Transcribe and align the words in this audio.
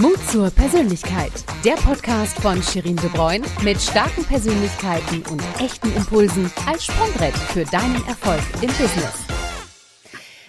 Mut 0.00 0.18
zur 0.28 0.50
Persönlichkeit. 0.50 1.32
Der 1.64 1.74
Podcast 1.74 2.36
von 2.40 2.60
Shirin 2.62 2.96
De 2.96 3.08
Bruyne 3.10 3.46
mit 3.62 3.80
starken 3.80 4.24
Persönlichkeiten 4.24 5.22
und 5.30 5.42
echten 5.60 5.94
Impulsen 5.94 6.50
als 6.66 6.86
Sprungbrett 6.86 7.36
für 7.36 7.64
deinen 7.64 8.04
Erfolg 8.06 8.40
im 8.60 8.68
Business. 8.68 9.23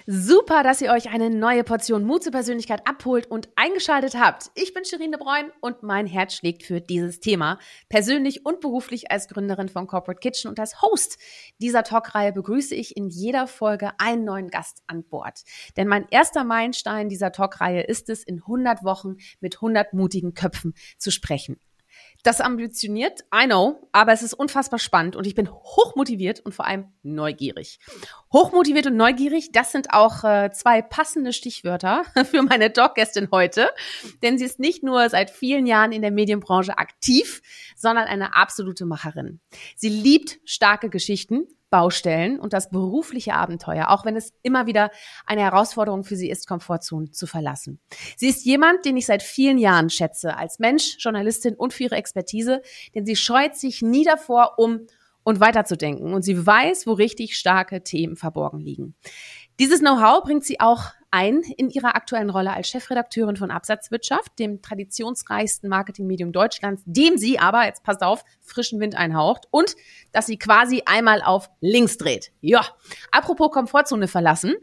Super, 0.08 0.62
dass 0.62 0.82
ihr 0.82 0.92
euch 0.92 1.10
eine 1.10 1.32
neue 1.32 1.64
Portion 1.64 2.04
Mut 2.04 2.22
zur 2.22 2.32
Persönlichkeit 2.32 2.88
abholt 2.88 3.26
und 3.26 3.50
eingeschaltet 3.56 4.14
habt. 4.16 4.52
Ich 4.54 4.72
bin 4.72 4.86
Shirin 4.86 5.12
de 5.12 5.20
Bruyne 5.20 5.52
und 5.62 5.82
mein 5.82 6.06
Herz 6.06 6.36
schlägt 6.36 6.62
für 6.62 6.80
dieses 6.80 7.22
Thema. 7.22 7.58
Persönlich 7.90 8.46
und 8.46 8.62
beruflich 8.62 9.10
als 9.10 9.28
Gründerin 9.28 9.68
von 9.68 9.88
Corporate 9.88 10.20
Kitchen 10.20 10.48
und 10.50 10.60
als 10.60 10.84
Host 10.84 11.18
dieser 11.60 11.82
Talkreihe 11.82 12.34
begrüße 12.34 12.76
ich 12.76 12.96
in 12.96 13.10
jeder 13.10 13.48
Folge 13.48 13.94
einen 13.98 14.26
neuen 14.26 14.50
Gast 14.50 14.84
an 14.86 15.04
Bord. 15.04 15.42
Denn 15.76 15.88
mein 15.88 16.06
erster 16.12 16.44
Meilenstein 16.44 17.10
dieser 17.10 17.32
Talkreihe 17.32 17.82
ist 17.82 18.08
es, 18.10 18.22
in 18.22 18.42
100 18.42 18.84
Wochen 18.84 19.16
mit 19.40 19.56
100 19.56 19.94
mutigen 19.94 20.36
Köpfen 20.36 20.76
zu 21.00 21.10
sprechen. 21.10 21.60
Das 22.26 22.42
ambitioniert, 22.42 23.24
I 23.32 23.46
know, 23.46 23.88
aber 23.92 24.12
es 24.12 24.24
ist 24.24 24.34
unfassbar 24.34 24.80
spannend 24.80 25.16
und 25.16 25.28
ich 25.28 25.36
bin 25.36 25.48
hochmotiviert 25.48 26.40
und 26.40 26.56
vor 26.56 26.66
allem 26.66 26.92
neugierig. 27.04 27.78
Hochmotiviert 28.34 28.88
und 28.88 28.98
neugierig, 28.98 29.52
das 29.52 29.72
sind 29.72 29.94
auch 29.94 30.24
äh, 30.24 30.50
zwei 30.52 30.82
passende 30.82 31.34
Stichwörter 31.34 32.04
für 32.26 32.42
meine 32.42 32.74
Talkgästin 32.74 33.28
heute, 33.32 33.70
denn 34.24 34.40
sie 34.40 34.46
ist 34.46 34.60
nicht 34.60 34.82
nur 34.82 35.08
seit 35.08 35.30
vielen 35.30 35.68
Jahren 35.68 35.92
in 35.92 36.02
der 36.02 36.10
Medienbranche 36.10 36.80
aktiv, 36.80 37.44
sondern 37.76 38.06
eine 38.06 38.36
absolute 38.36 38.88
Macherin. 38.88 39.40
Sie 39.76 39.90
liebt 39.90 40.40
starke 40.46 40.90
Geschichten, 40.90 41.46
Baustellen 41.70 42.40
und 42.40 42.54
das 42.54 42.70
berufliche 42.70 43.34
Abenteuer, 43.34 43.90
auch 43.90 44.06
wenn 44.06 44.16
es 44.16 44.34
immer 44.44 44.66
wieder 44.66 44.92
eine 45.26 45.42
Herausforderung 45.42 46.04
für 46.04 46.16
sie 46.16 46.30
ist, 46.30 46.48
Komfortzonen 46.48 47.12
zu 47.12 47.28
verlassen. 47.28 47.80
Sie 48.16 48.28
ist 48.28 48.46
jemand, 48.46 48.86
den 48.86 48.98
ich 48.98 49.06
seit 49.06 49.24
vielen 49.24 49.58
Jahren 49.58 49.90
schätze, 49.90 50.38
als 50.38 50.60
Mensch, 50.60 50.98
Journalistin 51.00 51.56
und 51.56 51.74
für 51.74 51.84
ihre 51.84 51.96
Expertise, 51.96 52.62
denn 52.94 53.06
sie 53.06 53.16
scheut 53.16 53.56
sich 53.56 53.82
nie 53.82 54.04
davor, 54.04 54.54
um 54.58 54.88
und 55.26 55.40
weiterzudenken 55.40 56.14
und 56.14 56.22
sie 56.22 56.46
weiß, 56.46 56.86
wo 56.86 56.94
richtig 56.94 57.36
starke 57.36 57.84
Themen 57.84 58.16
verborgen 58.16 58.60
liegen. 58.60 58.96
Dieses 59.60 59.80
Know-how 59.80 60.24
bringt 60.24 60.46
sie 60.46 60.60
auch 60.60 60.92
ein 61.16 61.44
in 61.56 61.70
ihrer 61.70 61.96
aktuellen 61.96 62.30
Rolle 62.30 62.52
als 62.52 62.68
Chefredakteurin 62.68 63.38
von 63.38 63.50
Absatzwirtschaft, 63.50 64.38
dem 64.38 64.62
traditionsreichsten 64.62 65.70
Marketingmedium 65.70 66.34
Deutschlands, 66.34 66.84
dem 66.86 67.18
sie 67.18 67.40
aber, 67.40 67.66
jetzt 67.66 67.84
passt 67.84 68.04
auf, 68.04 68.26
frischen 68.42 68.82
Wind 68.82 68.96
einhaucht 68.96 69.48
und 69.50 69.76
dass 70.12 70.26
sie 70.26 70.38
quasi 70.38 70.84
einmal 70.86 71.22
auf 71.22 71.50
links 71.62 71.98
dreht. 71.98 72.34
Ja, 72.42 72.66
apropos 73.12 73.52
Komfortzone 73.52 74.10
verlassen. 74.10 74.56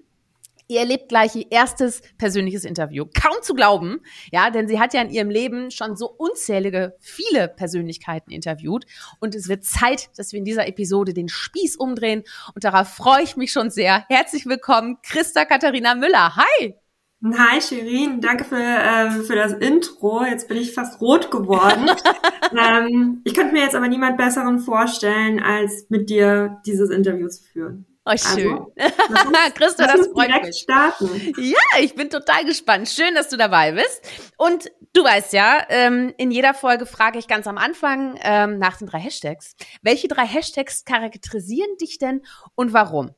Ihr 0.73 0.81
erlebt 0.81 1.11
gleich 1.11 1.37
ihr 1.37 1.45
erstes 1.51 2.01
persönliches 2.17 2.65
Interview. 2.65 3.05
Kaum 3.05 3.43
zu 3.43 3.53
glauben, 3.53 4.01
ja, 4.33 4.49
denn 4.49 4.69
sie 4.69 4.81
hat 4.81 4.95
ja 4.95 5.03
in 5.03 5.11
ihrem 5.11 5.29
Leben 5.29 5.71
schon 5.71 5.97
so 5.97 6.09
unzählige, 6.09 6.97
viele 6.99 7.49
Persönlichkeiten 7.49 8.31
interviewt. 8.31 8.87
Und 9.21 9.35
es 9.35 9.51
wird 9.51 9.67
Zeit, 9.67 10.09
dass 10.17 10.33
wir 10.33 10.39
in 10.39 10.47
dieser 10.47 10.67
Episode 10.67 11.13
den 11.13 11.29
Spieß 11.29 11.77
umdrehen. 11.77 12.23
Und 12.55 12.65
darauf 12.65 12.89
freue 12.89 13.23
ich 13.23 13.37
mich 13.37 13.53
schon 13.53 13.69
sehr. 13.69 14.07
Herzlich 14.09 14.47
willkommen, 14.47 14.97
Christa 15.03 15.45
Katharina 15.45 15.95
Müller. 15.95 16.37
Hi! 16.37 16.75
Hi 17.23 17.61
Shirin, 17.61 18.23
danke 18.23 18.45
für, 18.45 18.57
äh, 18.57 19.11
für 19.11 19.37
das 19.37 19.53
Intro. 19.53 20.25
Jetzt 20.25 20.49
bin 20.49 20.57
ich 20.57 20.73
fast 20.73 21.03
rot 21.03 21.31
geworden. 21.31 21.91
ähm, 22.59 23.21
ich 23.25 23.35
könnte 23.35 23.53
mir 23.53 23.61
jetzt 23.61 23.75
aber 23.75 23.89
niemand 23.89 24.17
Besseren 24.17 24.59
vorstellen, 24.59 25.39
als 25.39 25.85
mit 25.91 26.09
dir 26.09 26.63
dieses 26.65 26.89
Interview 26.89 27.29
zu 27.29 27.43
führen. 27.45 27.92
Oh, 28.05 28.11
also, 28.11 28.41
schön. 28.41 28.67
Also, 28.77 29.33
Christa, 29.55 29.87
das 29.87 30.09
freut 30.09 30.29
direkt 30.29 30.47
mich. 30.47 30.59
starten. 30.59 31.35
Ja, 31.39 31.81
ich 31.81 31.95
bin 31.95 32.11
total 32.11 32.45
gespannt. 32.45 32.89
Schön, 32.89 33.15
dass 33.15 33.29
du 33.29 33.37
dabei 33.37 33.73
bist. 33.73 34.03
Und 34.37 34.73
du 34.93 35.05
weißt 35.05 35.33
ja, 35.33 35.65
ähm, 35.69 36.13
in 36.19 36.33
jeder 36.33 36.53
Folge 36.53 36.85
frage 36.85 37.21
ich 37.21 37.29
ganz 37.29 37.47
am 37.47 37.59
Anfang 37.59 38.19
ähm, 38.23 38.59
nach 38.59 38.79
den 38.79 38.89
drei 38.89 38.99
Hashtags. 38.99 39.55
Welche 39.83 40.09
drei 40.09 40.27
Hashtags 40.27 40.85
charakterisieren 40.85 41.77
dich 41.81 41.99
denn 41.99 42.23
und 42.57 42.73
warum? 42.73 43.11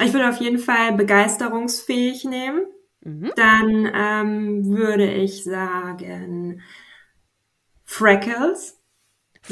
Ich 0.00 0.14
würde 0.14 0.30
auf 0.30 0.38
jeden 0.38 0.58
Fall 0.58 0.92
begeisterungsfähig 0.92 2.24
nehmen. 2.24 2.64
Mhm. 3.00 3.32
Dann 3.36 3.92
ähm, 3.94 4.64
würde 4.66 5.12
ich 5.12 5.44
sagen 5.44 6.62
Freckles 7.84 8.81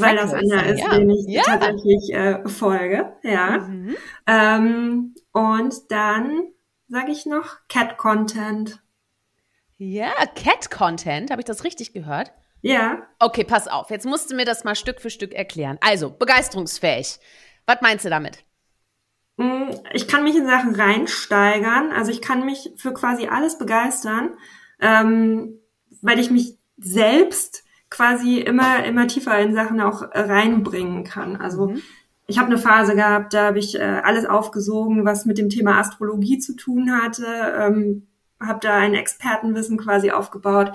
weil 0.00 0.16
das 0.16 0.32
einer 0.32 0.66
ist, 0.66 0.80
ja. 0.80 0.96
den 0.96 1.10
ich 1.10 1.26
ja. 1.26 1.42
tatsächlich 1.42 2.12
äh, 2.12 2.48
folge. 2.48 3.12
Ja. 3.22 3.58
Mhm. 3.58 3.96
Ähm, 4.26 5.14
und 5.32 5.74
dann 5.90 6.42
sage 6.88 7.12
ich 7.12 7.26
noch 7.26 7.58
Cat 7.68 7.96
Content. 7.98 8.82
Ja, 9.78 10.12
Cat 10.34 10.70
Content, 10.70 11.30
habe 11.30 11.40
ich 11.40 11.46
das 11.46 11.64
richtig 11.64 11.92
gehört? 11.92 12.32
Ja. 12.62 13.06
Okay, 13.18 13.44
pass 13.44 13.68
auf. 13.68 13.90
Jetzt 13.90 14.04
musst 14.04 14.30
du 14.30 14.36
mir 14.36 14.44
das 14.44 14.64
mal 14.64 14.74
Stück 14.74 15.00
für 15.00 15.10
Stück 15.10 15.32
erklären. 15.32 15.78
Also, 15.80 16.10
begeisterungsfähig. 16.10 17.18
Was 17.66 17.80
meinst 17.80 18.04
du 18.04 18.10
damit? 18.10 18.44
Mm, 19.36 19.70
ich 19.94 20.06
kann 20.06 20.24
mich 20.24 20.36
in 20.36 20.46
Sachen 20.46 20.74
reinsteigern. 20.74 21.92
Also 21.92 22.10
ich 22.10 22.20
kann 22.20 22.44
mich 22.44 22.72
für 22.76 22.92
quasi 22.92 23.28
alles 23.28 23.56
begeistern, 23.56 24.36
ähm, 24.80 25.58
weil 26.02 26.18
ich 26.18 26.30
mich 26.30 26.58
selbst 26.76 27.64
quasi 27.90 28.38
immer, 28.38 28.84
immer 28.84 29.06
tiefer 29.06 29.38
in 29.38 29.54
Sachen 29.54 29.80
auch 29.80 30.02
reinbringen 30.12 31.04
kann. 31.04 31.36
Also 31.36 31.68
mhm. 31.68 31.82
ich 32.26 32.38
habe 32.38 32.48
eine 32.48 32.58
Phase 32.58 32.94
gehabt, 32.94 33.34
da 33.34 33.46
habe 33.46 33.58
ich 33.58 33.78
äh, 33.78 34.00
alles 34.02 34.24
aufgesogen, 34.24 35.04
was 35.04 35.26
mit 35.26 35.38
dem 35.38 35.48
Thema 35.48 35.78
Astrologie 35.78 36.38
zu 36.38 36.54
tun 36.54 36.92
hatte, 37.02 37.26
ähm, 37.58 38.06
habe 38.40 38.60
da 38.62 38.76
ein 38.76 38.94
Expertenwissen 38.94 39.76
quasi 39.76 40.12
aufgebaut. 40.12 40.72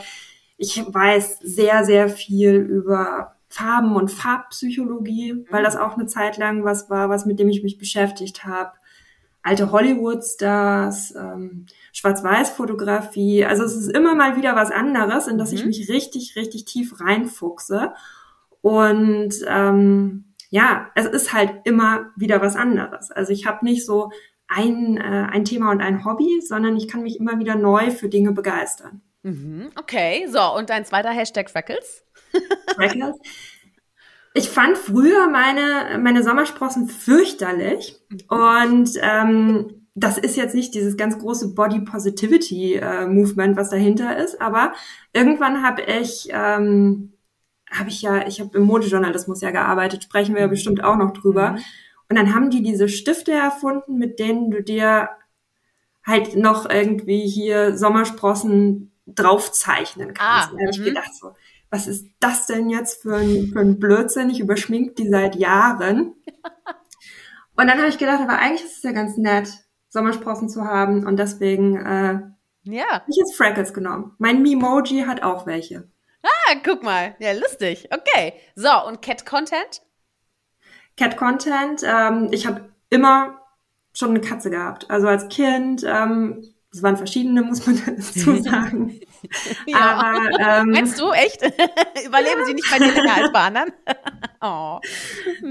Ich 0.57 0.83
weiß 0.85 1.39
sehr, 1.39 1.83
sehr 1.83 2.09
viel 2.09 2.55
über 2.55 3.35
Farben 3.47 3.95
und 3.95 4.11
Farbpsychologie, 4.11 5.33
mhm. 5.33 5.45
weil 5.49 5.63
das 5.63 5.77
auch 5.77 5.95
eine 5.95 6.05
Zeit 6.05 6.37
lang 6.37 6.63
was 6.65 6.89
war, 6.89 7.09
was 7.09 7.25
mit 7.25 7.39
dem 7.39 7.49
ich 7.49 7.63
mich 7.63 7.77
beschäftigt 7.77 8.45
habe 8.45 8.73
alte 9.45 9.71
Hollywood-Stars, 9.71 11.13
ähm, 11.15 11.67
Schwarz-Weiß-Fotografie. 11.95 13.45
Also 13.45 13.63
es 13.63 13.75
ist 13.75 13.88
immer 13.88 14.16
mal 14.16 14.35
wieder 14.35 14.56
was 14.56 14.69
anderes, 14.69 15.28
in 15.28 15.38
das 15.38 15.51
mhm. 15.51 15.57
ich 15.57 15.66
mich 15.66 15.89
richtig, 15.89 16.35
richtig 16.35 16.66
tief 16.66 17.00
reinfuchse. 17.00 17.94
Und 18.61 19.33
ähm, 19.47 20.25
ja, 20.50 20.91
es 20.95 21.05
ist 21.05 21.34
halt 21.34 21.61
immer 21.63 22.11
wieder 22.17 22.41
was 22.41 22.57
anderes. 22.57 23.11
Also 23.11 23.31
ich 23.31 23.45
habe 23.45 23.63
nicht 23.63 23.85
so 23.85 24.11
ein, 24.47 24.97
äh, 24.97 25.28
ein 25.31 25.45
Thema 25.45 25.72
und 25.72 25.81
ein 25.81 26.03
Hobby, 26.03 26.41
sondern 26.45 26.75
ich 26.75 26.89
kann 26.89 27.01
mich 27.01 27.17
immer 27.17 27.39
wieder 27.39 27.55
neu 27.55 27.91
für 27.91 28.09
Dinge 28.09 28.34
begeistern. 28.34 29.01
Mhm, 29.23 29.69
okay, 29.78 30.28
so, 30.29 30.53
und 30.53 30.69
dein 30.69 30.85
zweiter 30.85 31.11
Hashtag 31.11 31.50
Freckles? 31.50 32.03
Freckles. 32.75 33.16
Ich 34.34 34.50
fand 34.50 34.78
früher 34.78 35.29
meine, 35.29 35.97
meine 35.97 36.22
Sommersprossen 36.22 36.89
fürchterlich. 36.89 37.95
Und 38.28 38.91
ähm, 39.01 39.84
das 39.95 40.17
ist 40.17 40.35
jetzt 40.35 40.53
nicht 40.53 40.73
dieses 40.73 40.97
ganz 40.97 41.17
große 41.17 41.53
Body 41.56 41.79
Positivity 41.79 42.75
äh, 42.75 43.07
Movement, 43.07 43.56
was 43.57 43.69
dahinter 43.69 44.17
ist, 44.17 44.41
aber 44.41 44.73
irgendwann 45.13 45.63
habe 45.63 45.81
ich 45.81 46.28
ähm, 46.31 47.13
habe 47.72 47.89
ich 47.89 48.01
ja, 48.01 48.28
ich 48.28 48.39
habe 48.39 48.57
im 48.57 48.63
Modejournalismus 48.63 49.41
ja 49.41 49.51
gearbeitet, 49.51 50.03
sprechen 50.03 50.35
wir 50.35 50.41
ja 50.41 50.47
bestimmt 50.47 50.84
auch 50.84 50.97
noch 50.97 51.11
drüber. 51.11 51.51
Mhm. 51.51 51.63
Und 52.09 52.17
dann 52.17 52.35
haben 52.35 52.51
die 52.51 52.61
diese 52.61 52.88
Stifte 52.88 53.31
erfunden, 53.31 53.97
mit 53.97 54.19
denen 54.19 54.51
du 54.51 54.61
dir 54.61 55.09
halt 56.05 56.35
noch 56.35 56.69
irgendwie 56.69 57.28
hier 57.28 57.75
Sommersprossen 57.75 58.91
draufzeichnen 59.07 60.13
kannst. 60.13 60.50
Ah, 60.50 60.51
da 60.53 60.59
habe 60.59 60.72
ich 60.72 60.79
mhm. 60.79 60.85
gedacht 60.85 61.16
so, 61.16 61.34
was 61.72 61.88
ist 61.88 62.07
das 62.19 62.45
denn 62.45 62.69
jetzt 62.69 63.01
für 63.01 63.16
ein, 63.16 63.47
für 63.51 63.59
ein 63.59 63.79
Blödsinn? 63.79 64.29
Ich 64.29 64.39
überschmink 64.39 64.95
die 64.95 65.09
seit 65.09 65.35
Jahren. 65.35 66.13
Und 67.57 67.67
dann 67.67 67.78
habe 67.79 67.88
ich 67.88 67.97
gedacht, 67.97 68.22
aber 68.22 68.38
eigentlich 68.38 68.66
ist 68.66 68.78
es 68.78 68.84
ja 68.84 68.91
ganz 68.91 69.17
nett, 69.17 69.64
Sommersprossen 69.95 70.50
zu 70.50 70.66
haben. 70.66 71.07
Und 71.07 71.17
deswegen 71.17 71.78
äh, 71.78 72.19
ja. 72.63 72.85
habe 72.91 73.06
ich 73.07 73.16
jetzt 73.16 73.35
Freckles 73.35 73.73
genommen. 73.73 74.13
Mein 74.19 74.44
Memoji 74.44 75.06
hat 75.07 75.23
auch 75.23 75.47
welche. 75.47 75.90
Ah, 76.22 76.55
guck 76.64 76.84
mal. 76.84 77.16
Ja, 77.19 77.31
lustig. 77.31 77.87
Okay. 77.91 78.34
So, 78.55 78.69
und 78.87 79.02
Cat 79.02 79.25
Content? 79.25 79.81
Cat 80.97 81.16
Content. 81.17 81.81
Ähm, 81.84 82.28
ich 82.31 82.46
habe 82.46 82.69
immer 82.90 83.41
schon 83.93 84.09
eine 84.09 84.22
Katze 84.22 84.49
gehabt. 84.49 84.90
Also 84.90 85.08
als 85.08 85.29
Kind 85.29 85.85
ähm, 85.87 86.55
es 86.75 86.84
waren 86.84 86.97
verschiedene, 86.97 87.41
muss 87.41 87.66
man 87.66 87.81
dazu 87.85 88.35
sagen. 88.43 88.99
ja. 89.66 89.78
Aber, 89.78 90.40
ähm, 90.40 90.72
Meinst 90.72 90.99
du, 90.99 91.09
echt? 91.11 91.41
Überleben 92.05 92.46
sie 92.46 92.53
nicht 92.53 92.69
bei 92.69 92.79
dir 92.79 92.91
länger 92.91 93.16
als 93.16 93.31
bei 93.31 93.40
anderen? 93.40 93.72
oh. 94.41 94.79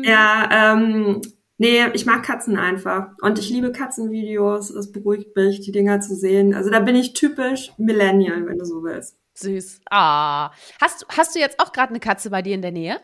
Ja, 0.03 0.49
ähm, 0.53 1.23
nee, 1.59 1.87
ich 1.93 2.07
mag 2.07 2.23
Katzen 2.23 2.57
einfach. 2.57 3.09
Und 3.21 3.39
ich 3.39 3.51
liebe 3.51 3.73
Katzenvideos. 3.73 4.71
Es 4.71 4.93
beruhigt 4.93 5.37
mich, 5.37 5.61
die 5.61 5.73
Dinger 5.73 6.01
zu 6.01 6.15
sehen. 6.15 6.55
Also 6.55 6.71
da 6.71 6.81
bin 6.81 6.97
ich 6.97 7.13
typisch 7.13 7.73
Millennial, 7.79 8.47
wenn 8.47 8.59
du 8.59 8.65
so 8.65 8.83
willst. 8.83 9.17
Süß. 9.35 9.81
Ah. 9.91 10.53
Hast, 10.81 11.07
hast 11.17 11.35
du 11.35 11.41
jetzt 11.41 11.61
auch 11.61 11.73
gerade 11.73 11.91
eine 11.91 12.01
Katze 12.01 12.31
bei 12.31 12.43
dir 12.43 12.55
in 12.55 12.63
der 12.63 12.73
Nähe? 12.73 13.01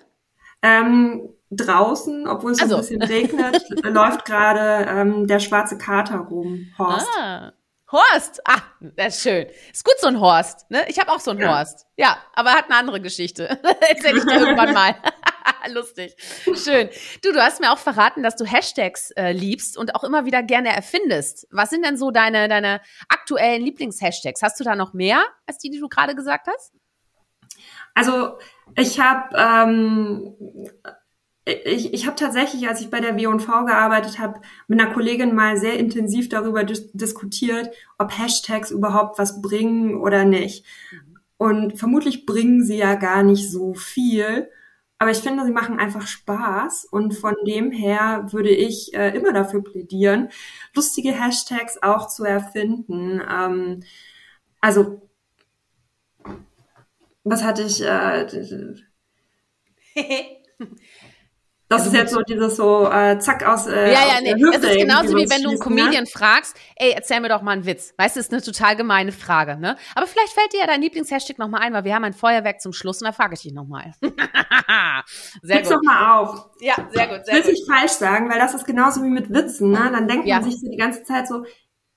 Ähm, 0.62 1.30
draußen, 1.50 2.28
obwohl 2.28 2.52
es 2.52 2.60
also. 2.60 2.76
ein 2.76 2.80
bisschen 2.80 3.02
regnet, 3.02 3.64
läuft 3.82 4.24
gerade 4.24 4.86
ähm, 4.88 5.26
der 5.26 5.40
schwarze 5.40 5.78
Kater 5.78 6.18
rum, 6.18 6.66
Horst. 6.78 7.08
Ah. 7.18 7.52
Horst. 7.92 8.40
Ah, 8.46 8.62
das 8.80 9.16
ist 9.16 9.22
schön. 9.22 9.46
Ist 9.72 9.84
gut 9.84 9.98
so 9.98 10.06
ein 10.06 10.20
Horst. 10.20 10.70
Ne? 10.70 10.84
Ich 10.88 11.00
habe 11.00 11.10
auch 11.10 11.18
so 11.18 11.32
einen 11.32 11.40
ja. 11.40 11.58
Horst. 11.58 11.86
Ja, 11.96 12.18
aber 12.34 12.52
hat 12.52 12.66
eine 12.66 12.76
andere 12.76 13.00
Geschichte. 13.00 13.48
Erzähl 13.88 14.16
ich 14.16 14.24
dir 14.24 14.34
irgendwann 14.40 14.72
mal. 14.72 14.94
Lustig. 15.72 16.16
Schön. 16.44 16.88
Du, 17.22 17.32
du 17.32 17.40
hast 17.40 17.60
mir 17.60 17.72
auch 17.72 17.78
verraten, 17.78 18.22
dass 18.22 18.36
du 18.36 18.44
Hashtags 18.44 19.10
äh, 19.12 19.32
liebst 19.32 19.76
und 19.76 19.94
auch 19.94 20.04
immer 20.04 20.24
wieder 20.24 20.42
gerne 20.42 20.74
erfindest. 20.74 21.46
Was 21.50 21.70
sind 21.70 21.84
denn 21.84 21.96
so 21.96 22.10
deine, 22.10 22.48
deine 22.48 22.80
aktuellen 23.08 23.62
Lieblingshashtags? 23.62 24.42
Hast 24.42 24.58
du 24.60 24.64
da 24.64 24.74
noch 24.74 24.92
mehr 24.92 25.22
als 25.46 25.58
die, 25.58 25.70
die 25.70 25.80
du 25.80 25.88
gerade 25.88 26.14
gesagt 26.14 26.46
hast? 26.46 26.72
Also 27.94 28.38
ich 28.76 29.00
habe 29.00 29.36
ähm, 29.36 30.36
ich, 31.44 31.92
ich 31.92 32.06
habe 32.06 32.16
tatsächlich, 32.16 32.68
als 32.68 32.80
ich 32.80 32.90
bei 32.90 33.00
der 33.00 33.16
W&V 33.16 33.64
gearbeitet 33.64 34.18
habe, 34.18 34.40
mit 34.68 34.80
einer 34.80 34.92
Kollegin 34.92 35.34
mal 35.34 35.56
sehr 35.56 35.78
intensiv 35.78 36.28
darüber 36.28 36.64
dis 36.64 36.92
diskutiert, 36.92 37.70
ob 37.98 38.16
Hashtags 38.16 38.70
überhaupt 38.70 39.18
was 39.18 39.40
bringen 39.40 40.00
oder 40.00 40.24
nicht. 40.24 40.64
Und 41.38 41.78
vermutlich 41.78 42.26
bringen 42.26 42.62
sie 42.62 42.76
ja 42.76 42.94
gar 42.94 43.22
nicht 43.22 43.50
so 43.50 43.74
viel. 43.74 44.50
Aber 45.00 45.10
ich 45.10 45.18
finde, 45.18 45.44
sie 45.46 45.50
machen 45.52 45.78
einfach 45.80 46.06
Spaß. 46.06 46.84
Und 46.84 47.14
von 47.16 47.34
dem 47.46 47.72
her 47.72 48.26
würde 48.32 48.50
ich 48.50 48.94
äh, 48.94 49.16
immer 49.16 49.32
dafür 49.32 49.64
plädieren, 49.64 50.28
lustige 50.74 51.12
Hashtags 51.12 51.82
auch 51.82 52.06
zu 52.08 52.24
erfinden. 52.24 53.20
Ähm, 53.28 53.82
also, 54.60 55.02
was 57.24 57.42
hatte 57.42 57.62
ich? 57.62 57.80
Äh, 57.82 58.26
Das 61.70 61.82
also 61.82 61.92
ist 61.92 61.96
jetzt 61.96 62.12
so 62.12 62.20
dieses 62.22 62.56
so 62.56 62.90
äh, 62.90 63.16
zack 63.20 63.46
aus 63.46 63.68
äh, 63.68 63.92
Ja, 63.92 64.00
ja, 64.00 64.20
nee, 64.20 64.34
das 64.34 64.56
ist 64.56 64.76
genauso 64.76 65.16
wie 65.16 65.30
wenn 65.30 65.42
du 65.42 65.50
einen 65.50 65.58
ne? 65.58 65.64
Comedian 65.64 66.02
ne? 66.02 66.10
fragst, 66.10 66.56
ey, 66.74 66.90
erzähl 66.90 67.20
mir 67.20 67.28
doch 67.28 67.42
mal 67.42 67.52
einen 67.52 67.64
Witz. 67.64 67.94
Weißt 67.96 68.16
du, 68.16 68.18
das 68.18 68.26
ist 68.26 68.32
eine 68.32 68.42
total 68.42 68.74
gemeine 68.74 69.12
Frage, 69.12 69.56
ne? 69.56 69.76
Aber 69.94 70.08
vielleicht 70.08 70.32
fällt 70.32 70.52
dir 70.52 70.58
ja 70.58 70.66
dein 70.66 70.82
Lieblingshashtag 70.82 71.38
nochmal 71.38 71.60
ein, 71.60 71.72
weil 71.72 71.84
wir 71.84 71.94
haben 71.94 72.02
ein 72.02 72.12
Feuerwerk 72.12 72.60
zum 72.60 72.72
Schluss 72.72 73.00
und 73.00 73.06
da 73.06 73.12
frage 73.12 73.34
ich 73.34 73.42
dich 73.42 73.52
nochmal. 73.52 73.92
sehr 75.42 75.58
Gib's 75.58 75.68
gut. 75.68 75.76
doch 75.76 75.82
mal 75.84 76.18
auf. 76.18 76.50
Ja, 76.58 76.74
sehr 76.90 77.06
gut, 77.06 77.24
sehr 77.24 77.34
Will 77.34 77.42
gut. 77.42 77.52
ich 77.52 77.64
falsch 77.64 77.92
sagen, 77.92 78.28
weil 78.28 78.40
das 78.40 78.52
ist 78.52 78.66
genauso 78.66 79.04
wie 79.04 79.08
mit 79.08 79.32
Witzen, 79.32 79.70
ne? 79.70 79.90
Dann 79.92 80.08
denkt 80.08 80.26
ja. 80.26 80.40
man 80.40 80.50
sich 80.50 80.60
so 80.60 80.68
die 80.68 80.76
ganze 80.76 81.04
Zeit 81.04 81.28
so, 81.28 81.44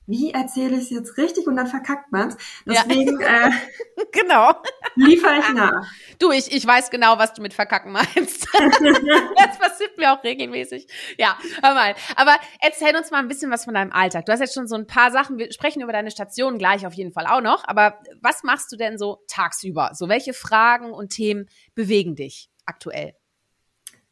wie 0.05 0.31
erzähle 0.31 0.75
ich 0.75 0.83
es 0.83 0.89
jetzt 0.89 1.17
richtig 1.17 1.47
und 1.47 1.55
dann 1.55 1.67
verkackt 1.67 2.11
man's. 2.11 2.35
Deswegen 2.65 3.19
ja. 3.21 3.47
äh, 3.47 3.51
genau. 4.11 4.51
liefere 4.95 5.39
ich 5.39 5.53
nach. 5.53 5.85
Du, 6.19 6.31
ich, 6.31 6.51
ich 6.51 6.65
weiß 6.65 6.89
genau, 6.89 7.17
was 7.17 7.33
du 7.33 7.41
mit 7.41 7.53
verkacken 7.53 7.91
meinst. 7.91 8.47
das 8.53 9.57
passiert 9.59 9.97
mir 9.97 10.13
auch 10.13 10.23
regelmäßig. 10.23 10.87
Ja, 11.17 11.37
hör 11.61 11.73
mal. 11.73 11.95
Aber 12.15 12.35
erzähl 12.59 12.95
uns 12.95 13.11
mal 13.11 13.19
ein 13.19 13.27
bisschen 13.27 13.51
was 13.51 13.65
von 13.65 13.73
deinem 13.73 13.91
Alltag. 13.91 14.25
Du 14.25 14.31
hast 14.31 14.41
jetzt 14.41 14.53
schon 14.53 14.67
so 14.67 14.75
ein 14.75 14.87
paar 14.87 15.11
Sachen, 15.11 15.37
wir 15.37 15.51
sprechen 15.51 15.81
über 15.81 15.93
deine 15.93 16.11
Station 16.11 16.57
gleich 16.57 16.85
auf 16.85 16.93
jeden 16.93 17.13
Fall 17.13 17.27
auch 17.27 17.41
noch, 17.41 17.63
aber 17.65 17.99
was 18.21 18.43
machst 18.43 18.71
du 18.71 18.75
denn 18.75 18.97
so 18.97 19.23
tagsüber? 19.27 19.91
So 19.93 20.09
welche 20.09 20.33
Fragen 20.33 20.91
und 20.91 21.09
Themen 21.09 21.47
bewegen 21.75 22.15
dich 22.15 22.49
aktuell? 22.65 23.13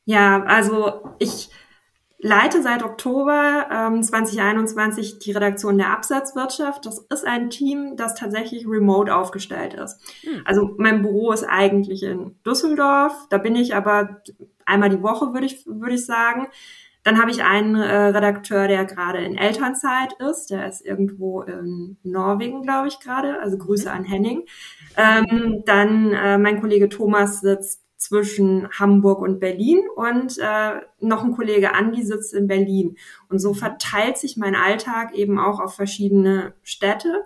Ja, 0.05 0.43
also 0.43 1.15
ich 1.19 1.49
leite 2.21 2.62
seit 2.62 2.83
Oktober 2.83 3.68
ähm, 3.71 4.03
2021 4.03 5.19
die 5.19 5.31
Redaktion 5.31 5.77
der 5.77 5.91
Absatzwirtschaft. 5.91 6.85
Das 6.85 7.00
ist 7.00 7.25
ein 7.25 7.50
Team, 7.50 7.95
das 7.97 8.15
tatsächlich 8.15 8.68
remote 8.68 9.13
aufgestellt 9.13 9.73
ist. 9.73 10.00
Hm. 10.21 10.41
Also 10.45 10.75
mein 10.77 11.01
Büro 11.01 11.31
ist 11.31 11.44
eigentlich 11.44 12.03
in 12.03 12.35
Düsseldorf. 12.45 13.13
Da 13.29 13.38
bin 13.38 13.56
ich 13.56 13.75
aber 13.75 14.21
einmal 14.65 14.89
die 14.89 15.01
Woche, 15.01 15.33
würde 15.33 15.47
ich, 15.47 15.65
würde 15.65 15.95
ich 15.95 16.06
sagen. 16.06 16.47
Dann 17.03 17.19
habe 17.19 17.31
ich 17.31 17.44
einen 17.44 17.75
äh, 17.75 18.07
Redakteur, 18.07 18.67
der 18.67 18.85
gerade 18.85 19.19
in 19.19 19.35
Elternzeit 19.35 20.13
ist. 20.19 20.51
Der 20.51 20.67
ist 20.67 20.85
irgendwo 20.85 21.41
in 21.41 21.97
Norwegen, 22.03 22.62
glaube 22.62 22.89
ich, 22.89 23.00
gerade. 23.00 23.39
Also 23.39 23.57
Grüße 23.57 23.91
an 23.91 24.03
Henning. 24.03 24.45
Ähm, 24.95 25.63
dann 25.65 26.13
äh, 26.13 26.38
mein 26.38 26.62
Kollege 26.62 26.89
Thomas 26.89 27.41
sitzt 27.41 27.80
zwischen 28.01 28.68
Hamburg 28.71 29.21
und 29.21 29.39
Berlin 29.39 29.83
und 29.95 30.39
äh, 30.39 30.81
noch 31.01 31.24
ein 31.24 31.36
Kollege 31.36 31.75
Andi 31.75 32.01
sitzt 32.01 32.33
in 32.33 32.48
Berlin. 32.48 32.98
Und 33.30 33.38
so 33.38 33.53
verteilt 33.53 34.18
sich 34.18 34.38
mein 34.38 34.56
Alltag 34.56 35.13
eben 35.13 35.38
auch 35.38 35.59
auf 35.59 35.75
verschiedene 35.75 36.56
Städte. 36.63 37.21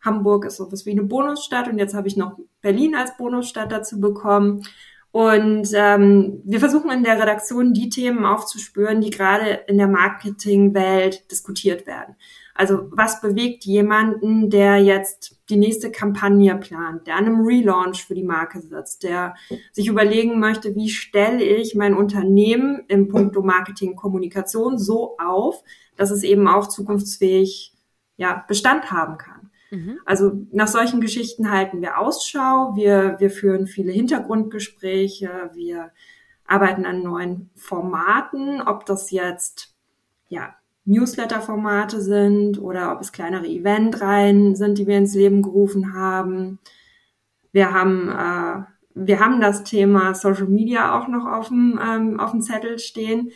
Hamburg 0.00 0.44
ist 0.44 0.58
sowas 0.58 0.86
wie 0.86 0.92
eine 0.92 1.02
Bonusstadt 1.02 1.66
und 1.66 1.78
jetzt 1.78 1.94
habe 1.94 2.06
ich 2.06 2.16
noch 2.16 2.38
Berlin 2.60 2.94
als 2.94 3.16
Bonusstadt 3.16 3.72
dazu 3.72 3.98
bekommen. 3.98 4.62
Und 5.10 5.70
ähm, 5.74 6.40
wir 6.44 6.60
versuchen 6.60 6.92
in 6.92 7.02
der 7.02 7.20
Redaktion 7.20 7.74
die 7.74 7.88
Themen 7.88 8.24
aufzuspüren, 8.24 9.00
die 9.00 9.10
gerade 9.10 9.64
in 9.66 9.78
der 9.78 9.88
Marketingwelt 9.88 11.28
diskutiert 11.32 11.88
werden. 11.88 12.14
Also 12.54 12.86
was 12.92 13.20
bewegt 13.20 13.64
jemanden, 13.64 14.48
der 14.48 14.78
jetzt 14.78 15.40
die 15.50 15.56
nächste 15.56 15.90
Kampagne 15.90 16.54
plant, 16.56 17.08
der 17.08 17.16
an 17.16 17.26
einem 17.26 17.44
Relaunch 17.44 18.04
für 18.04 18.14
die 18.14 18.22
Marke 18.22 18.60
sitzt, 18.60 19.02
der 19.02 19.34
sich 19.72 19.88
überlegen 19.88 20.38
möchte, 20.38 20.76
wie 20.76 20.88
stelle 20.88 21.42
ich 21.42 21.74
mein 21.74 21.94
Unternehmen 21.94 22.84
im 22.86 23.08
Punkto 23.08 23.42
Marketing, 23.42 23.96
Kommunikation 23.96 24.78
so 24.78 25.16
auf, 25.18 25.64
dass 25.96 26.12
es 26.12 26.22
eben 26.22 26.46
auch 26.46 26.68
zukunftsfähig 26.68 27.74
ja, 28.16 28.44
Bestand 28.46 28.92
haben 28.92 29.18
kann. 29.18 29.50
Mhm. 29.72 29.98
Also 30.04 30.46
nach 30.52 30.68
solchen 30.68 31.00
Geschichten 31.00 31.50
halten 31.50 31.82
wir 31.82 31.98
Ausschau, 31.98 32.76
wir, 32.76 33.16
wir 33.18 33.30
führen 33.30 33.66
viele 33.66 33.90
Hintergrundgespräche, 33.90 35.50
wir 35.54 35.90
arbeiten 36.46 36.86
an 36.86 37.02
neuen 37.02 37.50
Formaten, 37.56 38.62
ob 38.62 38.86
das 38.86 39.10
jetzt 39.10 39.74
ja 40.28 40.54
Newsletter-Formate 40.84 42.00
sind 42.00 42.60
oder 42.60 42.92
ob 42.92 43.00
es 43.00 43.12
kleinere 43.12 43.46
Eventreihen 43.46 44.54
sind, 44.54 44.78
die 44.78 44.86
wir 44.86 44.98
ins 44.98 45.14
Leben 45.14 45.42
gerufen 45.42 45.94
haben. 45.94 46.58
Wir 47.52 47.72
haben, 47.72 48.08
äh, 48.08 48.64
wir 48.94 49.20
haben 49.20 49.40
das 49.40 49.64
Thema 49.64 50.14
Social 50.14 50.46
Media 50.46 50.98
auch 50.98 51.08
noch 51.08 51.26
auf 51.26 51.48
dem, 51.48 51.80
ähm, 51.82 52.20
auf 52.20 52.32
dem 52.32 52.42
Zettel 52.42 52.78
stehen. 52.78 53.30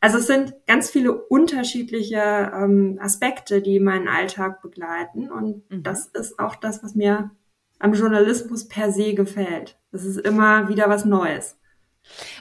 Also 0.00 0.18
es 0.18 0.26
sind 0.26 0.54
ganz 0.66 0.90
viele 0.90 1.12
unterschiedliche 1.12 2.52
ähm, 2.54 2.98
Aspekte, 3.00 3.62
die 3.62 3.80
meinen 3.80 4.08
Alltag 4.08 4.60
begleiten. 4.60 5.30
Und 5.30 5.68
mhm. 5.70 5.82
das 5.82 6.06
ist 6.06 6.38
auch 6.38 6.54
das, 6.56 6.82
was 6.84 6.94
mir 6.94 7.30
am 7.78 7.94
Journalismus 7.94 8.68
per 8.68 8.92
se 8.92 9.14
gefällt. 9.14 9.78
Es 9.92 10.04
ist 10.04 10.18
immer 10.18 10.68
wieder 10.68 10.88
was 10.88 11.04
Neues. 11.04 11.58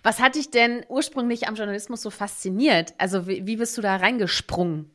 Was 0.03 0.19
hat 0.19 0.35
dich 0.35 0.51
denn 0.51 0.85
ursprünglich 0.89 1.47
am 1.47 1.55
Journalismus 1.55 2.01
so 2.01 2.09
fasziniert? 2.09 2.93
Also 2.97 3.27
wie, 3.27 3.45
wie 3.45 3.57
bist 3.57 3.77
du 3.77 3.81
da 3.81 3.95
reingesprungen? 3.95 4.91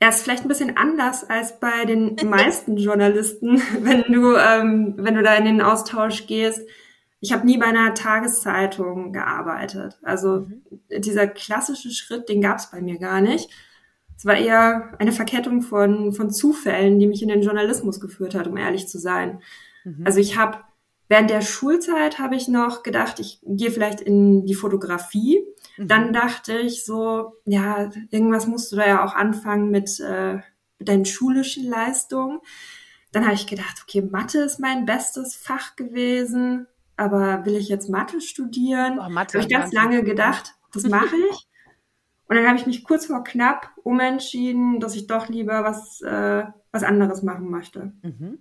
Er 0.00 0.10
ist 0.10 0.22
vielleicht 0.22 0.44
ein 0.44 0.48
bisschen 0.48 0.76
anders 0.76 1.28
als 1.28 1.58
bei 1.58 1.84
den 1.84 2.16
meisten 2.24 2.76
Journalisten, 2.76 3.60
wenn 3.80 4.04
du, 4.12 4.36
ähm, 4.36 4.94
wenn 4.98 5.14
du 5.14 5.22
da 5.22 5.34
in 5.34 5.44
den 5.44 5.60
Austausch 5.60 6.26
gehst. 6.26 6.60
Ich 7.20 7.32
habe 7.32 7.46
nie 7.46 7.58
bei 7.58 7.66
einer 7.66 7.94
Tageszeitung 7.94 9.12
gearbeitet. 9.12 9.98
Also 10.02 10.46
mhm. 10.46 10.62
dieser 11.00 11.26
klassische 11.26 11.90
Schritt, 11.90 12.28
den 12.28 12.40
gab 12.40 12.58
es 12.58 12.70
bei 12.70 12.80
mir 12.80 12.98
gar 12.98 13.20
nicht. 13.20 13.50
Es 14.16 14.24
war 14.24 14.36
eher 14.36 14.94
eine 14.98 15.12
Verkettung 15.12 15.62
von, 15.62 16.12
von 16.12 16.30
Zufällen, 16.30 16.98
die 16.98 17.06
mich 17.06 17.22
in 17.22 17.28
den 17.28 17.42
Journalismus 17.42 18.00
geführt 18.00 18.34
hat, 18.34 18.46
um 18.46 18.56
ehrlich 18.56 18.88
zu 18.88 18.98
sein. 18.98 19.40
Mhm. 19.84 20.02
Also 20.04 20.20
ich 20.20 20.36
habe 20.36 20.58
Während 21.08 21.30
der 21.30 21.40
Schulzeit 21.40 22.18
habe 22.18 22.36
ich 22.36 22.48
noch 22.48 22.82
gedacht, 22.82 23.18
ich 23.18 23.40
gehe 23.42 23.70
vielleicht 23.70 24.00
in 24.00 24.44
die 24.44 24.54
Fotografie. 24.54 25.40
Mhm. 25.78 25.88
Dann 25.88 26.12
dachte 26.12 26.58
ich 26.58 26.84
so, 26.84 27.32
ja, 27.46 27.90
irgendwas 28.10 28.46
musst 28.46 28.70
du 28.72 28.76
da 28.76 28.86
ja 28.86 29.04
auch 29.04 29.14
anfangen 29.14 29.70
mit, 29.70 29.98
äh, 30.00 30.34
mit 30.78 30.88
deinen 30.88 31.06
schulischen 31.06 31.68
Leistungen. 31.68 32.40
Dann 33.10 33.24
habe 33.24 33.34
ich 33.34 33.46
gedacht, 33.46 33.82
okay, 33.82 34.02
Mathe 34.02 34.40
ist 34.40 34.60
mein 34.60 34.84
bestes 34.84 35.34
Fach 35.34 35.76
gewesen, 35.76 36.66
aber 36.96 37.46
will 37.46 37.56
ich 37.56 37.70
jetzt 37.70 37.88
Mathe 37.88 38.20
studieren? 38.20 38.98
Oh, 38.98 39.08
Mathe 39.08 39.38
habe 39.38 39.46
ich 39.46 39.52
ganz 39.52 39.72
lange 39.72 40.02
gedacht, 40.02 40.56
das 40.74 40.84
mache 40.84 41.16
ich. 41.30 41.48
Und 42.28 42.36
dann 42.36 42.46
habe 42.46 42.58
ich 42.58 42.66
mich 42.66 42.84
kurz 42.84 43.06
vor 43.06 43.24
knapp 43.24 43.70
umentschieden, 43.82 44.80
dass 44.80 44.94
ich 44.94 45.06
doch 45.06 45.28
lieber 45.28 45.64
was, 45.64 46.02
äh, 46.02 46.44
was 46.70 46.82
anderes 46.82 47.22
machen 47.22 47.48
möchte. 47.48 47.94
Mhm. 48.02 48.38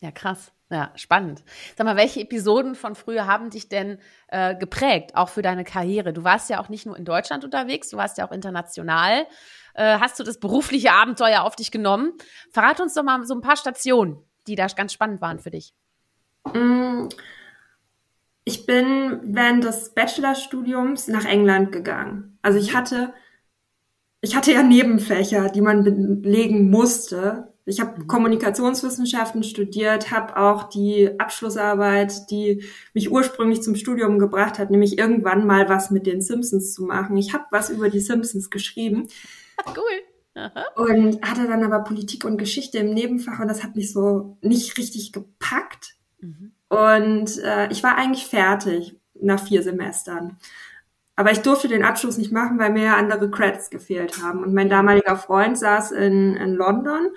Ja, 0.00 0.10
krass. 0.10 0.52
Ja, 0.68 0.90
spannend. 0.96 1.44
Sag 1.76 1.84
mal, 1.84 1.96
welche 1.96 2.20
Episoden 2.20 2.74
von 2.74 2.96
früher 2.96 3.26
haben 3.26 3.50
dich 3.50 3.68
denn 3.68 3.98
äh, 4.28 4.56
geprägt, 4.56 5.14
auch 5.14 5.28
für 5.28 5.42
deine 5.42 5.62
Karriere? 5.62 6.12
Du 6.12 6.24
warst 6.24 6.50
ja 6.50 6.60
auch 6.60 6.68
nicht 6.68 6.86
nur 6.86 6.96
in 6.96 7.04
Deutschland 7.04 7.44
unterwegs, 7.44 7.90
du 7.90 7.96
warst 7.96 8.18
ja 8.18 8.26
auch 8.26 8.32
international. 8.32 9.26
Äh, 9.74 10.00
hast 10.00 10.18
du 10.18 10.24
das 10.24 10.40
berufliche 10.40 10.90
Abenteuer 10.92 11.42
auf 11.42 11.54
dich 11.54 11.70
genommen? 11.70 12.14
Verrat 12.50 12.80
uns 12.80 12.94
doch 12.94 13.04
mal 13.04 13.24
so 13.24 13.34
ein 13.34 13.42
paar 13.42 13.56
Stationen, 13.56 14.18
die 14.48 14.56
da 14.56 14.66
ganz 14.66 14.92
spannend 14.92 15.20
waren 15.20 15.38
für 15.38 15.50
dich. 15.50 15.72
Mm, 16.52 17.08
ich 18.42 18.66
bin 18.66 19.20
während 19.22 19.62
des 19.62 19.94
Bachelorstudiums 19.94 21.06
nach 21.06 21.26
England 21.26 21.70
gegangen. 21.70 22.38
Also 22.42 22.58
ich 22.58 22.74
hatte, 22.74 23.14
ich 24.20 24.34
hatte 24.34 24.52
ja 24.52 24.64
Nebenfächer, 24.64 25.48
die 25.48 25.60
man 25.60 25.84
belegen 25.84 26.70
musste 26.70 27.55
ich 27.66 27.80
habe 27.80 28.00
mhm. 28.00 28.06
Kommunikationswissenschaften 28.06 29.42
studiert, 29.42 30.12
habe 30.12 30.36
auch 30.36 30.68
die 30.68 31.10
Abschlussarbeit, 31.18 32.30
die 32.30 32.64
mich 32.94 33.10
ursprünglich 33.10 33.60
zum 33.62 33.74
Studium 33.74 34.18
gebracht 34.20 34.58
hat, 34.58 34.70
nämlich 34.70 34.98
irgendwann 34.98 35.46
mal 35.46 35.68
was 35.68 35.90
mit 35.90 36.06
den 36.06 36.22
Simpsons 36.22 36.72
zu 36.72 36.84
machen. 36.84 37.16
Ich 37.16 37.34
habe 37.34 37.44
was 37.50 37.68
über 37.68 37.90
die 37.90 38.00
Simpsons 38.00 38.50
geschrieben. 38.50 39.08
Cool. 40.36 40.84
und 40.86 41.22
hatte 41.26 41.48
dann 41.48 41.64
aber 41.64 41.82
Politik 41.82 42.26
und 42.26 42.36
Geschichte 42.36 42.76
im 42.76 42.92
Nebenfach 42.92 43.40
und 43.40 43.48
das 43.48 43.64
hat 43.64 43.74
mich 43.74 43.90
so 43.90 44.36
nicht 44.42 44.76
richtig 44.76 45.12
gepackt. 45.12 45.94
Mhm. 46.20 46.52
Und 46.68 47.38
äh, 47.38 47.72
ich 47.72 47.82
war 47.82 47.96
eigentlich 47.96 48.26
fertig 48.26 49.00
nach 49.14 49.42
vier 49.42 49.62
Semestern. 49.62 50.36
Aber 51.16 51.32
ich 51.32 51.40
durfte 51.40 51.68
den 51.68 51.84
Abschluss 51.84 52.18
nicht 52.18 52.32
machen, 52.32 52.58
weil 52.58 52.70
mir 52.70 52.98
andere 52.98 53.30
Credits 53.30 53.70
gefehlt 53.70 54.22
haben. 54.22 54.42
Und 54.42 54.52
mein 54.52 54.68
damaliger 54.68 55.16
Freund 55.16 55.56
saß 55.56 55.92
in, 55.92 56.36
in 56.36 56.54
London 56.54 57.08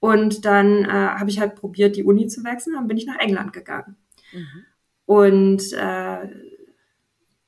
und 0.00 0.46
dann 0.46 0.84
äh, 0.84 0.88
habe 0.88 1.30
ich 1.30 1.38
halt 1.38 1.54
probiert, 1.54 1.94
die 1.94 2.04
Uni 2.04 2.26
zu 2.26 2.42
wechseln. 2.42 2.74
Dann 2.74 2.88
bin 2.88 2.96
ich 2.96 3.06
nach 3.06 3.18
England 3.18 3.52
gegangen. 3.52 3.96
Mhm. 4.32 4.64
Und 5.04 5.72
äh, 5.74 6.28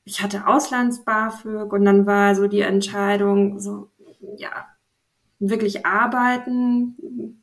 ich 0.04 0.22
hatte 0.22 0.46
Auslands-BAföG 0.46 1.72
und 1.72 1.84
dann 1.84 2.06
war 2.06 2.34
so 2.34 2.46
die 2.48 2.60
Entscheidung, 2.60 3.58
so, 3.58 3.90
ja, 4.36 4.66
wirklich 5.38 5.86
arbeiten. 5.86 7.42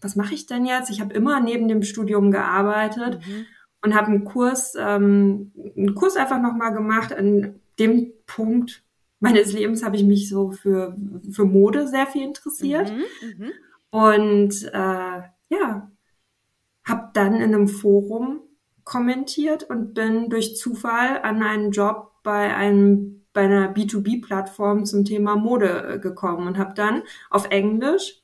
Was 0.00 0.16
mache 0.16 0.34
ich 0.34 0.46
denn 0.46 0.64
jetzt? 0.64 0.90
Ich 0.90 1.00
habe 1.00 1.12
immer 1.12 1.40
neben 1.40 1.68
dem 1.68 1.82
Studium 1.82 2.30
gearbeitet 2.30 3.20
mhm. 3.26 3.46
und 3.82 3.94
habe 3.94 4.06
einen 4.06 4.24
Kurs, 4.24 4.74
ähm, 4.78 5.52
einen 5.76 5.94
Kurs 5.94 6.16
einfach 6.16 6.40
nochmal 6.40 6.72
gemacht. 6.72 7.12
An 7.12 7.56
dem 7.78 8.12
Punkt 8.26 8.82
meines 9.20 9.52
Lebens 9.52 9.82
habe 9.82 9.96
ich 9.96 10.04
mich 10.04 10.28
so 10.28 10.52
für, 10.52 10.96
für 11.30 11.44
Mode 11.44 11.88
sehr 11.88 12.06
viel 12.06 12.22
interessiert. 12.22 12.92
Mhm. 12.92 13.44
Mhm. 13.44 13.50
Und 13.90 14.64
äh, 14.72 15.22
ja, 15.48 15.90
habe 16.84 17.10
dann 17.14 17.34
in 17.34 17.54
einem 17.54 17.68
Forum 17.68 18.40
kommentiert 18.84 19.64
und 19.64 19.94
bin 19.94 20.30
durch 20.30 20.56
Zufall 20.56 21.20
an 21.22 21.42
einen 21.42 21.70
Job 21.70 22.12
bei 22.22 22.54
einem 22.54 23.18
bei 23.34 23.44
einer 23.44 23.72
B2B-Plattform 23.72 24.84
zum 24.84 25.04
Thema 25.04 25.36
Mode 25.36 25.94
äh, 25.94 25.98
gekommen 26.00 26.48
und 26.48 26.58
habe 26.58 26.74
dann 26.74 27.02
auf 27.30 27.50
Englisch 27.50 28.22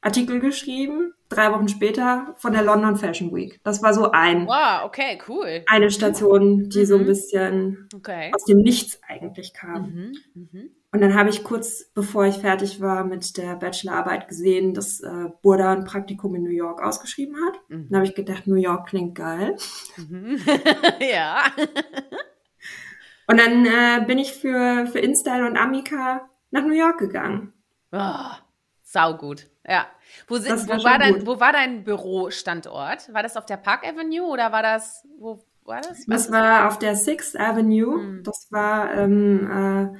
Artikel 0.00 0.38
geschrieben, 0.38 1.12
drei 1.28 1.52
Wochen 1.52 1.68
später 1.68 2.34
von 2.38 2.52
der 2.52 2.62
London 2.62 2.96
Fashion 2.96 3.34
Week. 3.34 3.60
Das 3.64 3.82
war 3.82 3.92
so 3.92 4.12
ein. 4.12 4.46
Wow, 4.46 4.84
okay, 4.84 5.18
cool. 5.28 5.64
Eine 5.66 5.90
Station, 5.90 6.68
die 6.68 6.80
mhm. 6.80 6.84
so 6.84 6.94
ein 6.94 7.02
mhm. 7.02 7.06
bisschen 7.06 7.88
okay. 7.94 8.30
aus 8.32 8.44
dem 8.44 8.58
Nichts 8.58 9.00
eigentlich 9.08 9.54
kam. 9.54 9.90
Mhm. 9.90 10.12
Mhm. 10.34 10.70
Und 10.90 11.02
dann 11.02 11.14
habe 11.14 11.28
ich 11.28 11.44
kurz 11.44 11.90
bevor 11.92 12.24
ich 12.24 12.36
fertig 12.36 12.80
war 12.80 13.04
mit 13.04 13.36
der 13.36 13.56
Bachelorarbeit 13.56 14.26
gesehen, 14.26 14.72
dass 14.72 15.00
äh, 15.00 15.26
Burda 15.42 15.72
ein 15.72 15.84
Praktikum 15.84 16.34
in 16.34 16.44
New 16.44 16.50
York 16.50 16.82
ausgeschrieben 16.82 17.36
hat. 17.46 17.60
Mhm. 17.68 17.88
Dann 17.90 17.96
habe 17.98 18.06
ich 18.06 18.14
gedacht, 18.14 18.46
New 18.46 18.56
York 18.56 18.88
klingt 18.88 19.14
geil. 19.14 19.56
Mhm. 19.96 20.40
ja. 21.00 21.42
und 23.26 23.38
dann 23.38 23.66
äh, 23.66 24.04
bin 24.06 24.18
ich 24.18 24.32
für, 24.32 24.86
für 24.86 24.98
InStyle 24.98 25.46
und 25.46 25.58
Amica 25.58 26.28
nach 26.50 26.62
New 26.62 26.72
York 26.72 26.98
gegangen. 26.98 27.52
Oh, 27.92 28.30
saugut. 28.82 29.46
Ja. 29.66 29.86
Wo, 30.26 30.36
war 30.36 30.78
wo, 30.78 30.84
war 30.84 30.98
dein, 30.98 31.26
wo 31.26 31.38
war 31.38 31.52
dein 31.52 31.84
Bürostandort? 31.84 33.12
War 33.12 33.22
das 33.22 33.36
auf 33.36 33.44
der 33.44 33.58
Park 33.58 33.86
Avenue 33.86 34.26
oder 34.26 34.52
war 34.52 34.62
das, 34.62 35.06
wo 35.18 35.44
war 35.64 35.82
das? 35.82 36.06
das 36.06 36.32
war 36.32 36.66
auf 36.66 36.78
der 36.78 36.96
Sixth 36.96 37.38
Avenue. 37.38 38.00
Hm. 38.00 38.22
Das 38.24 38.48
war 38.50 38.94
ähm, 38.94 39.92
äh, 39.94 39.98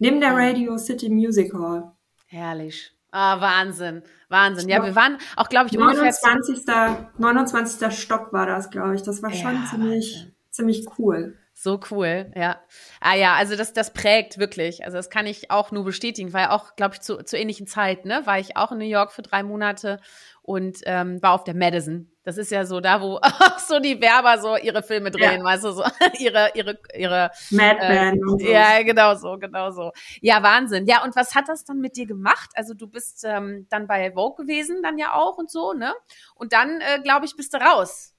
neben 0.00 0.20
der 0.20 0.34
Radio 0.34 0.76
City 0.76 1.08
Music 1.08 1.54
Hall. 1.54 1.92
Herrlich. 2.26 2.92
Ah, 3.12 3.40
Wahnsinn. 3.40 4.02
Wahnsinn. 4.28 4.68
Ja, 4.68 4.84
wir 4.84 4.94
waren 4.94 5.18
auch, 5.36 5.48
glaube 5.48 5.68
ich, 5.68 5.76
29. 5.76 6.58
ungefähr... 6.58 7.10
29. 7.18 7.92
Stock 7.98 8.32
war 8.32 8.46
das, 8.46 8.70
glaube 8.70 8.94
ich. 8.94 9.02
Das 9.02 9.22
war 9.22 9.32
schon 9.32 9.54
ja, 9.54 9.66
ziemlich, 9.68 10.28
ziemlich 10.50 10.86
cool. 10.98 11.36
So 11.62 11.78
cool, 11.90 12.32
ja. 12.34 12.58
Ah 13.02 13.16
ja, 13.16 13.34
also 13.34 13.54
das, 13.54 13.74
das 13.74 13.92
prägt 13.92 14.38
wirklich. 14.38 14.82
Also 14.86 14.96
das 14.96 15.10
kann 15.10 15.26
ich 15.26 15.50
auch 15.50 15.72
nur 15.72 15.84
bestätigen. 15.84 16.30
Ja 16.30 16.52
auch, 16.52 16.74
glaube 16.74 16.94
ich, 16.94 17.02
zu, 17.02 17.22
zu 17.22 17.36
ähnlichen 17.36 17.66
Zeit, 17.66 18.06
ne? 18.06 18.22
War 18.24 18.38
ich 18.38 18.56
auch 18.56 18.72
in 18.72 18.78
New 18.78 18.86
York 18.86 19.12
für 19.12 19.20
drei 19.20 19.42
Monate 19.42 20.00
und 20.40 20.78
ähm, 20.86 21.22
war 21.22 21.34
auf 21.34 21.44
der 21.44 21.54
Madison. 21.54 22.10
Das 22.22 22.38
ist 22.38 22.50
ja 22.50 22.64
so 22.64 22.80
da, 22.80 23.02
wo 23.02 23.16
auch 23.22 23.58
so 23.58 23.78
die 23.78 24.00
Werber 24.00 24.40
so 24.40 24.56
ihre 24.56 24.82
Filme 24.82 25.10
drehen, 25.10 25.40
ja. 25.40 25.44
weißt 25.44 25.64
du, 25.64 25.72
so 25.72 25.84
ihre, 26.18 26.50
ihre, 26.54 26.78
ihre 26.96 27.30
Madman. 27.50 28.14
Äh, 28.14 28.20
so. 28.24 28.38
Ja, 28.38 28.82
genau 28.82 29.14
so, 29.16 29.36
genau 29.36 29.70
so. 29.70 29.92
Ja, 30.22 30.42
Wahnsinn. 30.42 30.86
Ja, 30.86 31.04
und 31.04 31.14
was 31.14 31.34
hat 31.34 31.50
das 31.50 31.66
dann 31.66 31.80
mit 31.80 31.94
dir 31.94 32.06
gemacht? 32.06 32.48
Also 32.54 32.72
du 32.72 32.86
bist 32.86 33.22
ähm, 33.26 33.66
dann 33.68 33.86
bei 33.86 34.12
Vogue 34.12 34.46
gewesen, 34.46 34.82
dann 34.82 34.96
ja 34.96 35.12
auch 35.12 35.36
und 35.36 35.50
so, 35.50 35.74
ne? 35.74 35.92
Und 36.34 36.54
dann, 36.54 36.80
äh, 36.80 37.02
glaube 37.02 37.26
ich, 37.26 37.36
bist 37.36 37.52
du 37.52 37.58
raus. 37.58 38.14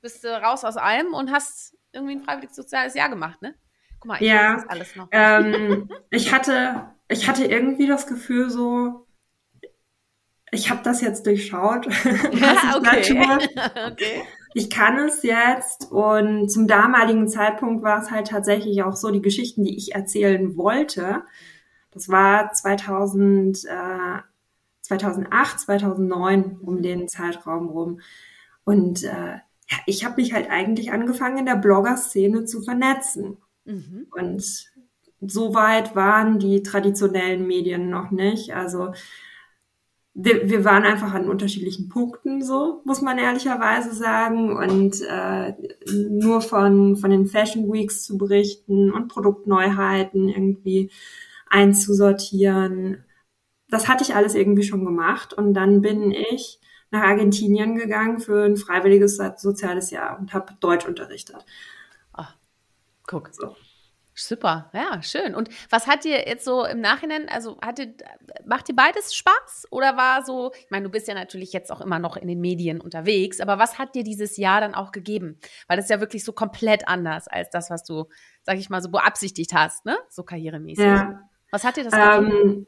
Bist 0.00 0.22
du 0.22 0.28
raus 0.28 0.64
aus 0.64 0.76
allem 0.76 1.12
und 1.12 1.32
hast 1.32 1.74
irgendwie 1.94 2.16
ein 2.16 2.22
freiwilliges 2.22 2.56
soziales 2.56 2.94
Jahr 2.94 3.08
gemacht, 3.08 3.40
ne? 3.42 3.54
Guck 4.00 4.08
mal, 4.08 4.16
ich 4.20 4.28
ja, 4.28 4.54
weiß 4.54 4.62
das 4.62 4.70
alles 4.70 4.96
noch. 4.96 5.08
Ähm, 5.12 5.88
ich 6.10 6.32
hatte, 6.32 6.88
ich 7.08 7.28
hatte 7.28 7.44
irgendwie 7.44 7.86
das 7.86 8.06
Gefühl 8.06 8.50
so, 8.50 9.06
ich 10.50 10.70
habe 10.70 10.82
das 10.82 11.00
jetzt 11.00 11.26
durchschaut, 11.26 11.86
was 11.86 12.76
okay. 12.76 13.48
okay. 13.90 14.22
Ich 14.56 14.70
kann 14.70 14.98
es 14.98 15.22
jetzt 15.24 15.90
und 15.90 16.48
zum 16.48 16.68
damaligen 16.68 17.26
Zeitpunkt 17.28 17.82
war 17.82 18.00
es 18.00 18.10
halt 18.12 18.28
tatsächlich 18.28 18.84
auch 18.84 18.94
so, 18.94 19.10
die 19.10 19.22
Geschichten, 19.22 19.64
die 19.64 19.76
ich 19.76 19.94
erzählen 19.94 20.56
wollte, 20.56 21.24
das 21.90 22.08
war 22.08 22.52
2000, 22.52 23.64
äh, 23.64 24.18
2008, 24.82 25.60
2009 25.60 26.58
um 26.60 26.82
den 26.82 27.08
Zeitraum 27.08 27.68
rum. 27.68 28.00
Und 28.64 29.04
äh, 29.04 29.38
ja, 29.70 29.78
ich 29.86 30.04
habe 30.04 30.20
mich 30.20 30.32
halt 30.32 30.50
eigentlich 30.50 30.92
angefangen, 30.92 31.38
in 31.38 31.46
der 31.46 31.56
Blogger-Szene 31.56 32.44
zu 32.44 32.62
vernetzen. 32.62 33.38
Mhm. 33.64 34.06
Und 34.10 34.66
so 35.20 35.54
weit 35.54 35.96
waren 35.96 36.38
die 36.38 36.62
traditionellen 36.62 37.46
Medien 37.46 37.88
noch 37.88 38.10
nicht. 38.10 38.54
Also 38.54 38.92
wir, 40.12 40.48
wir 40.48 40.64
waren 40.64 40.84
einfach 40.84 41.12
an 41.12 41.28
unterschiedlichen 41.28 41.88
Punkten, 41.88 42.42
so 42.42 42.82
muss 42.84 43.02
man 43.02 43.18
ehrlicherweise 43.18 43.94
sagen. 43.94 44.56
Und 44.56 45.00
äh, 45.02 45.54
nur 45.90 46.40
von, 46.40 46.96
von 46.96 47.10
den 47.10 47.26
Fashion 47.26 47.72
Weeks 47.72 48.04
zu 48.04 48.18
berichten 48.18 48.92
und 48.92 49.08
Produktneuheiten 49.08 50.28
irgendwie 50.28 50.90
einzusortieren, 51.48 53.04
das 53.68 53.88
hatte 53.88 54.04
ich 54.04 54.14
alles 54.14 54.34
irgendwie 54.34 54.62
schon 54.62 54.84
gemacht. 54.84 55.32
Und 55.32 55.54
dann 55.54 55.80
bin 55.80 56.12
ich 56.12 56.60
nach 56.94 57.02
Argentinien 57.02 57.76
gegangen 57.76 58.20
für 58.20 58.44
ein 58.44 58.56
freiwilliges 58.56 59.16
soziales 59.36 59.90
Jahr 59.90 60.18
und 60.18 60.32
habe 60.32 60.54
Deutsch 60.60 60.86
unterrichtet. 60.86 61.44
Ach, 62.12 62.36
guck. 63.06 63.30
So. 63.32 63.56
Super, 64.16 64.70
ja, 64.72 65.02
schön. 65.02 65.34
Und 65.34 65.48
was 65.70 65.88
hat 65.88 66.04
dir 66.04 66.28
jetzt 66.28 66.44
so 66.44 66.64
im 66.64 66.80
Nachhinein, 66.80 67.28
also 67.28 67.58
hatte, 67.60 67.94
macht 68.46 68.68
dir 68.68 68.76
beides 68.76 69.12
Spaß 69.12 69.66
oder 69.72 69.96
war 69.96 70.24
so, 70.24 70.52
ich 70.54 70.70
meine, 70.70 70.84
du 70.84 70.90
bist 70.90 71.08
ja 71.08 71.14
natürlich 71.14 71.52
jetzt 71.52 71.72
auch 71.72 71.80
immer 71.80 71.98
noch 71.98 72.16
in 72.16 72.28
den 72.28 72.40
Medien 72.40 72.80
unterwegs, 72.80 73.40
aber 73.40 73.58
was 73.58 73.76
hat 73.76 73.96
dir 73.96 74.04
dieses 74.04 74.36
Jahr 74.36 74.60
dann 74.60 74.76
auch 74.76 74.92
gegeben? 74.92 75.40
Weil 75.66 75.76
das 75.76 75.86
ist 75.86 75.90
ja 75.90 75.98
wirklich 75.98 76.22
so 76.24 76.32
komplett 76.32 76.86
anders 76.86 77.26
als 77.26 77.50
das, 77.50 77.70
was 77.70 77.82
du, 77.82 78.04
sag 78.42 78.56
ich 78.56 78.70
mal, 78.70 78.80
so 78.80 78.88
beabsichtigt 78.88 79.52
hast, 79.52 79.84
ne? 79.84 79.98
So 80.08 80.22
karrieremäßig. 80.22 80.84
Ja. 80.84 81.28
Was 81.50 81.64
hat 81.64 81.76
dir 81.76 81.84
das 81.84 81.94
ähm, 81.94 82.30
gegeben? 82.30 82.66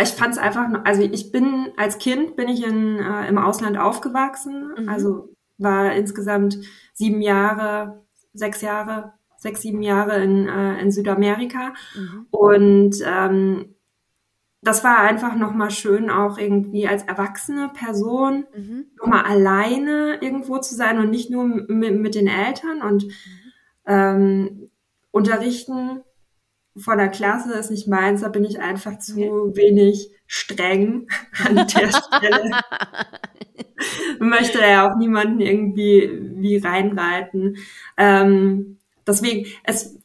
Ich 0.00 0.10
fand 0.10 0.32
es 0.32 0.38
einfach, 0.38 0.68
also 0.84 1.02
ich 1.02 1.32
bin 1.32 1.72
als 1.76 1.98
Kind 1.98 2.36
bin 2.36 2.48
ich 2.48 2.64
in, 2.64 2.98
äh, 2.98 3.28
im 3.28 3.38
Ausland 3.38 3.78
aufgewachsen, 3.78 4.72
mhm. 4.78 4.88
also 4.88 5.34
war 5.58 5.92
insgesamt 5.92 6.58
sieben 6.94 7.20
Jahre, 7.20 8.02
sechs 8.32 8.62
Jahre, 8.62 9.12
sechs, 9.36 9.60
sieben 9.60 9.82
Jahre 9.82 10.22
in, 10.22 10.48
äh, 10.48 10.80
in 10.80 10.90
Südamerika 10.90 11.74
mhm. 11.94 12.26
und 12.30 12.96
ähm, 13.04 13.74
das 14.62 14.84
war 14.84 14.98
einfach 14.98 15.34
nochmal 15.34 15.72
schön, 15.72 16.08
auch 16.08 16.38
irgendwie 16.38 16.86
als 16.86 17.02
erwachsene 17.02 17.68
Person 17.68 18.46
mhm. 18.56 18.86
nochmal 18.96 19.24
alleine 19.24 20.18
irgendwo 20.20 20.58
zu 20.58 20.76
sein 20.76 20.98
und 20.98 21.10
nicht 21.10 21.30
nur 21.30 21.44
mit, 21.44 21.98
mit 21.98 22.14
den 22.14 22.28
Eltern 22.28 22.80
und 22.80 23.04
mhm. 23.04 23.10
ähm, 23.86 24.70
unterrichten 25.10 26.02
von 26.76 26.98
der 26.98 27.08
Klasse 27.08 27.52
ist 27.54 27.70
nicht 27.70 27.88
meins, 27.88 28.22
da 28.22 28.28
bin 28.28 28.44
ich 28.44 28.60
einfach 28.60 28.98
zu 28.98 29.16
wenig 29.16 30.10
streng 30.26 31.08
an 31.44 31.56
der 31.56 31.66
Stelle. 31.66 32.50
Möchte 34.18 34.60
ja 34.60 34.90
auch 34.90 34.96
niemanden 34.96 35.40
irgendwie 35.40 36.10
wie 36.36 36.56
reinreiten. 36.56 37.56
Ähm, 37.96 38.78
deswegen, 39.06 39.46
es, 39.64 39.98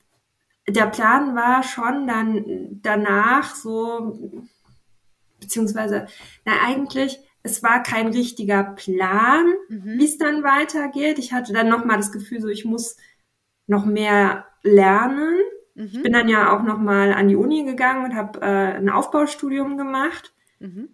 der 0.67 0.87
Plan 0.87 1.35
war 1.35 1.63
schon 1.63 2.07
dann 2.07 2.79
danach 2.81 3.55
so, 3.55 4.41
beziehungsweise, 5.39 6.07
na 6.43 6.53
eigentlich, 6.65 7.19
es 7.43 7.63
war 7.63 7.81
kein 7.81 8.07
richtiger 8.07 8.63
Plan, 8.63 9.45
mhm. 9.69 9.99
wie 9.99 10.05
es 10.05 10.17
dann 10.17 10.43
weitergeht. 10.43 11.17
Ich 11.19 11.31
hatte 11.31 11.53
dann 11.53 11.69
nochmal 11.69 11.97
das 11.97 12.11
Gefühl, 12.11 12.41
so 12.41 12.49
ich 12.49 12.65
muss 12.65 12.97
noch 13.67 13.85
mehr 13.85 14.45
lernen 14.63 15.39
Mhm. 15.77 15.89
Ich 15.91 16.03
bin 16.03 16.13
dann 16.13 16.27
ja 16.27 16.55
auch 16.55 16.63
nochmal 16.63 17.13
an 17.13 17.27
die 17.27 17.35
Uni 17.35 17.63
gegangen 17.63 18.03
und 18.03 18.15
habe 18.15 18.41
äh, 18.41 18.77
ein 18.77 18.89
Aufbaustudium 18.89 19.77
gemacht. 19.77 20.33
Mhm. 20.59 20.89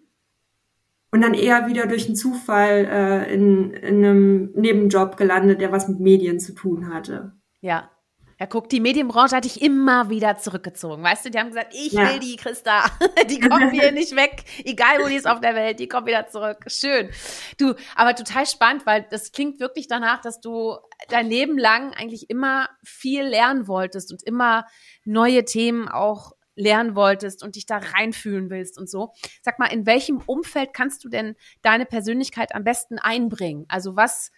Und 1.10 1.22
dann 1.22 1.32
eher 1.32 1.68
wieder 1.68 1.86
durch 1.86 2.06
einen 2.06 2.16
Zufall 2.16 2.86
äh, 2.90 3.32
in, 3.32 3.70
in 3.72 4.04
einem 4.04 4.50
Nebenjob 4.54 5.16
gelandet, 5.16 5.60
der 5.60 5.72
was 5.72 5.88
mit 5.88 6.00
Medien 6.00 6.38
zu 6.38 6.52
tun 6.54 6.92
hatte. 6.92 7.32
Ja. 7.60 7.90
Ja, 8.38 8.46
guck, 8.46 8.68
die 8.68 8.80
Medienbranche 8.80 9.36
hat 9.36 9.44
dich 9.44 9.62
immer 9.62 10.10
wieder 10.10 10.36
zurückgezogen. 10.38 11.02
Weißt 11.02 11.24
du, 11.24 11.30
die 11.30 11.38
haben 11.38 11.48
gesagt, 11.48 11.72
ich 11.72 11.92
ja. 11.92 12.10
will 12.10 12.18
die 12.18 12.36
Christa. 12.36 12.84
Die 13.30 13.38
kommt 13.40 13.72
hier 13.72 13.92
nicht 13.92 14.16
weg. 14.16 14.44
Egal, 14.64 14.98
wo 15.02 15.08
die 15.08 15.14
ist 15.14 15.26
auf 15.26 15.40
der 15.40 15.54
Welt, 15.54 15.78
die 15.78 15.88
kommt 15.88 16.06
wieder 16.06 16.26
zurück. 16.26 16.64
Schön. 16.66 17.10
Du, 17.58 17.74
aber 17.94 18.14
total 18.14 18.46
spannend, 18.46 18.86
weil 18.86 19.06
das 19.10 19.32
klingt 19.32 19.60
wirklich 19.60 19.88
danach, 19.88 20.20
dass 20.20 20.40
du 20.40 20.76
dein 21.08 21.28
Leben 21.28 21.58
lang 21.58 21.92
eigentlich 21.94 22.28
immer 22.28 22.68
viel 22.82 23.22
lernen 23.22 23.66
wolltest 23.66 24.12
und 24.12 24.22
immer 24.22 24.66
neue 25.04 25.44
Themen 25.44 25.88
auch 25.88 26.32
lernen 26.56 26.94
wolltest 26.94 27.42
und 27.42 27.56
dich 27.56 27.66
da 27.66 27.78
reinfühlen 27.78 28.50
willst 28.50 28.78
und 28.78 28.88
so. 28.88 29.12
Sag 29.42 29.58
mal, 29.58 29.66
in 29.66 29.86
welchem 29.86 30.22
Umfeld 30.26 30.72
kannst 30.72 31.04
du 31.04 31.08
denn 31.08 31.36
deine 31.62 31.86
Persönlichkeit 31.86 32.54
am 32.54 32.64
besten 32.64 32.98
einbringen? 32.98 33.66
Also 33.68 33.96
was, 33.96 34.30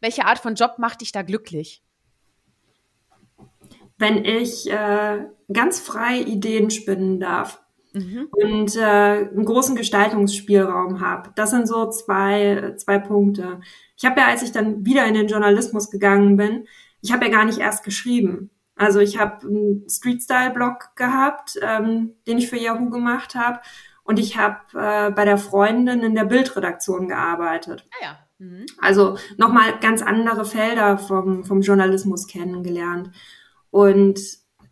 welche 0.00 0.24
Art 0.24 0.38
von 0.38 0.54
Job 0.54 0.78
macht 0.78 1.00
dich 1.00 1.12
da 1.12 1.22
glücklich? 1.22 1.82
Wenn 4.00 4.24
ich 4.24 4.68
äh, 4.68 5.26
ganz 5.52 5.78
frei 5.78 6.18
Ideen 6.20 6.70
spinnen 6.70 7.20
darf 7.20 7.60
mhm. 7.92 8.28
und 8.32 8.76
äh, 8.76 8.80
einen 8.80 9.44
großen 9.44 9.76
Gestaltungsspielraum 9.76 11.00
habe. 11.00 11.30
Das 11.34 11.50
sind 11.50 11.68
so 11.68 11.88
zwei, 11.90 12.74
zwei 12.76 12.98
Punkte. 12.98 13.60
Ich 13.96 14.04
habe 14.04 14.20
ja, 14.20 14.28
als 14.28 14.42
ich 14.42 14.52
dann 14.52 14.84
wieder 14.84 15.04
in 15.06 15.14
den 15.14 15.28
Journalismus 15.28 15.90
gegangen 15.90 16.36
bin, 16.36 16.66
ich 17.02 17.12
habe 17.12 17.26
ja 17.26 17.30
gar 17.30 17.44
nicht 17.44 17.58
erst 17.58 17.84
geschrieben. 17.84 18.50
Also 18.76 19.00
ich 19.00 19.18
habe 19.18 19.46
einen 19.46 19.88
Street-Style-Blog 19.88 20.96
gehabt, 20.96 21.58
ähm, 21.60 22.14
den 22.26 22.38
ich 22.38 22.48
für 22.48 22.56
Yahoo 22.56 22.88
gemacht 22.88 23.34
habe. 23.34 23.60
Und 24.04 24.18
ich 24.18 24.38
habe 24.38 24.58
äh, 24.72 25.10
bei 25.10 25.24
der 25.24 25.36
Freundin 25.36 26.00
in 26.00 26.14
der 26.14 26.24
Bildredaktion 26.24 27.08
gearbeitet. 27.08 27.86
Ah 27.92 28.04
ja. 28.04 28.18
Mhm. 28.38 28.64
Also 28.80 29.18
nochmal 29.36 29.78
ganz 29.80 30.00
andere 30.00 30.46
Felder 30.46 30.96
vom, 30.96 31.44
vom 31.44 31.60
Journalismus 31.60 32.26
kennengelernt. 32.26 33.10
Und 33.70 34.20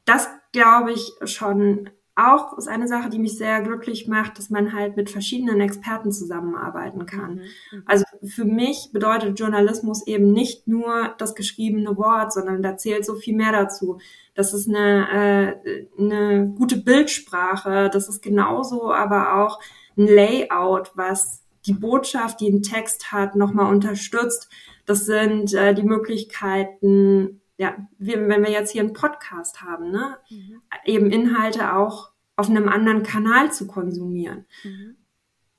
das 0.04 0.28
glaube 0.52 0.92
ich 0.92 1.12
schon 1.24 1.90
auch 2.18 2.58
ist 2.58 2.66
eine 2.66 2.88
Sache, 2.88 3.10
die 3.10 3.20
mich 3.20 3.38
sehr 3.38 3.60
glücklich 3.60 4.08
macht, 4.08 4.38
dass 4.38 4.50
man 4.50 4.72
halt 4.72 4.96
mit 4.96 5.08
verschiedenen 5.08 5.60
Experten 5.60 6.10
zusammenarbeiten 6.10 7.06
kann. 7.06 7.36
Mhm. 7.36 7.42
mhm. 7.70 7.82
Also 7.86 8.04
für 8.24 8.44
mich 8.44 8.90
bedeutet 8.92 9.38
Journalismus 9.38 10.04
eben 10.06 10.32
nicht 10.32 10.66
nur 10.66 11.14
das 11.18 11.36
geschriebene 11.36 11.96
Wort, 11.96 12.32
sondern 12.32 12.60
da 12.60 12.76
zählt 12.76 13.04
so 13.04 13.14
viel 13.14 13.36
mehr 13.36 13.52
dazu. 13.52 13.98
Das 14.34 14.52
ist 14.52 14.68
eine, 14.68 15.54
äh, 15.64 15.86
eine 15.96 16.48
gute 16.58 16.78
Bildsprache, 16.78 17.88
das 17.92 18.08
ist 18.08 18.20
genauso 18.20 18.92
aber 18.92 19.36
auch 19.36 19.60
ein 19.96 20.08
Layout, 20.08 20.90
was 20.96 21.44
die 21.66 21.74
Botschaft, 21.74 22.40
die 22.40 22.50
ein 22.50 22.62
Text 22.62 23.12
hat, 23.12 23.36
nochmal 23.36 23.72
unterstützt. 23.72 24.48
Das 24.86 25.06
sind 25.06 25.54
äh, 25.54 25.72
die 25.72 25.82
Möglichkeiten, 25.82 27.37
ja, 27.58 27.76
wir, 27.98 28.28
wenn 28.28 28.42
wir 28.42 28.50
jetzt 28.50 28.70
hier 28.70 28.82
einen 28.82 28.92
Podcast 28.92 29.62
haben, 29.62 29.90
ne, 29.90 30.16
mhm. 30.30 30.62
eben 30.84 31.10
Inhalte 31.10 31.74
auch 31.74 32.12
auf 32.36 32.48
einem 32.48 32.68
anderen 32.68 33.02
Kanal 33.02 33.52
zu 33.52 33.66
konsumieren. 33.66 34.46
Mhm. 34.62 34.96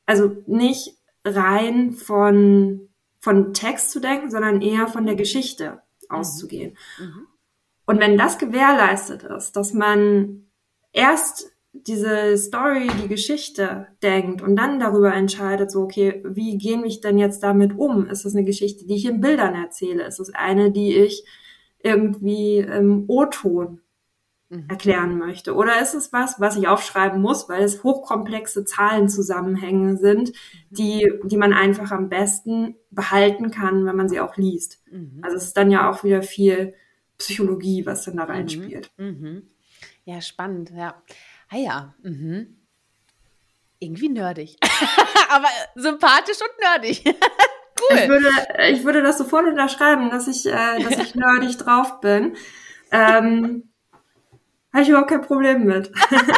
Also 0.06 0.38
nicht 0.48 0.98
rein 1.25 1.91
von, 1.91 2.88
von 3.20 3.53
Text 3.53 3.91
zu 3.91 4.00
denken, 4.00 4.32
sondern 4.32 4.62
eher 4.62 4.88
von 4.88 5.06
der 5.06 5.15
Geschichte 5.15 5.82
mhm. 6.10 6.15
auszugehen. 6.15 6.77
Mhm. 7.00 7.27
Und 7.86 8.00
wenn 8.00 8.18
das 8.18 8.38
gewährleistet 8.38 9.24
ist, 9.24 9.58
dass 9.58 9.74
man 9.74 10.46
erst 10.94 11.51
diese 11.74 12.38
Story, 12.38 12.88
die 13.03 13.10
Geschichte 13.10 13.88
denkt 14.01 14.41
und 14.41 14.56
dann 14.56 14.79
darüber 14.79 15.13
entscheidet, 15.13 15.70
so, 15.70 15.82
okay, 15.82 16.24
wie 16.25 16.58
gehen 16.58 16.86
ich 16.86 17.01
denn 17.01 17.18
jetzt 17.18 17.44
damit 17.44 17.77
um? 17.77 18.08
Ist 18.08 18.24
das 18.24 18.36
eine 18.36 18.46
Geschichte, 18.46 18.86
die 18.86 18.96
ich 18.96 19.06
in 19.06 19.20
Bildern 19.20 19.53
erzähle? 19.53 20.03
Ist 20.06 20.20
es 20.20 20.34
eine, 20.34 20.72
die 20.72 20.96
ich 20.96 21.25
irgendwie 21.81 22.57
im 22.57 23.05
O-Ton 23.07 23.81
mhm. 24.50 24.65
erklären 24.69 25.17
möchte? 25.17 25.55
Oder 25.55 25.81
ist 25.81 25.93
es 25.93 26.12
was, 26.12 26.39
was 26.39 26.57
ich 26.57 26.67
aufschreiben 26.67 27.21
muss, 27.21 27.50
weil 27.50 27.63
es 27.63 27.83
hochkomplexe 27.83 28.65
Zahlenzusammenhänge 28.65 29.98
sind, 29.98 30.29
mhm. 30.29 30.75
die, 30.75 31.12
die 31.24 31.38
man 31.38 31.53
einfach 31.53 31.91
am 31.91 32.09
besten 32.09 32.75
behalten 32.91 33.51
kann, 33.51 33.86
wenn 33.86 33.95
man 33.95 34.09
sie 34.09 34.19
auch 34.19 34.36
liest? 34.38 34.83
Mhm. 34.91 35.19
Also 35.21 35.38
es 35.38 35.45
ist 35.45 35.57
dann 35.57 35.71
ja 35.71 35.89
auch 35.89 36.03
wieder 36.03 36.21
viel 36.21 36.74
Psychologie, 37.18 37.85
was 37.85 38.03
dann 38.05 38.18
da 38.18 38.25
mhm. 38.25 38.31
reinspielt. 38.31 38.92
Mhm. 38.98 39.50
Ja, 40.05 40.22
spannend, 40.22 40.72
ja. 40.75 41.01
Ah 41.50 41.57
ja, 41.57 41.96
mhm. 42.03 42.57
irgendwie 43.79 44.09
nerdig. 44.09 44.57
Aber 45.29 45.48
sympathisch 45.75 46.37
und 46.42 46.59
nerdig. 46.59 47.03
cool. 47.81 47.98
Ich 47.98 48.07
würde, 48.07 48.29
ich 48.72 48.83
würde 48.83 49.01
das 49.01 49.18
sofort 49.18 49.46
unterschreiben, 49.46 50.09
dass 50.09 50.27
ich, 50.27 50.46
äh, 50.46 50.83
dass 50.83 50.98
ich 51.03 51.15
nerdig 51.15 51.57
drauf 51.57 52.01
bin. 52.01 52.35
Ähm, 52.92 53.70
habe 54.72 54.83
ich 54.83 54.89
überhaupt 54.89 55.09
kein 55.09 55.22
Problem 55.22 55.63
mit. 55.63 55.92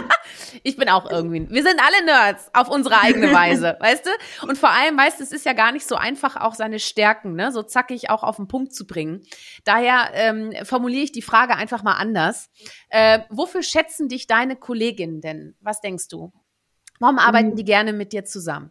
ich 0.63 0.77
bin 0.77 0.87
auch 0.87 1.09
irgendwie. 1.09 1.49
Wir 1.49 1.63
sind 1.63 1.81
alle 1.85 2.05
Nerds 2.05 2.49
auf 2.53 2.69
unsere 2.69 3.01
eigene 3.01 3.33
Weise, 3.33 3.75
weißt 3.81 4.05
du? 4.05 4.47
Und 4.47 4.57
vor 4.57 4.69
allem, 4.69 4.97
weißt 4.97 5.19
du, 5.19 5.23
es 5.23 5.33
ist 5.33 5.45
ja 5.45 5.51
gar 5.51 5.73
nicht 5.73 5.85
so 5.85 5.95
einfach, 5.95 6.37
auch 6.37 6.55
seine 6.55 6.79
Stärken, 6.79 7.35
ne, 7.35 7.51
so 7.51 7.61
zackig 7.61 8.09
auch 8.09 8.23
auf 8.23 8.37
den 8.37 8.47
Punkt 8.47 8.73
zu 8.73 8.87
bringen. 8.87 9.21
Daher 9.65 10.11
ähm, 10.13 10.53
formuliere 10.63 11.03
ich 11.03 11.11
die 11.11 11.21
Frage 11.21 11.55
einfach 11.55 11.83
mal 11.83 11.95
anders. 11.95 12.49
Äh, 12.89 13.19
wofür 13.29 13.63
schätzen 13.63 14.07
dich 14.07 14.27
deine 14.27 14.55
Kolleginnen 14.55 15.19
denn? 15.19 15.55
Was 15.59 15.81
denkst 15.81 16.07
du? 16.07 16.31
Warum 16.99 17.19
arbeiten 17.19 17.49
mhm. 17.49 17.55
die 17.55 17.65
gerne 17.65 17.91
mit 17.91 18.13
dir 18.13 18.23
zusammen? 18.23 18.69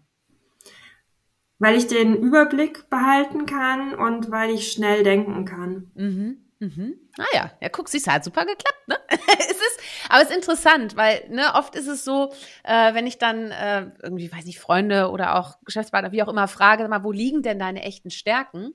Weil 1.61 1.77
ich 1.77 1.87
den 1.87 2.17
Überblick 2.17 2.91
behalten 2.91 3.47
kann 3.47 3.95
und 3.95 4.33
weil 4.33 4.51
ich 4.51 4.73
schnell 4.73 5.05
denken 5.05 5.45
kann. 5.45 5.93
Mhm. 5.95 6.39
Mhm. 6.59 6.95
Ah 7.19 7.25
ja, 7.61 7.69
guck, 7.71 7.89
siehst 7.89 8.07
hat 8.07 8.23
super 8.23 8.45
geklappt, 8.45 8.87
ne? 8.87 8.97
es 9.39 9.51
ist, 9.51 9.81
aber 10.11 10.23
es 10.23 10.29
ist 10.29 10.37
interessant, 10.37 10.95
weil, 10.95 11.25
ne, 11.31 11.55
oft 11.55 11.75
ist 11.75 11.87
es 11.87 12.05
so, 12.05 12.35
äh, 12.65 12.93
wenn 12.93 13.07
ich 13.07 13.17
dann 13.17 13.51
äh, 13.51 13.87
irgendwie, 14.03 14.31
weiß 14.31 14.45
nicht, 14.45 14.61
Freunde 14.61 15.11
oder 15.11 15.37
auch 15.39 15.57
Geschäftspartner, 15.65 16.13
wie 16.13 16.23
auch 16.23 16.29
immer, 16.29 16.49
frage, 16.49 16.87
mal, 16.87 17.03
wo 17.03 17.13
liegen 17.13 17.43
denn 17.43 17.59
deine 17.59 17.83
echten 17.83 18.11
Stärken? 18.11 18.75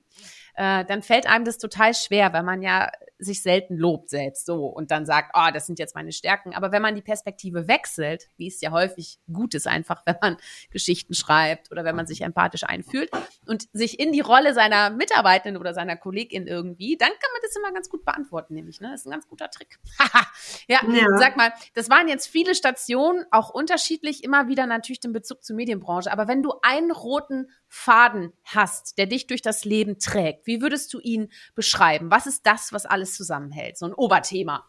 Äh, 0.54 0.84
dann 0.84 1.02
fällt 1.02 1.28
einem 1.28 1.44
das 1.44 1.58
total 1.58 1.94
schwer, 1.94 2.32
weil 2.32 2.42
man 2.42 2.60
ja 2.60 2.90
sich 3.18 3.42
selten 3.42 3.76
lobt 3.76 4.10
selbst 4.10 4.46
so 4.46 4.66
und 4.66 4.90
dann 4.90 5.06
sagt, 5.06 5.32
oh, 5.34 5.48
das 5.52 5.66
sind 5.66 5.78
jetzt 5.78 5.94
meine 5.94 6.12
Stärken. 6.12 6.54
Aber 6.54 6.72
wenn 6.72 6.82
man 6.82 6.94
die 6.94 7.02
Perspektive 7.02 7.68
wechselt, 7.68 8.28
wie 8.36 8.48
es 8.48 8.60
ja 8.60 8.70
häufig 8.70 9.18
gut 9.32 9.54
ist, 9.54 9.66
einfach 9.66 10.02
wenn 10.06 10.16
man 10.20 10.36
Geschichten 10.70 11.14
schreibt 11.14 11.70
oder 11.70 11.84
wenn 11.84 11.96
man 11.96 12.06
sich 12.06 12.20
empathisch 12.20 12.64
einfühlt 12.64 13.10
und 13.46 13.68
sich 13.72 13.98
in 13.98 14.12
die 14.12 14.20
Rolle 14.20 14.54
seiner 14.54 14.90
Mitarbeitenden 14.90 15.60
oder 15.60 15.74
seiner 15.74 15.96
Kollegin 15.96 16.46
irgendwie, 16.46 16.96
dann 16.96 17.08
kann 17.08 17.30
man 17.32 17.42
das 17.42 17.56
immer 17.56 17.72
ganz 17.72 17.88
gut 17.88 18.04
beantworten, 18.04 18.54
nämlich. 18.54 18.80
Ne? 18.80 18.90
Das 18.90 19.00
ist 19.00 19.06
ein 19.06 19.12
ganz 19.12 19.26
guter 19.28 19.50
Trick. 19.50 19.78
ja, 20.68 20.80
ja, 20.88 21.06
sag 21.18 21.36
mal, 21.36 21.52
das 21.74 21.88
waren 21.88 22.08
jetzt 22.08 22.26
viele 22.26 22.54
Stationen, 22.54 23.24
auch 23.30 23.50
unterschiedlich, 23.50 24.24
immer 24.24 24.48
wieder 24.48 24.66
natürlich 24.66 25.00
den 25.00 25.12
Bezug 25.12 25.44
zur 25.44 25.56
Medienbranche. 25.56 26.12
Aber 26.12 26.28
wenn 26.28 26.42
du 26.42 26.54
einen 26.62 26.90
roten 26.90 27.50
Faden 27.68 28.32
hast, 28.44 28.98
der 28.98 29.06
dich 29.06 29.26
durch 29.26 29.42
das 29.42 29.64
Leben 29.64 29.98
trägt, 29.98 30.46
wie 30.46 30.60
würdest 30.60 30.92
du 30.94 31.00
ihn 31.00 31.30
beschreiben? 31.54 32.10
Was 32.10 32.26
ist 32.26 32.46
das, 32.46 32.72
was 32.72 32.86
alles 32.86 33.05
zusammenhält? 33.14 33.78
So 33.78 33.86
ein 33.86 33.94
Oberthema. 33.94 34.64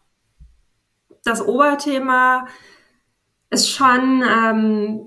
Das 1.24 1.46
Oberthema 1.46 2.46
ist 3.50 3.70
schon 3.70 4.22
ähm, 4.22 5.06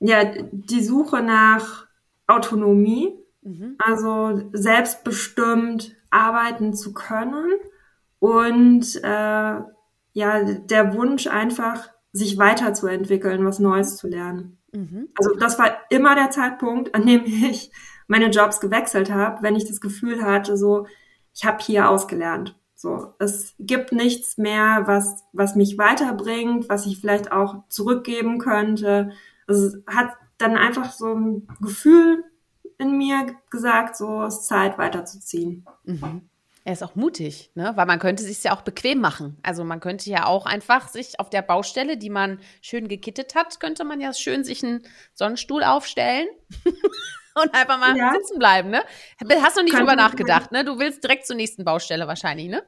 ja 0.00 0.24
die 0.50 0.82
Suche 0.82 1.22
nach 1.22 1.86
Autonomie, 2.26 3.16
mhm. 3.42 3.76
also 3.78 4.48
selbstbestimmt 4.52 5.94
arbeiten 6.10 6.74
zu 6.74 6.92
können 6.92 7.54
und 8.18 8.96
äh, 9.02 9.60
ja 10.12 10.42
der 10.44 10.94
Wunsch 10.94 11.26
einfach 11.26 11.88
sich 12.12 12.36
weiterzuentwickeln, 12.36 13.44
was 13.44 13.58
Neues 13.58 13.96
zu 13.96 14.08
lernen. 14.08 14.58
Mhm. 14.72 15.08
Also 15.16 15.34
das 15.38 15.58
war 15.58 15.70
immer 15.90 16.14
der 16.14 16.30
Zeitpunkt, 16.30 16.94
an 16.94 17.06
dem 17.06 17.24
ich 17.24 17.70
meine 18.06 18.26
Jobs 18.26 18.60
gewechselt 18.60 19.10
habe, 19.10 19.42
wenn 19.42 19.56
ich 19.56 19.66
das 19.66 19.80
Gefühl 19.80 20.22
hatte, 20.22 20.56
so, 20.56 20.86
ich 21.34 21.44
habe 21.44 21.62
hier 21.62 21.88
ausgelernt. 21.88 22.56
So, 22.74 23.14
es 23.20 23.54
gibt 23.60 23.92
nichts 23.92 24.38
mehr, 24.38 24.82
was, 24.86 25.22
was 25.32 25.54
mich 25.54 25.78
weiterbringt, 25.78 26.68
was 26.68 26.86
ich 26.86 27.00
vielleicht 27.00 27.30
auch 27.30 27.62
zurückgeben 27.68 28.38
könnte. 28.38 29.12
Also 29.46 29.66
es 29.66 29.82
hat 29.86 30.16
dann 30.38 30.56
einfach 30.56 30.90
so 30.90 31.14
ein 31.14 31.48
Gefühl 31.60 32.24
in 32.78 32.98
mir 32.98 33.36
gesagt, 33.50 33.96
so 33.96 34.24
es 34.24 34.38
ist 34.38 34.46
Zeit 34.46 34.78
weiterzuziehen. 34.78 35.64
Mhm. 35.84 36.22
Er 36.64 36.72
ist 36.72 36.82
auch 36.82 36.94
mutig, 36.94 37.50
ne? 37.54 37.72
weil 37.74 37.86
man 37.86 37.98
könnte 37.98 38.22
sich 38.22 38.42
ja 38.44 38.54
auch 38.54 38.62
bequem 38.62 39.00
machen. 39.00 39.36
Also 39.42 39.64
man 39.64 39.80
könnte 39.80 40.10
ja 40.10 40.26
auch 40.26 40.46
einfach 40.46 40.88
sich 40.88 41.18
auf 41.18 41.28
der 41.28 41.42
Baustelle, 41.42 41.96
die 41.96 42.10
man 42.10 42.38
schön 42.60 42.86
gekittet 42.86 43.34
hat, 43.34 43.58
könnte 43.58 43.84
man 43.84 44.00
ja 44.00 44.12
schön 44.12 44.44
sich 44.44 44.64
einen 44.64 44.82
Sonnenstuhl 45.14 45.64
aufstellen 45.64 46.28
und 47.42 47.54
einfach 47.54 47.78
mal 47.78 47.96
ja. 47.96 48.12
sitzen 48.12 48.38
bleiben. 48.38 48.70
Ne? 48.70 48.82
Hast 49.42 49.56
du 49.56 49.62
nicht 49.62 49.78
drüber 49.78 49.96
nachgedacht? 49.96 50.52
Ne? 50.52 50.64
Du 50.64 50.78
willst 50.78 51.02
direkt 51.02 51.26
zur 51.26 51.36
nächsten 51.36 51.64
Baustelle 51.64 52.06
wahrscheinlich, 52.06 52.48
ne? 52.48 52.62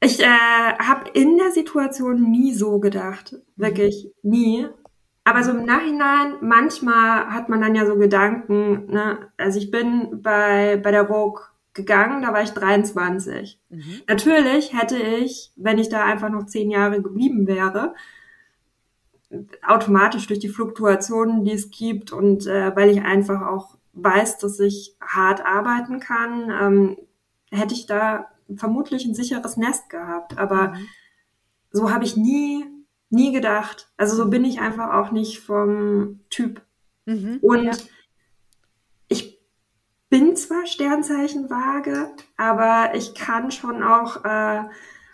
ich 0.00 0.20
äh, 0.20 0.26
habe 0.26 1.10
in 1.14 1.38
der 1.38 1.52
Situation 1.52 2.30
nie 2.30 2.52
so 2.54 2.78
gedacht, 2.78 3.36
wirklich 3.56 4.08
nie. 4.22 4.66
Aber 5.24 5.42
so 5.42 5.50
im 5.50 5.64
Nachhinein, 5.64 6.36
manchmal 6.40 7.26
hat 7.32 7.48
man 7.48 7.60
dann 7.60 7.74
ja 7.74 7.84
so 7.84 7.96
Gedanken, 7.96 8.86
ne? 8.86 9.28
also 9.36 9.58
ich 9.58 9.72
bin 9.72 10.22
bei, 10.22 10.76
bei 10.76 10.92
der 10.92 11.08
Vogue 11.08 11.42
gegangen, 11.74 12.22
da 12.22 12.32
war 12.32 12.42
ich 12.42 12.50
23. 12.50 13.60
Mhm. 13.68 14.02
Natürlich 14.08 14.72
hätte 14.72 14.96
ich, 14.96 15.52
wenn 15.56 15.78
ich 15.78 15.88
da 15.88 16.04
einfach 16.04 16.30
noch 16.30 16.46
zehn 16.46 16.70
Jahre 16.70 17.02
geblieben 17.02 17.46
wäre, 17.46 17.94
automatisch 19.66 20.26
durch 20.26 20.38
die 20.38 20.48
Fluktuationen, 20.48 21.44
die 21.44 21.52
es 21.52 21.70
gibt 21.70 22.12
und 22.12 22.46
äh, 22.46 22.74
weil 22.76 22.90
ich 22.90 23.02
einfach 23.02 23.42
auch 23.42 23.76
weiß, 23.94 24.38
dass 24.38 24.60
ich 24.60 24.96
hart 25.00 25.44
arbeiten 25.44 26.00
kann, 26.00 26.50
ähm, 26.50 26.96
hätte 27.50 27.74
ich 27.74 27.86
da 27.86 28.26
vermutlich 28.54 29.04
ein 29.04 29.14
sicheres 29.14 29.56
Nest 29.56 29.90
gehabt. 29.90 30.38
Aber 30.38 30.68
mhm. 30.68 30.86
so 31.72 31.90
habe 31.90 32.04
ich 32.04 32.16
nie, 32.16 32.64
nie 33.10 33.32
gedacht. 33.32 33.90
Also 33.96 34.16
so 34.16 34.28
bin 34.28 34.44
ich 34.44 34.60
einfach 34.60 34.92
auch 34.92 35.10
nicht 35.10 35.40
vom 35.40 36.20
Typ. 36.30 36.62
Mhm, 37.06 37.38
und 37.40 37.64
ja. 37.64 37.72
ich 39.08 39.40
bin 40.08 40.36
zwar 40.36 40.66
Sternzeichen 40.66 41.48
vage, 41.48 42.10
aber 42.36 42.94
ich 42.94 43.14
kann 43.14 43.50
schon 43.50 43.82
auch 43.82 44.24
äh, 44.24 44.64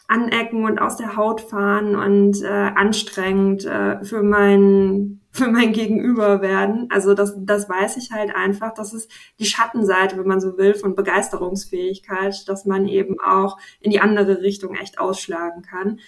anecken 0.08 0.64
und 0.64 0.78
aus 0.78 0.96
der 0.96 1.16
Haut 1.16 1.40
fahren 1.40 1.96
und 1.96 2.42
äh, 2.42 2.46
anstrengend 2.48 3.64
äh, 3.64 4.04
für 4.04 4.22
mein 4.22 5.20
für 5.32 5.48
mein 5.48 5.72
Gegenüber 5.72 6.42
werden. 6.42 6.88
Also 6.90 7.14
das, 7.14 7.34
das 7.38 7.66
weiß 7.66 7.96
ich 7.96 8.12
halt 8.12 8.34
einfach. 8.34 8.74
Das 8.74 8.92
ist 8.92 9.10
die 9.38 9.46
Schattenseite, 9.46 10.18
wenn 10.18 10.26
man 10.26 10.42
so 10.42 10.58
will, 10.58 10.74
von 10.74 10.94
Begeisterungsfähigkeit, 10.94 12.46
dass 12.48 12.66
man 12.66 12.86
eben 12.86 13.18
auch 13.18 13.56
in 13.80 13.90
die 13.90 14.00
andere 14.00 14.42
Richtung 14.42 14.74
echt 14.74 14.98
ausschlagen 14.98 15.62
kann. 15.62 16.00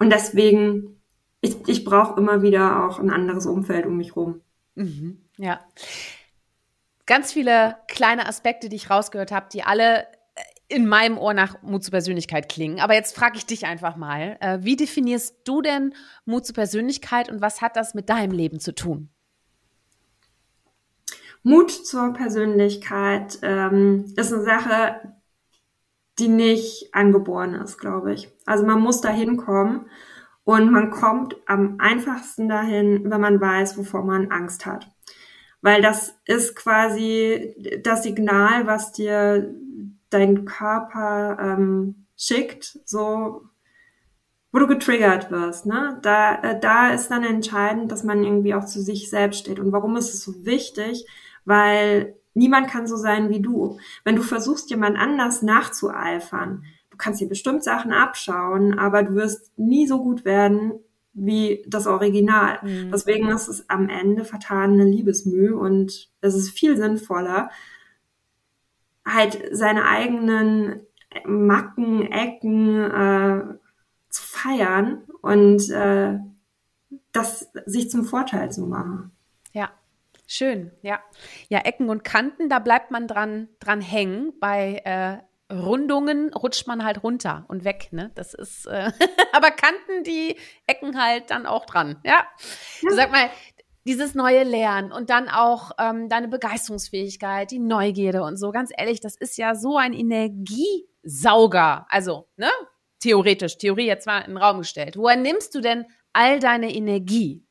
Und 0.00 0.10
deswegen, 0.10 1.00
ich, 1.40 1.56
ich 1.68 1.84
brauche 1.84 2.18
immer 2.18 2.42
wieder 2.42 2.84
auch 2.84 2.98
ein 2.98 3.10
anderes 3.10 3.46
Umfeld 3.46 3.86
um 3.86 3.96
mich 3.96 4.16
rum. 4.16 4.40
Mhm, 4.74 5.20
ja. 5.36 5.60
Ganz 7.06 7.32
viele 7.32 7.76
kleine 7.86 8.26
Aspekte, 8.26 8.68
die 8.68 8.76
ich 8.76 8.90
rausgehört 8.90 9.30
habe, 9.30 9.46
die 9.52 9.62
alle 9.62 10.08
in 10.72 10.88
meinem 10.88 11.18
Ohr 11.18 11.34
nach 11.34 11.62
Mut 11.62 11.84
zur 11.84 11.92
Persönlichkeit 11.92 12.48
klingen. 12.48 12.80
Aber 12.80 12.94
jetzt 12.94 13.14
frage 13.14 13.36
ich 13.36 13.44
dich 13.44 13.66
einfach 13.66 13.96
mal, 13.96 14.38
äh, 14.40 14.58
wie 14.62 14.76
definierst 14.76 15.36
du 15.44 15.60
denn 15.60 15.94
Mut 16.24 16.46
zur 16.46 16.54
Persönlichkeit 16.54 17.30
und 17.30 17.42
was 17.42 17.60
hat 17.60 17.76
das 17.76 17.94
mit 17.94 18.08
deinem 18.08 18.32
Leben 18.32 18.58
zu 18.58 18.74
tun? 18.74 19.10
Mut 21.42 21.70
zur 21.70 22.12
Persönlichkeit 22.12 23.38
ähm, 23.42 24.06
ist 24.16 24.32
eine 24.32 24.42
Sache, 24.42 25.14
die 26.18 26.28
nicht 26.28 26.94
angeboren 26.94 27.54
ist, 27.54 27.78
glaube 27.78 28.14
ich. 28.14 28.30
Also 28.46 28.64
man 28.64 28.80
muss 28.80 29.00
dahin 29.00 29.36
kommen 29.36 29.86
und 30.44 30.70
man 30.70 30.90
kommt 30.90 31.36
am 31.46 31.76
einfachsten 31.78 32.48
dahin, 32.48 33.10
wenn 33.10 33.20
man 33.20 33.40
weiß, 33.40 33.76
wovor 33.76 34.04
man 34.04 34.30
Angst 34.30 34.66
hat. 34.66 34.88
Weil 35.60 35.82
das 35.82 36.18
ist 36.24 36.56
quasi 36.56 37.80
das 37.82 38.02
Signal, 38.02 38.66
was 38.66 38.92
dir 38.92 39.54
dein 40.12 40.44
Körper 40.44 41.38
ähm, 41.40 42.06
schickt, 42.16 42.78
so 42.84 43.42
wo 44.52 44.58
du 44.58 44.66
getriggert 44.66 45.30
wirst, 45.30 45.64
ne? 45.64 45.98
Da, 46.02 46.34
äh, 46.42 46.60
da 46.60 46.90
ist 46.90 47.10
dann 47.10 47.24
entscheidend, 47.24 47.90
dass 47.90 48.04
man 48.04 48.22
irgendwie 48.22 48.54
auch 48.54 48.66
zu 48.66 48.82
sich 48.82 49.08
selbst 49.08 49.40
steht. 49.40 49.58
Und 49.58 49.72
warum 49.72 49.96
ist 49.96 50.12
es 50.12 50.22
so 50.22 50.44
wichtig? 50.44 51.06
Weil 51.46 52.16
niemand 52.34 52.68
kann 52.68 52.86
so 52.86 52.96
sein 52.96 53.30
wie 53.30 53.40
du. 53.40 53.78
Wenn 54.04 54.16
du 54.16 54.22
versuchst, 54.22 54.68
jemand 54.70 54.98
anders 54.98 55.42
nachzueifern, 55.42 56.64
du 56.90 56.98
kannst 56.98 57.20
dir 57.20 57.28
bestimmt 57.28 57.64
Sachen 57.64 57.92
abschauen, 57.92 58.78
aber 58.78 59.02
du 59.02 59.14
wirst 59.14 59.58
nie 59.58 59.86
so 59.86 60.02
gut 60.02 60.26
werden 60.26 60.72
wie 61.14 61.64
das 61.66 61.86
Original. 61.86 62.58
Mhm. 62.62 62.90
Deswegen 62.90 63.28
ist 63.30 63.48
es 63.48 63.68
am 63.70 63.88
Ende 63.88 64.24
vertane 64.24 64.84
Liebesmüh 64.84 65.52
und 65.52 66.10
es 66.20 66.34
ist 66.34 66.50
viel 66.50 66.76
sinnvoller, 66.76 67.50
halt 69.06 69.40
seine 69.52 69.86
eigenen 69.86 70.86
Macken, 71.24 72.10
Ecken 72.10 72.78
äh, 72.78 73.42
zu 74.08 74.22
feiern 74.22 75.02
und 75.20 75.70
äh, 75.70 76.18
das 77.12 77.50
sich 77.66 77.90
zum 77.90 78.04
Vorteil 78.04 78.50
zu 78.50 78.62
machen. 78.66 79.12
Ja, 79.52 79.70
schön, 80.26 80.70
ja. 80.82 81.00
Ja, 81.48 81.60
Ecken 81.60 81.88
und 81.90 82.04
Kanten, 82.04 82.48
da 82.48 82.58
bleibt 82.58 82.90
man 82.90 83.06
dran, 83.06 83.48
dran 83.60 83.80
hängen. 83.80 84.32
Bei 84.40 84.80
äh, 84.84 85.18
Rundungen 85.52 86.32
rutscht 86.32 86.66
man 86.66 86.84
halt 86.84 87.02
runter 87.02 87.44
und 87.48 87.64
weg, 87.64 87.88
ne? 87.90 88.10
Das 88.14 88.32
ist, 88.32 88.66
äh, 88.66 88.90
aber 89.32 89.50
Kanten, 89.50 90.04
die 90.04 90.36
Ecken 90.66 91.00
halt 91.00 91.30
dann 91.30 91.46
auch 91.46 91.66
dran, 91.66 91.98
ja. 92.04 92.26
ja. 92.82 92.90
Sag 92.90 93.12
mal, 93.12 93.30
dieses 93.84 94.14
neue 94.14 94.44
Lernen 94.44 94.92
und 94.92 95.10
dann 95.10 95.28
auch 95.28 95.72
ähm, 95.78 96.08
deine 96.08 96.28
Begeisterungsfähigkeit, 96.28 97.50
die 97.50 97.58
Neugierde 97.58 98.22
und 98.22 98.36
so. 98.36 98.50
Ganz 98.50 98.70
ehrlich, 98.76 99.00
das 99.00 99.16
ist 99.16 99.36
ja 99.36 99.54
so 99.54 99.76
ein 99.76 99.92
Energiesauger. 99.92 101.86
Also, 101.88 102.28
ne? 102.36 102.50
Theoretisch, 103.00 103.58
Theorie 103.58 103.86
jetzt 103.86 104.06
mal 104.06 104.20
in 104.20 104.32
den 104.32 104.36
Raum 104.36 104.58
gestellt. 104.58 104.96
Woher 104.96 105.16
nimmst 105.16 105.54
du 105.54 105.60
denn 105.60 105.86
all 106.12 106.38
deine 106.38 106.72
Energie? 106.72 107.44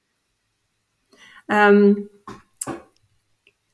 Ähm, 1.50 2.10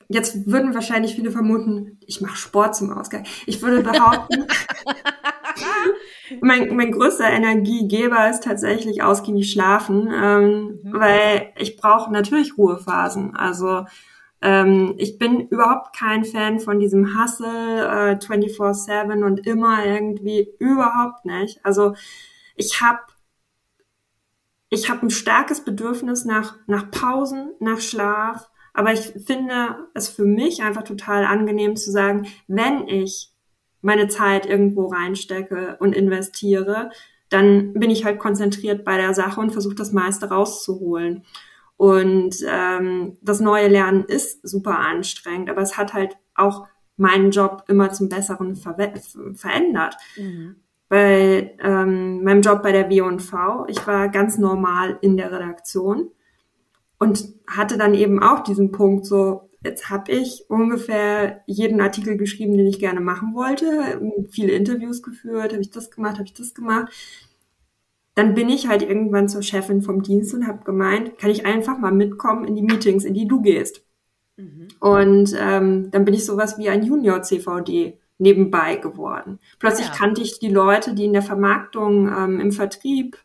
jetzt 0.09 0.47
würden 0.47 0.73
wahrscheinlich 0.73 1.13
viele 1.13 1.29
vermuten, 1.29 1.99
ich 2.07 2.21
mache 2.21 2.37
Sport 2.37 2.75
zum 2.75 2.91
Ausgleich. 2.91 3.43
Ich 3.45 3.61
würde 3.61 3.83
behaupten, 3.83 4.47
mein, 6.41 6.75
mein 6.75 6.91
größter 6.91 7.29
Energiegeber 7.29 8.29
ist 8.29 8.43
tatsächlich 8.43 9.03
ausgiebig 9.03 9.51
schlafen, 9.51 10.09
ähm, 10.13 10.79
mhm. 10.83 10.93
weil 10.93 11.53
ich 11.57 11.77
brauche 11.77 12.11
natürlich 12.11 12.57
Ruhephasen. 12.57 13.35
Also 13.35 13.85
ähm, 14.41 14.95
ich 14.97 15.17
bin 15.17 15.47
überhaupt 15.47 15.95
kein 15.95 16.23
Fan 16.25 16.59
von 16.59 16.79
diesem 16.79 17.19
Hustle 17.19 17.47
äh, 17.47 18.15
24/7 18.17 19.23
und 19.23 19.47
immer 19.47 19.85
irgendwie 19.85 20.49
überhaupt 20.59 21.25
nicht. 21.25 21.59
Also 21.63 21.95
ich 22.55 22.81
habe 22.81 22.99
ich 24.69 24.89
habe 24.89 25.05
ein 25.05 25.09
starkes 25.09 25.63
Bedürfnis 25.63 26.25
nach 26.25 26.57
nach 26.67 26.91
Pausen, 26.91 27.51
nach 27.59 27.79
Schlaf, 27.79 28.49
aber 28.73 28.93
ich 28.93 29.13
finde 29.25 29.87
es 29.93 30.09
für 30.09 30.25
mich 30.25 30.61
einfach 30.61 30.83
total 30.83 31.25
angenehm 31.25 31.75
zu 31.75 31.89
sagen, 31.91 32.27
wenn 32.47 32.87
ich 32.87 33.31
meine 33.87 34.09
Zeit 34.09 34.45
irgendwo 34.45 34.87
reinstecke 34.87 35.77
und 35.79 35.95
investiere, 35.95 36.91
dann 37.29 37.73
bin 37.73 37.89
ich 37.89 38.03
halt 38.03 38.19
konzentriert 38.19 38.83
bei 38.83 38.97
der 38.97 39.13
Sache 39.13 39.39
und 39.39 39.51
versuche 39.51 39.75
das 39.75 39.93
meiste 39.93 40.27
rauszuholen. 40.27 41.23
Und 41.77 42.35
ähm, 42.45 43.17
das 43.21 43.39
neue 43.39 43.69
Lernen 43.69 44.03
ist 44.03 44.45
super 44.45 44.77
anstrengend, 44.77 45.49
aber 45.49 45.61
es 45.61 45.77
hat 45.77 45.93
halt 45.93 46.17
auch 46.35 46.67
meinen 46.97 47.31
Job 47.31 47.63
immer 47.69 47.91
zum 47.91 48.09
Besseren 48.09 48.57
ver 48.57 48.75
verändert. 49.35 49.95
Mhm. 50.17 50.57
Bei 50.89 51.55
ähm, 51.63 52.23
meinem 52.23 52.41
Job 52.41 52.63
bei 52.63 52.73
der 52.73 52.89
W&V, 52.89 53.67
ich 53.69 53.87
war 53.87 54.09
ganz 54.09 54.37
normal 54.37 54.97
in 54.99 55.15
der 55.15 55.31
Redaktion 55.31 56.11
und 56.99 57.23
hatte 57.47 57.77
dann 57.77 57.93
eben 57.93 58.21
auch 58.21 58.41
diesen 58.41 58.73
Punkt 58.73 59.05
so, 59.05 59.46
Jetzt 59.63 59.89
habe 59.89 60.11
ich 60.11 60.45
ungefähr 60.49 61.41
jeden 61.47 61.81
Artikel 61.81 62.17
geschrieben, 62.17 62.57
den 62.57 62.67
ich 62.67 62.79
gerne 62.79 63.01
machen 63.01 63.33
wollte, 63.33 63.99
viele 64.29 64.51
Interviews 64.51 65.01
geführt, 65.01 65.51
habe 65.51 65.61
ich 65.61 65.71
das 65.71 65.89
gemacht, 65.89 66.15
habe 66.15 66.25
ich 66.25 66.33
das 66.33 66.53
gemacht. 66.53 66.93
Dann 68.13 68.33
bin 68.33 68.49
ich 68.49 68.67
halt 68.67 68.81
irgendwann 68.81 69.29
zur 69.29 69.41
Chefin 69.41 69.81
vom 69.81 70.03
Dienst 70.03 70.33
und 70.33 70.47
habe 70.47 70.63
gemeint, 70.63 71.17
kann 71.17 71.29
ich 71.29 71.45
einfach 71.45 71.77
mal 71.77 71.91
mitkommen 71.91 72.45
in 72.45 72.55
die 72.55 72.63
Meetings, 72.63 73.03
in 73.03 73.13
die 73.13 73.27
du 73.27 73.41
gehst. 73.41 73.83
Mhm. 74.37 74.67
Und 74.79 75.35
ähm, 75.39 75.89
dann 75.91 76.05
bin 76.05 76.13
ich 76.13 76.25
sowas 76.25 76.57
wie 76.57 76.69
ein 76.69 76.83
Junior-CVD 76.83 77.99
nebenbei 78.19 78.77
geworden. 78.77 79.39
Plötzlich 79.59 79.87
ja. 79.87 79.93
kannte 79.93 80.21
ich 80.21 80.39
die 80.39 80.49
Leute, 80.49 80.93
die 80.93 81.05
in 81.05 81.13
der 81.13 81.21
Vermarktung, 81.21 82.07
ähm, 82.07 82.39
im 82.39 82.51
Vertrieb, 82.51 83.17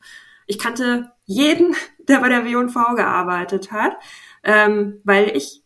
ich 0.47 0.59
kannte 0.59 1.13
jeden, 1.25 1.75
der 2.09 2.21
bei 2.21 2.29
der 2.29 2.45
W&V 2.45 2.95
gearbeitet 2.95 3.73
hat, 3.73 3.93
ähm, 4.43 5.01
weil 5.05 5.37
ich 5.37 5.62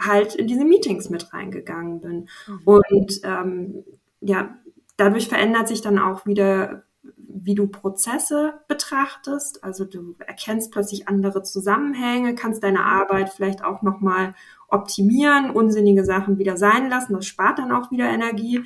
halt 0.00 0.34
in 0.34 0.46
diese 0.46 0.64
Meetings 0.64 1.10
mit 1.10 1.32
reingegangen 1.32 2.00
bin. 2.00 2.28
Mhm. 2.46 2.60
Und 2.64 3.20
ähm, 3.24 3.84
ja, 4.20 4.56
dadurch 4.96 5.28
verändert 5.28 5.68
sich 5.68 5.82
dann 5.82 5.98
auch 5.98 6.26
wieder, 6.26 6.82
wie 7.02 7.54
du 7.54 7.66
Prozesse 7.66 8.54
betrachtest. 8.68 9.64
Also 9.64 9.84
du 9.84 10.16
erkennst 10.26 10.72
plötzlich 10.72 11.08
andere 11.08 11.42
Zusammenhänge, 11.42 12.34
kannst 12.34 12.62
deine 12.62 12.84
Arbeit 12.84 13.30
vielleicht 13.30 13.64
auch 13.64 13.82
nochmal 13.82 14.34
optimieren, 14.68 15.50
unsinnige 15.50 16.04
Sachen 16.04 16.38
wieder 16.38 16.56
sein 16.56 16.88
lassen. 16.90 17.14
Das 17.14 17.26
spart 17.26 17.58
dann 17.58 17.72
auch 17.72 17.90
wieder 17.90 18.08
Energie. 18.08 18.62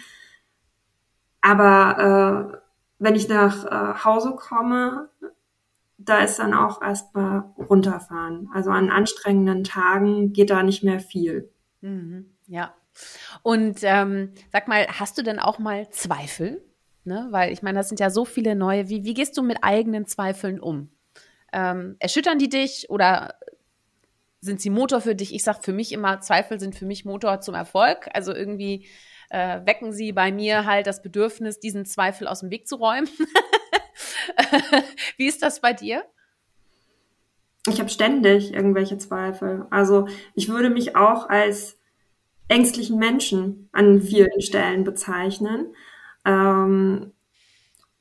Aber 1.40 2.52
äh, 2.52 2.58
wenn 2.98 3.14
ich 3.14 3.28
nach 3.28 3.64
äh, 3.66 4.04
Hause 4.04 4.32
komme, 4.36 5.08
da 5.98 6.22
ist 6.22 6.38
dann 6.38 6.54
auch 6.54 6.82
erstmal 6.82 7.44
runterfahren. 7.58 8.48
Also 8.52 8.70
an 8.70 8.90
anstrengenden 8.90 9.64
Tagen 9.64 10.32
geht 10.32 10.50
da 10.50 10.62
nicht 10.62 10.82
mehr 10.82 11.00
viel. 11.00 11.50
Mhm, 11.80 12.30
ja. 12.46 12.74
Und 13.42 13.80
ähm, 13.82 14.32
sag 14.52 14.68
mal, 14.68 14.86
hast 14.88 15.18
du 15.18 15.22
denn 15.22 15.38
auch 15.38 15.58
mal 15.58 15.90
Zweifel? 15.90 16.62
Ne? 17.04 17.28
Weil 17.30 17.52
ich 17.52 17.62
meine, 17.62 17.78
das 17.78 17.88
sind 17.88 18.00
ja 18.00 18.10
so 18.10 18.24
viele 18.24 18.54
neue. 18.54 18.88
Wie, 18.88 19.04
wie 19.04 19.14
gehst 19.14 19.36
du 19.36 19.42
mit 19.42 19.58
eigenen 19.62 20.06
Zweifeln 20.06 20.60
um? 20.60 20.90
Ähm, 21.52 21.96
erschüttern 21.98 22.38
die 22.38 22.48
dich 22.48 22.90
oder 22.90 23.34
sind 24.40 24.60
sie 24.60 24.70
Motor 24.70 25.00
für 25.00 25.14
dich? 25.14 25.34
Ich 25.34 25.44
sage 25.44 25.60
für 25.62 25.72
mich 25.72 25.92
immer, 25.92 26.20
Zweifel 26.20 26.60
sind 26.60 26.74
für 26.74 26.86
mich 26.86 27.04
Motor 27.04 27.40
zum 27.40 27.54
Erfolg. 27.54 28.08
Also 28.12 28.34
irgendwie 28.34 28.86
äh, 29.30 29.60
wecken 29.64 29.92
sie 29.92 30.12
bei 30.12 30.32
mir 30.32 30.66
halt 30.66 30.86
das 30.86 31.02
Bedürfnis, 31.02 31.60
diesen 31.60 31.86
Zweifel 31.86 32.26
aus 32.26 32.40
dem 32.40 32.50
Weg 32.50 32.68
zu 32.68 32.76
räumen. 32.76 33.08
Wie 35.16 35.26
ist 35.26 35.42
das 35.42 35.60
bei 35.60 35.72
dir? 35.72 36.04
Ich 37.66 37.80
habe 37.80 37.88
ständig 37.88 38.52
irgendwelche 38.52 38.98
Zweifel. 38.98 39.66
Also 39.70 40.06
ich 40.34 40.48
würde 40.48 40.70
mich 40.70 40.96
auch 40.96 41.28
als 41.28 41.78
ängstlichen 42.48 42.98
Menschen 42.98 43.68
an 43.72 44.02
vielen 44.02 44.40
Stellen 44.42 44.84
bezeichnen. 44.84 45.74
Ähm, 46.24 47.12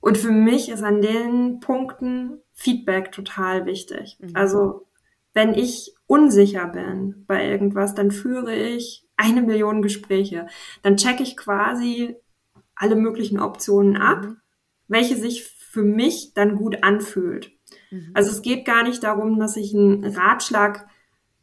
und 0.02 0.18
für 0.18 0.32
mich 0.32 0.70
ist 0.70 0.84
an 0.84 1.02
den 1.02 1.62
Punkten 1.62 2.42
Feedback 2.54 3.12
total 3.12 3.66
wichtig. 3.66 4.18
Mhm. 4.20 4.32
Also 4.34 4.88
wenn 5.34 5.54
ich 5.54 5.96
unsicher 6.08 6.68
bin 6.68 7.24
bei 7.26 7.48
irgendwas, 7.50 7.96
dann 7.96 8.12
führe 8.12 8.54
ich 8.54 9.08
eine 9.16 9.42
Million 9.42 9.82
Gespräche. 9.82 10.48
Dann 10.82 10.98
checke 10.98 11.24
ich 11.24 11.38
quasi 11.38 12.16
alle 12.76 12.96
möglichen 12.96 13.40
Optionen 13.40 13.96
ab, 13.96 14.24
mhm. 14.24 14.38
welche 14.88 15.16
sich 15.16 15.44
für 15.74 15.82
mich 15.82 16.36
dann 16.36 16.56
gut 16.56 16.84
anfühlt. 16.84 17.52
Mhm. 17.90 18.12
Also 18.14 18.30
es 18.30 18.44
geht 18.44 18.64
gar 18.64 18.84
nicht 18.84 19.04
darum, 19.04 19.40
dass 19.40 19.58
ich 19.58 19.74
einen 19.74 20.06
Ratschlag 20.06 20.88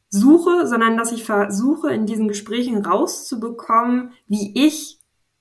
suche, 0.08 0.68
sondern 0.68 0.96
dass 0.96 1.10
ich 1.10 1.24
versuche, 1.24 1.92
in 1.92 2.06
diesen 2.06 2.28
Gesprächen 2.28 2.84
rauszubekommen, 2.86 4.12
wie 4.28 4.52
ich 4.54 5.00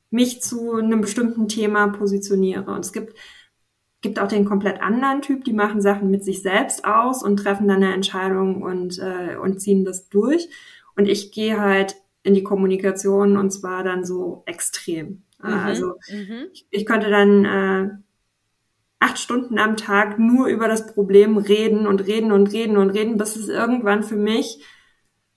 mich 0.10 0.42
zu 0.42 0.74
einem 0.74 1.02
bestimmten 1.02 1.48
Thema 1.48 1.90
positioniere. 1.90 2.72
Und 2.72 2.84
es 2.84 2.92
gibt, 2.92 3.14
gibt 4.02 4.20
auch 4.20 4.28
den 4.28 4.44
komplett 4.44 4.82
anderen 4.82 5.22
Typ, 5.22 5.44
die 5.44 5.54
machen 5.54 5.82
Sachen 5.82 6.10
mit 6.10 6.24
sich 6.24 6.42
selbst 6.42 6.84
aus 6.84 7.22
und 7.22 7.38
treffen 7.38 7.68
dann 7.68 7.84
eine 7.84 7.94
Entscheidung 7.94 8.64
und, 8.64 8.98
äh, 8.98 9.36
und 9.36 9.62
ziehen 9.62 9.86
das 9.86 10.10
durch. 10.10 10.50
Und 10.96 11.08
ich 11.08 11.32
gehe 11.32 11.62
halt 11.62 11.96
in 12.24 12.34
die 12.34 12.44
Kommunikation 12.44 13.38
und 13.38 13.52
zwar 13.52 13.84
dann 13.84 14.04
so 14.04 14.42
extrem. 14.48 15.22
Mhm. 15.44 15.54
Also 15.54 15.94
mhm. 16.10 16.48
Ich, 16.54 16.68
ich, 16.72 16.86
könnte 16.88 17.12
dann 17.12 17.46
äh, 17.46 17.90
acht 19.00 19.18
Stunden 19.18 19.60
am 19.60 19.78
Tag 19.78 20.20
nur 20.20 20.48
über 20.48 20.68
das 20.68 20.94
Problem 20.94 21.38
reden 21.38 21.88
und 21.88 22.02
reden 22.02 22.32
und 22.32 22.52
reden 22.52 22.78
und 22.78 22.90
reden, 22.90 23.18
bis 23.18 23.36
es 23.36 23.48
irgendwann 23.48 24.04
für 24.04 24.16
mich 24.16 24.64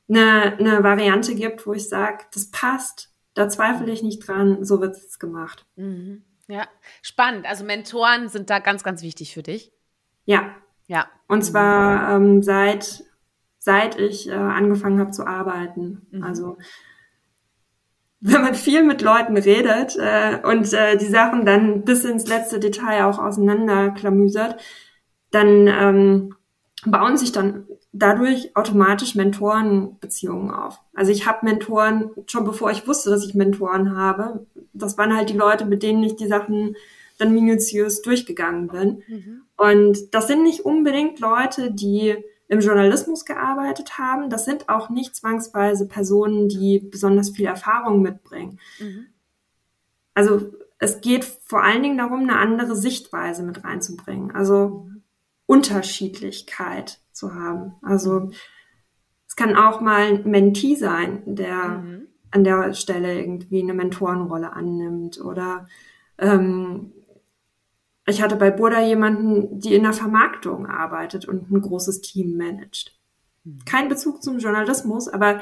eine, 0.08 0.56
eine 0.58 0.82
Variante 0.82 1.34
gibt, 1.34 1.66
wo 1.66 1.72
ich 1.72 1.88
sage, 1.88 2.24
das 2.34 2.50
passt, 2.50 3.14
da 3.34 3.48
zweifle 3.48 3.90
ich 3.90 4.02
nicht 4.02 4.26
dran, 4.26 4.64
so 4.64 4.80
wird 4.80 4.96
es 4.96 5.18
gemacht. 5.18 5.64
Mhm. 5.76 6.24
Ja, 6.48 6.66
spannend. 7.02 7.46
Also 7.46 7.64
Mentoren 7.64 8.28
sind 8.28 8.50
da 8.50 8.58
ganz, 8.58 8.82
ganz 8.82 9.02
wichtig 9.02 9.32
für 9.32 9.42
dich. 9.42 9.72
Ja. 10.24 10.54
Ja. 10.88 11.08
Und 11.28 11.42
zwar 11.42 12.16
ähm, 12.16 12.42
seit 12.42 13.04
seit 13.64 13.96
ich 13.96 14.28
äh, 14.28 14.32
angefangen 14.32 14.98
habe 14.98 15.12
zu 15.12 15.24
arbeiten. 15.24 16.06
Mhm. 16.10 16.24
Also 16.24 16.58
wenn 18.24 18.40
man 18.40 18.54
viel 18.54 18.84
mit 18.84 19.02
Leuten 19.02 19.36
redet 19.36 19.96
äh, 19.98 20.38
und 20.44 20.72
äh, 20.72 20.96
die 20.96 21.06
Sachen 21.06 21.44
dann 21.44 21.82
bis 21.82 22.04
ins 22.04 22.28
letzte 22.28 22.60
Detail 22.60 23.06
auch 23.06 23.18
auseinanderklamüsert, 23.18 24.62
dann 25.32 25.66
ähm, 25.66 26.34
bauen 26.86 27.16
sich 27.16 27.32
dann 27.32 27.66
dadurch 27.92 28.56
automatisch 28.56 29.16
Mentorenbeziehungen 29.16 30.52
auf. 30.52 30.80
Also 30.94 31.10
ich 31.10 31.26
habe 31.26 31.44
Mentoren 31.44 32.10
schon 32.26 32.44
bevor 32.44 32.70
ich 32.70 32.86
wusste, 32.86 33.10
dass 33.10 33.26
ich 33.26 33.34
Mentoren 33.34 33.96
habe. 33.96 34.46
Das 34.72 34.96
waren 34.96 35.16
halt 35.16 35.28
die 35.28 35.36
Leute, 35.36 35.64
mit 35.64 35.82
denen 35.82 36.04
ich 36.04 36.14
die 36.14 36.28
Sachen 36.28 36.76
dann 37.18 37.34
minutiös 37.34 38.02
durchgegangen 38.02 38.68
bin. 38.68 39.02
Mhm. 39.08 39.42
Und 39.56 40.14
das 40.14 40.28
sind 40.28 40.44
nicht 40.44 40.60
unbedingt 40.60 41.18
Leute, 41.18 41.72
die 41.72 42.16
im 42.52 42.60
Journalismus 42.60 43.24
gearbeitet 43.24 43.96
haben. 43.96 44.28
Das 44.28 44.44
sind 44.44 44.68
auch 44.68 44.90
nicht 44.90 45.16
zwangsweise 45.16 45.88
Personen, 45.88 46.50
die 46.50 46.80
besonders 46.80 47.30
viel 47.30 47.46
Erfahrung 47.46 48.02
mitbringen. 48.02 48.60
Mhm. 48.78 49.06
Also 50.12 50.52
es 50.78 51.00
geht 51.00 51.24
vor 51.24 51.62
allen 51.62 51.82
Dingen 51.82 51.96
darum, 51.96 52.20
eine 52.20 52.36
andere 52.36 52.76
Sichtweise 52.76 53.42
mit 53.42 53.64
reinzubringen. 53.64 54.32
Also 54.32 54.86
Unterschiedlichkeit 55.46 57.00
zu 57.10 57.34
haben. 57.34 57.76
Also 57.80 58.30
es 59.26 59.34
kann 59.34 59.56
auch 59.56 59.80
mal 59.80 60.08
ein 60.08 60.30
Mentee 60.30 60.74
sein, 60.74 61.22
der 61.24 61.56
mhm. 61.56 62.08
an 62.32 62.44
der 62.44 62.74
Stelle 62.74 63.18
irgendwie 63.18 63.62
eine 63.62 63.72
Mentorenrolle 63.72 64.52
annimmt 64.52 65.18
oder 65.24 65.68
ähm, 66.18 66.92
ich 68.06 68.22
hatte 68.22 68.36
bei 68.36 68.50
Burda 68.50 68.80
jemanden, 68.80 69.60
die 69.60 69.74
in 69.74 69.84
der 69.84 69.92
Vermarktung 69.92 70.66
arbeitet 70.66 71.26
und 71.26 71.50
ein 71.50 71.60
großes 71.60 72.00
Team 72.00 72.36
managt. 72.36 72.98
Hm. 73.44 73.60
Kein 73.64 73.88
Bezug 73.88 74.22
zum 74.22 74.38
Journalismus, 74.38 75.08
aber 75.08 75.40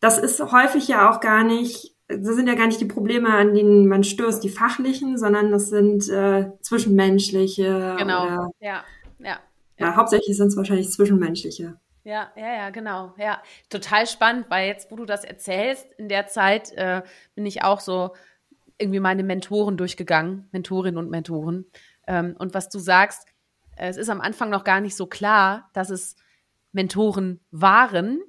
das 0.00 0.18
ist 0.18 0.40
häufig 0.40 0.88
ja 0.88 1.10
auch 1.10 1.20
gar 1.20 1.44
nicht, 1.44 1.94
das 2.08 2.34
sind 2.34 2.48
ja 2.48 2.54
gar 2.54 2.66
nicht 2.66 2.80
die 2.80 2.86
Probleme, 2.86 3.28
an 3.28 3.54
denen 3.54 3.86
man 3.86 4.02
stößt, 4.02 4.42
die 4.42 4.48
fachlichen, 4.48 5.18
sondern 5.18 5.50
das 5.52 5.68
sind 5.68 6.08
äh, 6.08 6.50
zwischenmenschliche. 6.60 7.96
Genau. 7.98 8.26
Oder, 8.26 8.50
ja, 8.60 8.84
ja. 9.18 9.38
Ja, 9.78 9.96
hauptsächlich 9.96 10.36
sind 10.36 10.48
es 10.48 10.56
wahrscheinlich 10.56 10.90
zwischenmenschliche. 10.90 11.78
Ja, 12.02 12.30
ja, 12.34 12.54
ja, 12.54 12.70
genau. 12.70 13.14
Ja, 13.18 13.42
total 13.68 14.06
spannend, 14.06 14.46
weil 14.48 14.66
jetzt, 14.66 14.90
wo 14.90 14.96
du 14.96 15.04
das 15.04 15.24
erzählst, 15.24 15.86
in 15.98 16.08
der 16.08 16.26
Zeit 16.26 16.72
äh, 16.72 17.02
bin 17.34 17.46
ich 17.46 17.62
auch 17.62 17.80
so 17.80 18.10
irgendwie 18.80 19.00
meine 19.00 19.22
Mentoren 19.22 19.76
durchgegangen, 19.76 20.48
Mentorinnen 20.52 20.98
und 20.98 21.10
Mentoren. 21.10 21.66
Ähm, 22.06 22.34
und 22.38 22.54
was 22.54 22.68
du 22.68 22.78
sagst, 22.78 23.26
es 23.76 23.96
ist 23.96 24.10
am 24.10 24.20
Anfang 24.20 24.50
noch 24.50 24.64
gar 24.64 24.80
nicht 24.80 24.96
so 24.96 25.06
klar, 25.06 25.70
dass 25.72 25.90
es 25.90 26.16
Mentoren 26.72 27.40
waren. 27.50 28.20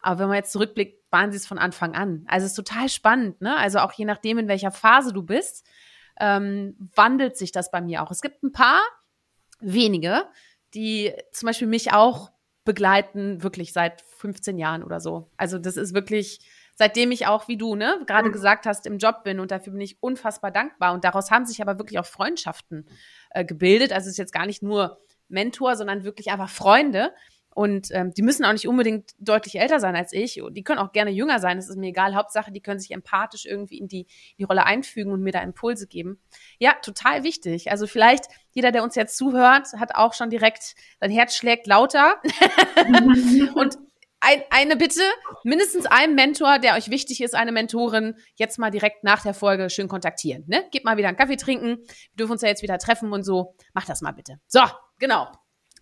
Aber 0.00 0.20
wenn 0.20 0.28
man 0.28 0.36
jetzt 0.36 0.52
zurückblickt, 0.52 1.02
waren 1.10 1.30
sie 1.30 1.36
es 1.36 1.46
von 1.46 1.58
Anfang 1.58 1.94
an. 1.94 2.24
Also 2.26 2.46
es 2.46 2.52
ist 2.52 2.56
total 2.56 2.88
spannend, 2.88 3.40
ne? 3.40 3.56
Also 3.56 3.80
auch 3.80 3.92
je 3.92 4.04
nachdem, 4.04 4.38
in 4.38 4.48
welcher 4.48 4.70
Phase 4.70 5.12
du 5.12 5.22
bist, 5.22 5.66
ähm, 6.18 6.76
wandelt 6.94 7.36
sich 7.36 7.52
das 7.52 7.70
bei 7.70 7.80
mir 7.80 8.02
auch. 8.02 8.10
Es 8.10 8.22
gibt 8.22 8.42
ein 8.42 8.52
paar 8.52 8.80
wenige, 9.60 10.24
die 10.74 11.12
zum 11.32 11.46
Beispiel 11.46 11.68
mich 11.68 11.92
auch 11.92 12.32
begleiten, 12.64 13.42
wirklich 13.42 13.72
seit 13.72 14.02
15 14.02 14.58
Jahren 14.58 14.82
oder 14.82 15.00
so. 15.00 15.30
Also 15.36 15.58
das 15.58 15.76
ist 15.76 15.94
wirklich, 15.94 16.40
seitdem 16.74 17.10
ich 17.10 17.26
auch, 17.26 17.48
wie 17.48 17.56
du, 17.56 17.74
ne, 17.74 18.00
gerade 18.06 18.28
mhm. 18.28 18.32
gesagt 18.32 18.66
hast, 18.66 18.86
im 18.86 18.98
Job 18.98 19.24
bin 19.24 19.40
und 19.40 19.50
dafür 19.50 19.72
bin 19.72 19.80
ich 19.80 20.02
unfassbar 20.02 20.50
dankbar. 20.50 20.92
Und 20.94 21.04
daraus 21.04 21.30
haben 21.30 21.46
sich 21.46 21.60
aber 21.62 21.78
wirklich 21.78 21.98
auch 21.98 22.06
Freundschaften 22.06 22.86
äh, 23.30 23.44
gebildet. 23.44 23.92
Also 23.92 24.06
es 24.06 24.12
ist 24.12 24.18
jetzt 24.18 24.32
gar 24.32 24.46
nicht 24.46 24.62
nur 24.62 24.98
Mentor, 25.28 25.76
sondern 25.76 26.04
wirklich 26.04 26.30
einfach 26.30 26.50
Freunde. 26.50 27.12
Und 27.54 27.88
ähm, 27.90 28.12
die 28.14 28.22
müssen 28.22 28.46
auch 28.46 28.52
nicht 28.52 28.66
unbedingt 28.66 29.10
deutlich 29.18 29.58
älter 29.58 29.78
sein 29.78 29.94
als 29.94 30.12
ich. 30.14 30.40
Die 30.52 30.64
können 30.64 30.78
auch 30.78 30.92
gerne 30.92 31.10
jünger 31.10 31.38
sein. 31.38 31.58
Das 31.58 31.68
ist 31.68 31.76
mir 31.76 31.88
egal. 31.88 32.14
Hauptsache, 32.14 32.50
die 32.50 32.62
können 32.62 32.80
sich 32.80 32.92
empathisch 32.92 33.44
irgendwie 33.44 33.78
in 33.78 33.88
die, 33.88 34.00
in 34.00 34.36
die 34.38 34.44
Rolle 34.44 34.64
einfügen 34.64 35.12
und 35.12 35.22
mir 35.22 35.32
da 35.32 35.40
Impulse 35.40 35.86
geben. 35.86 36.18
Ja, 36.58 36.72
total 36.80 37.24
wichtig. 37.24 37.70
Also 37.70 37.86
vielleicht 37.86 38.24
jeder, 38.52 38.72
der 38.72 38.82
uns 38.82 38.94
jetzt 38.94 39.18
zuhört, 39.18 39.68
hat 39.78 39.94
auch 39.94 40.14
schon 40.14 40.30
direkt, 40.30 40.74
sein 41.00 41.10
Herz 41.10 41.36
schlägt 41.36 41.66
lauter. 41.66 42.22
und 43.54 43.76
ein, 44.22 44.42
eine 44.50 44.76
Bitte, 44.76 45.02
mindestens 45.42 45.86
ein 45.86 46.14
Mentor, 46.14 46.60
der 46.60 46.74
euch 46.74 46.90
wichtig 46.90 47.20
ist, 47.22 47.34
eine 47.34 47.50
Mentorin, 47.50 48.14
jetzt 48.36 48.58
mal 48.58 48.70
direkt 48.70 49.02
nach 49.02 49.22
der 49.22 49.34
Folge 49.34 49.68
schön 49.68 49.88
kontaktieren. 49.88 50.44
Ne? 50.46 50.64
Gebt 50.70 50.84
mal 50.84 50.96
wieder 50.96 51.08
einen 51.08 51.16
Kaffee 51.16 51.36
trinken. 51.36 51.78
Wir 51.78 52.16
dürfen 52.16 52.32
uns 52.32 52.42
ja 52.42 52.48
jetzt 52.48 52.62
wieder 52.62 52.78
treffen 52.78 53.12
und 53.12 53.24
so. 53.24 53.56
Macht 53.74 53.88
das 53.88 54.00
mal 54.00 54.12
bitte. 54.12 54.38
So, 54.46 54.60
genau. 54.98 55.26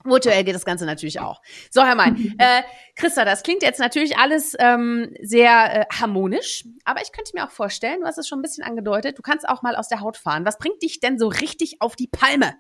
Virtuell 0.05 0.45
geht 0.45 0.55
das 0.55 0.65
Ganze 0.65 0.87
natürlich 0.87 1.21
auch. 1.21 1.43
So, 1.71 1.85
Herr 1.85 1.95
Mein. 1.95 2.35
Äh, 2.39 2.63
Christa, 2.97 3.27
das 3.27 3.43
klingt 3.43 3.63
jetzt 3.63 3.79
natürlich 3.79 4.17
alles 4.17 4.57
ähm, 4.59 5.15
sehr 5.21 5.83
äh, 5.83 5.85
harmonisch, 5.93 6.65
aber 6.85 7.03
ich 7.03 7.13
könnte 7.13 7.33
mir 7.35 7.45
auch 7.45 7.51
vorstellen, 7.51 8.01
du 8.01 8.07
hast 8.07 8.17
es 8.17 8.27
schon 8.27 8.39
ein 8.39 8.43
bisschen 8.43 8.65
angedeutet, 8.65 9.19
du 9.19 9.23
kannst 9.23 9.47
auch 9.47 9.61
mal 9.61 9.77
aus 9.77 9.89
der 9.89 10.01
Haut 10.01 10.17
fahren. 10.17 10.47
Was 10.47 10.57
bringt 10.57 10.81
dich 10.83 11.01
denn 11.01 11.19
so 11.19 11.29
richtig 11.29 11.83
auf 11.83 11.97
die 11.97 12.09
Palme? 12.09 12.55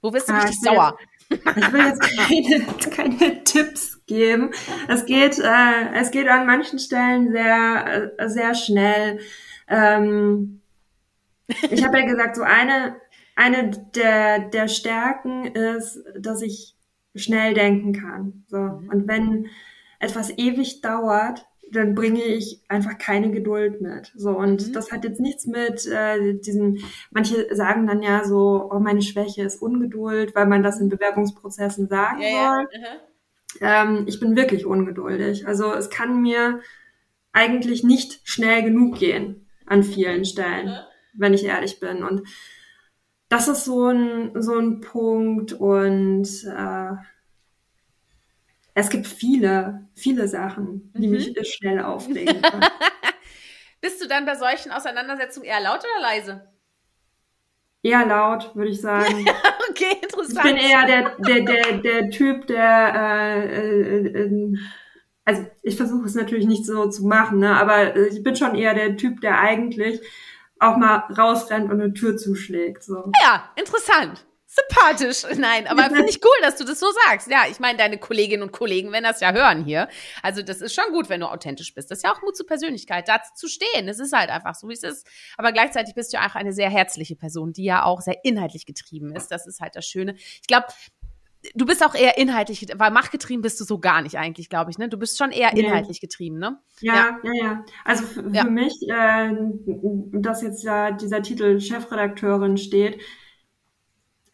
Wo 0.00 0.14
wirst 0.14 0.30
du 0.30 0.32
ah, 0.32 0.38
richtig 0.38 0.60
sauer? 0.62 0.96
Ich 1.30 1.72
will 1.72 1.86
jetzt 1.86 2.00
keine, 2.16 3.18
keine 3.18 3.44
Tipps 3.44 4.04
geben. 4.06 4.50
Es 4.88 5.06
geht, 5.06 5.38
äh, 5.38 5.92
es 5.94 6.10
geht 6.10 6.28
an 6.28 6.46
manchen 6.46 6.78
Stellen 6.78 7.32
sehr, 7.32 8.12
äh, 8.16 8.28
sehr 8.28 8.54
schnell. 8.54 9.20
Ähm, 9.68 10.60
ich 11.70 11.84
habe 11.84 12.00
ja 12.00 12.06
gesagt, 12.06 12.36
so 12.36 12.42
eine, 12.42 12.96
eine 13.36 13.70
der, 13.94 14.38
der 14.50 14.68
Stärken 14.68 15.46
ist, 15.46 16.02
dass 16.18 16.42
ich 16.42 16.74
schnell 17.14 17.54
denken 17.54 17.92
kann. 17.92 18.44
So. 18.48 18.58
Mhm. 18.58 18.88
Und 18.88 19.08
wenn 19.08 19.46
etwas 19.98 20.30
ewig 20.36 20.80
dauert, 20.80 21.46
dann 21.72 21.94
bringe 21.94 22.22
ich 22.22 22.62
einfach 22.68 22.98
keine 22.98 23.30
Geduld 23.30 23.80
mit. 23.80 24.12
So 24.16 24.30
und 24.30 24.68
mhm. 24.68 24.72
das 24.72 24.90
hat 24.92 25.04
jetzt 25.04 25.20
nichts 25.20 25.46
mit 25.46 25.86
äh, 25.86 26.34
diesem. 26.34 26.78
Manche 27.10 27.54
sagen 27.54 27.86
dann 27.86 28.02
ja 28.02 28.24
so, 28.24 28.68
oh 28.72 28.78
meine 28.78 29.02
Schwäche 29.02 29.42
ist 29.42 29.60
Ungeduld, 29.60 30.34
weil 30.34 30.46
man 30.46 30.62
das 30.62 30.80
in 30.80 30.88
Bewerbungsprozessen 30.88 31.88
sagen 31.88 32.20
ja, 32.20 32.28
soll. 32.28 32.68
Ja. 32.72 33.84
Mhm. 33.84 33.98
Ähm, 34.00 34.04
ich 34.06 34.20
bin 34.20 34.36
wirklich 34.36 34.66
ungeduldig. 34.66 35.46
Also 35.46 35.72
es 35.72 35.90
kann 35.90 36.22
mir 36.22 36.60
eigentlich 37.32 37.84
nicht 37.84 38.20
schnell 38.24 38.62
genug 38.62 38.98
gehen 38.98 39.46
an 39.66 39.82
vielen 39.82 40.24
Stellen, 40.24 40.66
mhm. 40.66 40.78
wenn 41.14 41.34
ich 41.34 41.44
ehrlich 41.44 41.80
bin. 41.80 42.02
Und 42.02 42.22
das 43.28 43.48
ist 43.48 43.64
so 43.64 43.88
ein 43.88 44.32
so 44.40 44.58
ein 44.58 44.80
Punkt 44.80 45.52
und 45.52 46.28
äh, 46.44 46.92
es 48.78 48.90
gibt 48.90 49.08
viele, 49.08 49.88
viele 49.94 50.28
Sachen, 50.28 50.92
die 50.94 51.08
mhm. 51.08 51.14
mich 51.14 51.34
schnell 51.52 51.80
aufregen. 51.84 52.40
bist 53.80 54.00
du, 54.02 54.06
dann 54.06 54.24
bei 54.24 54.36
solchen 54.36 54.70
Auseinandersetzungen 54.70 55.46
eher 55.46 55.60
laut 55.60 55.80
oder 55.80 56.00
leise? 56.00 56.48
Eher 57.82 58.06
laut, 58.06 58.54
würde 58.54 58.70
ich 58.70 58.80
sagen. 58.80 59.26
okay, 59.70 59.98
interessant. 60.00 60.38
Ich 60.38 60.42
bin 60.42 60.56
eher 60.56 60.86
der, 60.86 61.16
der, 61.18 61.40
der, 61.42 61.78
der 61.78 62.10
Typ, 62.10 62.46
der 62.46 62.94
äh, 62.94 63.80
äh, 63.86 64.06
äh, 64.06 64.58
also 65.24 65.46
ich 65.62 65.76
versuche 65.76 66.06
es 66.06 66.14
natürlich 66.14 66.46
nicht 66.46 66.64
so 66.64 66.88
zu 66.88 67.04
machen, 67.04 67.40
ne, 67.40 67.56
aber 67.56 67.96
ich 67.96 68.22
bin 68.22 68.36
schon 68.36 68.54
eher 68.54 68.74
der 68.74 68.96
Typ, 68.96 69.20
der 69.20 69.40
eigentlich 69.40 70.00
auch 70.60 70.76
mal 70.76 70.98
rausrennt 71.18 71.70
und 71.70 71.80
eine 71.80 71.92
Tür 71.94 72.16
zuschlägt. 72.16 72.84
So. 72.84 73.10
Ja, 73.22 73.50
interessant. 73.56 74.24
Sympathisch. 74.58 75.24
Nein, 75.38 75.66
aber 75.66 75.82
finde 75.94 76.08
ich 76.08 76.20
cool, 76.22 76.42
dass 76.42 76.56
du 76.56 76.64
das 76.64 76.80
so 76.80 76.86
sagst. 77.06 77.30
Ja, 77.30 77.42
ich 77.50 77.60
meine, 77.60 77.78
deine 77.78 77.98
Kolleginnen 77.98 78.42
und 78.42 78.52
Kollegen 78.52 78.92
werden 78.92 79.04
das 79.04 79.20
ja 79.20 79.32
hören 79.32 79.64
hier. 79.64 79.88
Also 80.22 80.42
das 80.42 80.60
ist 80.60 80.74
schon 80.74 80.92
gut, 80.92 81.08
wenn 81.08 81.20
du 81.20 81.26
authentisch 81.26 81.74
bist. 81.74 81.90
Das 81.90 81.98
ist 81.98 82.04
ja 82.04 82.12
auch 82.12 82.22
Mut 82.22 82.36
zur 82.36 82.46
Persönlichkeit, 82.46 83.08
da 83.08 83.20
zu 83.34 83.48
stehen. 83.48 83.88
Es 83.88 83.98
ist 83.98 84.12
halt 84.12 84.30
einfach 84.30 84.54
so, 84.54 84.68
wie 84.68 84.74
es 84.74 84.82
ist. 84.82 85.06
Aber 85.36 85.52
gleichzeitig 85.52 85.94
bist 85.94 86.12
du 86.12 86.18
ja 86.18 86.28
auch 86.28 86.34
eine 86.34 86.52
sehr 86.52 86.70
herzliche 86.70 87.16
Person, 87.16 87.52
die 87.52 87.64
ja 87.64 87.84
auch 87.84 88.00
sehr 88.00 88.24
inhaltlich 88.24 88.66
getrieben 88.66 89.14
ist. 89.14 89.28
Das 89.28 89.46
ist 89.46 89.60
halt 89.60 89.76
das 89.76 89.86
Schöne. 89.86 90.14
Ich 90.16 90.46
glaube, 90.46 90.66
du 91.54 91.66
bist 91.66 91.84
auch 91.84 91.94
eher 91.94 92.18
inhaltlich, 92.18 92.66
weil 92.76 92.90
machtgetrieben 92.90 93.42
bist 93.42 93.60
du 93.60 93.64
so 93.64 93.78
gar 93.78 94.02
nicht 94.02 94.18
eigentlich, 94.18 94.48
glaube 94.48 94.70
ich, 94.70 94.78
ne? 94.78 94.88
Du 94.88 94.98
bist 94.98 95.18
schon 95.18 95.30
eher 95.30 95.56
inhaltlich 95.56 96.00
getrieben, 96.00 96.38
ne? 96.38 96.58
Ja, 96.80 96.94
ja, 96.94 97.18
ja. 97.22 97.32
ja. 97.44 97.64
Also 97.84 98.04
für, 98.04 98.28
ja. 98.32 98.44
mich, 98.44 98.74
äh, 98.88 99.32
dass 100.12 100.42
jetzt 100.42 100.64
ja 100.64 100.90
dieser 100.90 101.22
Titel 101.22 101.60
Chefredakteurin 101.60 102.56
steht, 102.56 103.00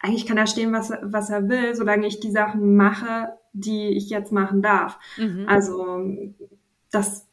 eigentlich 0.05 0.25
kann 0.25 0.37
er 0.37 0.47
stehen, 0.47 0.71
was, 0.71 0.91
was 1.01 1.29
er 1.29 1.49
will, 1.49 1.75
solange 1.75 2.07
ich 2.07 2.19
die 2.19 2.31
Sachen 2.31 2.75
mache, 2.75 3.29
die 3.53 3.89
ich 3.89 4.09
jetzt 4.09 4.31
machen 4.31 4.61
darf. 4.61 4.99
Mhm. 5.17 5.45
Also 5.47 6.05
das 6.91 7.27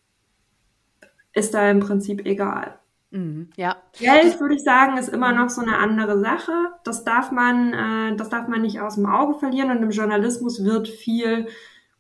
ist 1.35 1.55
da 1.55 1.71
im 1.71 1.81
Prinzip 1.81 2.25
egal. 2.27 2.79
Mhm, 3.11 3.51
ja. 3.57 3.77
Geld, 3.99 4.41
würde 4.41 4.55
ich 4.55 4.63
sagen, 4.63 4.97
ist 4.97 5.11
immer 5.11 5.33
noch 5.33 5.51
so 5.51 5.61
eine 5.61 5.77
andere 5.77 6.19
Sache. 6.19 6.53
Das 6.83 7.05
darf 7.05 7.31
man, 7.31 7.75
äh, 7.75 8.17
das 8.17 8.31
darf 8.31 8.49
man 8.49 8.63
nicht 8.63 8.81
aus 8.81 8.95
dem 8.95 9.07
Auge 9.07 9.39
verlieren. 9.39 9.71
Und 9.71 9.83
im 9.83 9.91
Journalismus 9.91 10.65
wird 10.65 10.89
viel 10.89 11.47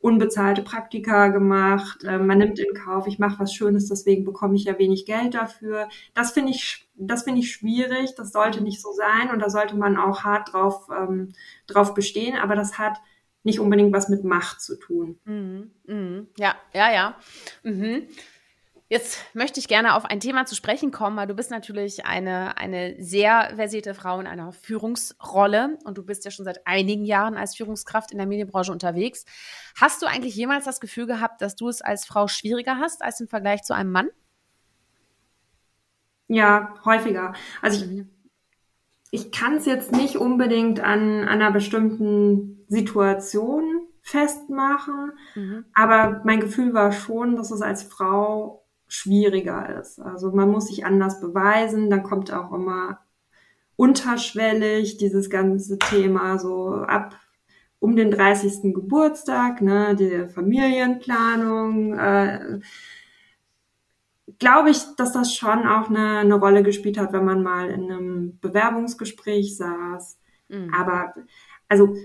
unbezahlte 0.02 0.62
Praktika 0.62 1.28
gemacht. 1.28 2.04
Äh, 2.04 2.18
man 2.18 2.38
nimmt 2.38 2.58
in 2.58 2.74
Kauf, 2.74 3.06
ich 3.06 3.18
mache 3.18 3.38
was 3.38 3.54
Schönes, 3.54 3.88
deswegen 3.88 4.24
bekomme 4.24 4.56
ich 4.56 4.64
ja 4.64 4.78
wenig 4.78 5.06
Geld 5.06 5.34
dafür. 5.34 5.88
Das 6.12 6.32
finde 6.32 6.50
ich, 6.50 6.88
das 6.96 7.22
finde 7.22 7.40
ich 7.40 7.52
schwierig. 7.52 8.14
Das 8.16 8.32
sollte 8.32 8.62
nicht 8.62 8.82
so 8.82 8.92
sein 8.92 9.30
und 9.30 9.38
da 9.38 9.48
sollte 9.48 9.76
man 9.76 9.96
auch 9.96 10.24
hart 10.24 10.52
drauf, 10.52 10.88
ähm, 10.90 11.32
drauf 11.68 11.94
bestehen. 11.94 12.36
Aber 12.36 12.56
das 12.56 12.78
hat 12.78 13.00
nicht 13.44 13.60
unbedingt 13.60 13.92
was 13.92 14.08
mit 14.08 14.24
Macht 14.24 14.60
zu 14.60 14.76
tun. 14.76 15.18
Mhm, 15.24 15.70
mh. 15.86 16.26
Ja, 16.36 16.56
ja, 16.74 16.92
ja. 16.92 17.16
Mhm. 17.62 18.02
Jetzt 18.92 19.34
möchte 19.34 19.58
ich 19.58 19.68
gerne 19.68 19.94
auf 19.94 20.04
ein 20.04 20.20
Thema 20.20 20.44
zu 20.44 20.54
sprechen 20.54 20.90
kommen, 20.90 21.16
weil 21.16 21.26
du 21.26 21.32
bist 21.32 21.50
natürlich 21.50 22.04
eine, 22.04 22.58
eine 22.58 23.02
sehr 23.02 23.50
versierte 23.56 23.94
Frau 23.94 24.20
in 24.20 24.26
einer 24.26 24.52
Führungsrolle 24.52 25.78
und 25.84 25.96
du 25.96 26.04
bist 26.04 26.26
ja 26.26 26.30
schon 26.30 26.44
seit 26.44 26.66
einigen 26.66 27.06
Jahren 27.06 27.38
als 27.38 27.56
Führungskraft 27.56 28.12
in 28.12 28.18
der 28.18 28.26
Medienbranche 28.26 28.70
unterwegs. 28.70 29.24
Hast 29.80 30.02
du 30.02 30.06
eigentlich 30.06 30.36
jemals 30.36 30.66
das 30.66 30.78
Gefühl 30.78 31.06
gehabt, 31.06 31.40
dass 31.40 31.56
du 31.56 31.70
es 31.70 31.80
als 31.80 32.04
Frau 32.04 32.28
schwieriger 32.28 32.76
hast 32.80 33.02
als 33.02 33.18
im 33.18 33.28
Vergleich 33.28 33.62
zu 33.62 33.74
einem 33.74 33.92
Mann? 33.92 34.10
Ja, 36.28 36.74
häufiger. 36.84 37.32
Also 37.62 37.86
ich, 37.86 38.04
ich 39.10 39.32
kann 39.32 39.56
es 39.56 39.64
jetzt 39.64 39.92
nicht 39.92 40.16
unbedingt 40.16 40.80
an, 40.80 41.20
an 41.20 41.28
einer 41.40 41.50
bestimmten 41.50 42.66
Situation 42.68 43.86
festmachen, 44.02 45.12
mhm. 45.34 45.64
aber 45.72 46.20
mein 46.24 46.40
Gefühl 46.40 46.74
war 46.74 46.92
schon, 46.92 47.36
dass 47.36 47.50
es 47.50 47.62
als 47.62 47.84
Frau 47.84 48.61
schwieriger 48.92 49.80
ist. 49.80 49.98
Also 50.00 50.32
man 50.32 50.50
muss 50.50 50.66
sich 50.66 50.84
anders 50.84 51.20
beweisen, 51.20 51.88
dann 51.88 52.02
kommt 52.02 52.32
auch 52.32 52.52
immer 52.52 53.00
unterschwellig 53.74 54.98
dieses 54.98 55.30
ganze 55.30 55.78
Thema 55.78 56.38
so 56.38 56.74
ab 56.74 57.18
um 57.78 57.96
den 57.96 58.10
30. 58.10 58.74
Geburtstag, 58.74 59.62
ne, 59.62 59.96
die 59.96 60.28
Familienplanung. 60.28 61.98
Äh, 61.98 62.60
Glaube 64.38 64.70
ich, 64.70 64.82
dass 64.96 65.12
das 65.12 65.34
schon 65.34 65.66
auch 65.66 65.88
eine, 65.88 66.18
eine 66.18 66.34
Rolle 66.34 66.62
gespielt 66.62 66.98
hat, 66.98 67.12
wenn 67.12 67.24
man 67.24 67.42
mal 67.42 67.70
in 67.70 67.90
einem 67.90 68.38
Bewerbungsgespräch 68.40 69.56
saß. 69.56 70.18
Mhm. 70.48 70.72
Aber 70.72 71.14
also 71.68 71.96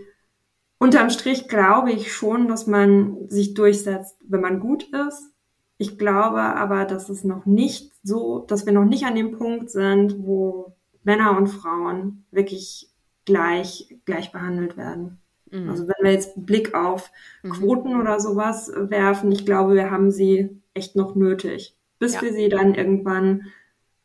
unterm 0.78 1.10
Strich 1.10 1.48
glaube 1.48 1.92
ich 1.92 2.14
schon, 2.14 2.48
dass 2.48 2.66
man 2.66 3.30
sich 3.30 3.54
durchsetzt, 3.54 4.18
wenn 4.28 4.42
man 4.42 4.60
gut 4.60 4.90
ist 4.94 5.37
ich 5.78 5.98
glaube 5.98 6.42
aber, 6.42 6.86
dass 6.86 7.10
es 7.10 7.24
noch 7.24 7.46
nicht 7.46 7.92
so, 8.04 8.40
dass 8.40 8.66
wir 8.66 8.74
noch 8.74 8.86
nicht 8.86 9.06
an 9.06 9.16
dem 9.16 9.38
Punkt 9.38 9.70
sind, 9.70 10.16
wo 10.20 10.76
Männer 11.04 11.38
und 11.38 11.48
Frauen 11.48 12.26
wirklich 12.32 12.90
gleich, 13.26 13.96
gleich 14.06 14.32
behandelt 14.32 14.76
werden. 14.76 15.20
Mhm. 15.52 15.70
Also 15.70 15.88
wenn 15.88 16.04
wir 16.04 16.12
jetzt 16.12 16.46
Blick 16.46 16.74
auf 16.74 17.12
mhm. 17.44 17.52
Quoten 17.52 18.00
oder 18.00 18.20
sowas 18.20 18.72
werfen, 18.76 19.32
ich 19.32 19.46
glaube, 19.46 19.76
wir 19.76 19.92
haben 19.92 20.12
sie 20.12 20.62
echt 20.74 20.96
noch 20.96 21.16
nötig, 21.16 21.76
bis 22.00 22.16
ja. 22.16 22.22
wir 22.24 22.34
sie 22.34 22.50
dann 22.50 22.74
irgendwann 22.74 23.48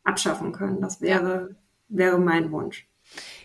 abschaffen 0.03 0.51
können. 0.51 0.81
Das 0.81 1.01
wäre, 1.01 1.49
ja. 1.49 1.55
wäre 1.89 2.19
mein 2.19 2.51
Wunsch. 2.51 2.87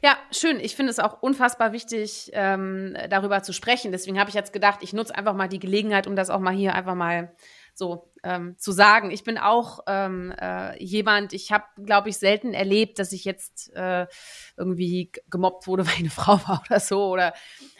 Ja, 0.03 0.17
schön. 0.31 0.61
Ich 0.61 0.77
finde 0.77 0.91
es 0.91 0.99
auch 0.99 1.23
unfassbar 1.23 1.73
wichtig, 1.73 2.31
ähm, 2.33 2.97
darüber 3.11 3.43
zu 3.43 3.53
sprechen. 3.53 3.93
Deswegen 3.93 4.19
habe 4.19 4.31
ich 4.31 4.35
jetzt 4.35 4.53
gedacht, 4.53 4.81
ich 4.83 4.93
nutze 4.93 5.15
einfach 5.15 5.35
mal 5.35 5.49
die 5.49 5.59
Gelegenheit, 5.59 6.07
um 6.07 6.17
das 6.17 6.31
auch 6.31 6.41
mal 6.41 6.55
hier 6.55 6.75
einfach 6.75 6.95
mal 6.95 7.33
so 7.79 8.11
ähm, 8.25 8.57
zu 8.59 8.73
sagen. 8.73 9.11
Ich 9.11 9.25
bin 9.25 9.39
auch 9.39 9.81
ähm, 9.87 10.33
äh, 10.41 10.83
jemand, 10.83 11.33
ich 11.33 11.53
habe, 11.53 11.65
glaube 11.85 12.09
ich, 12.09 12.19
selten 12.19 12.53
erlebt, 12.53 12.99
dass 12.99 13.13
ich 13.13 13.25
jetzt 13.25 13.73
äh, 13.75 14.07
irgendwie 14.57 15.13
gemobbt 15.31 15.67
wurde, 15.67 15.85
weil 15.87 15.95
ich 15.95 16.01
eine 16.01 16.11
Frau 16.11 16.41
war 16.49 16.63
oder 16.69 16.81
so. 16.81 17.07
Oder 17.07 17.33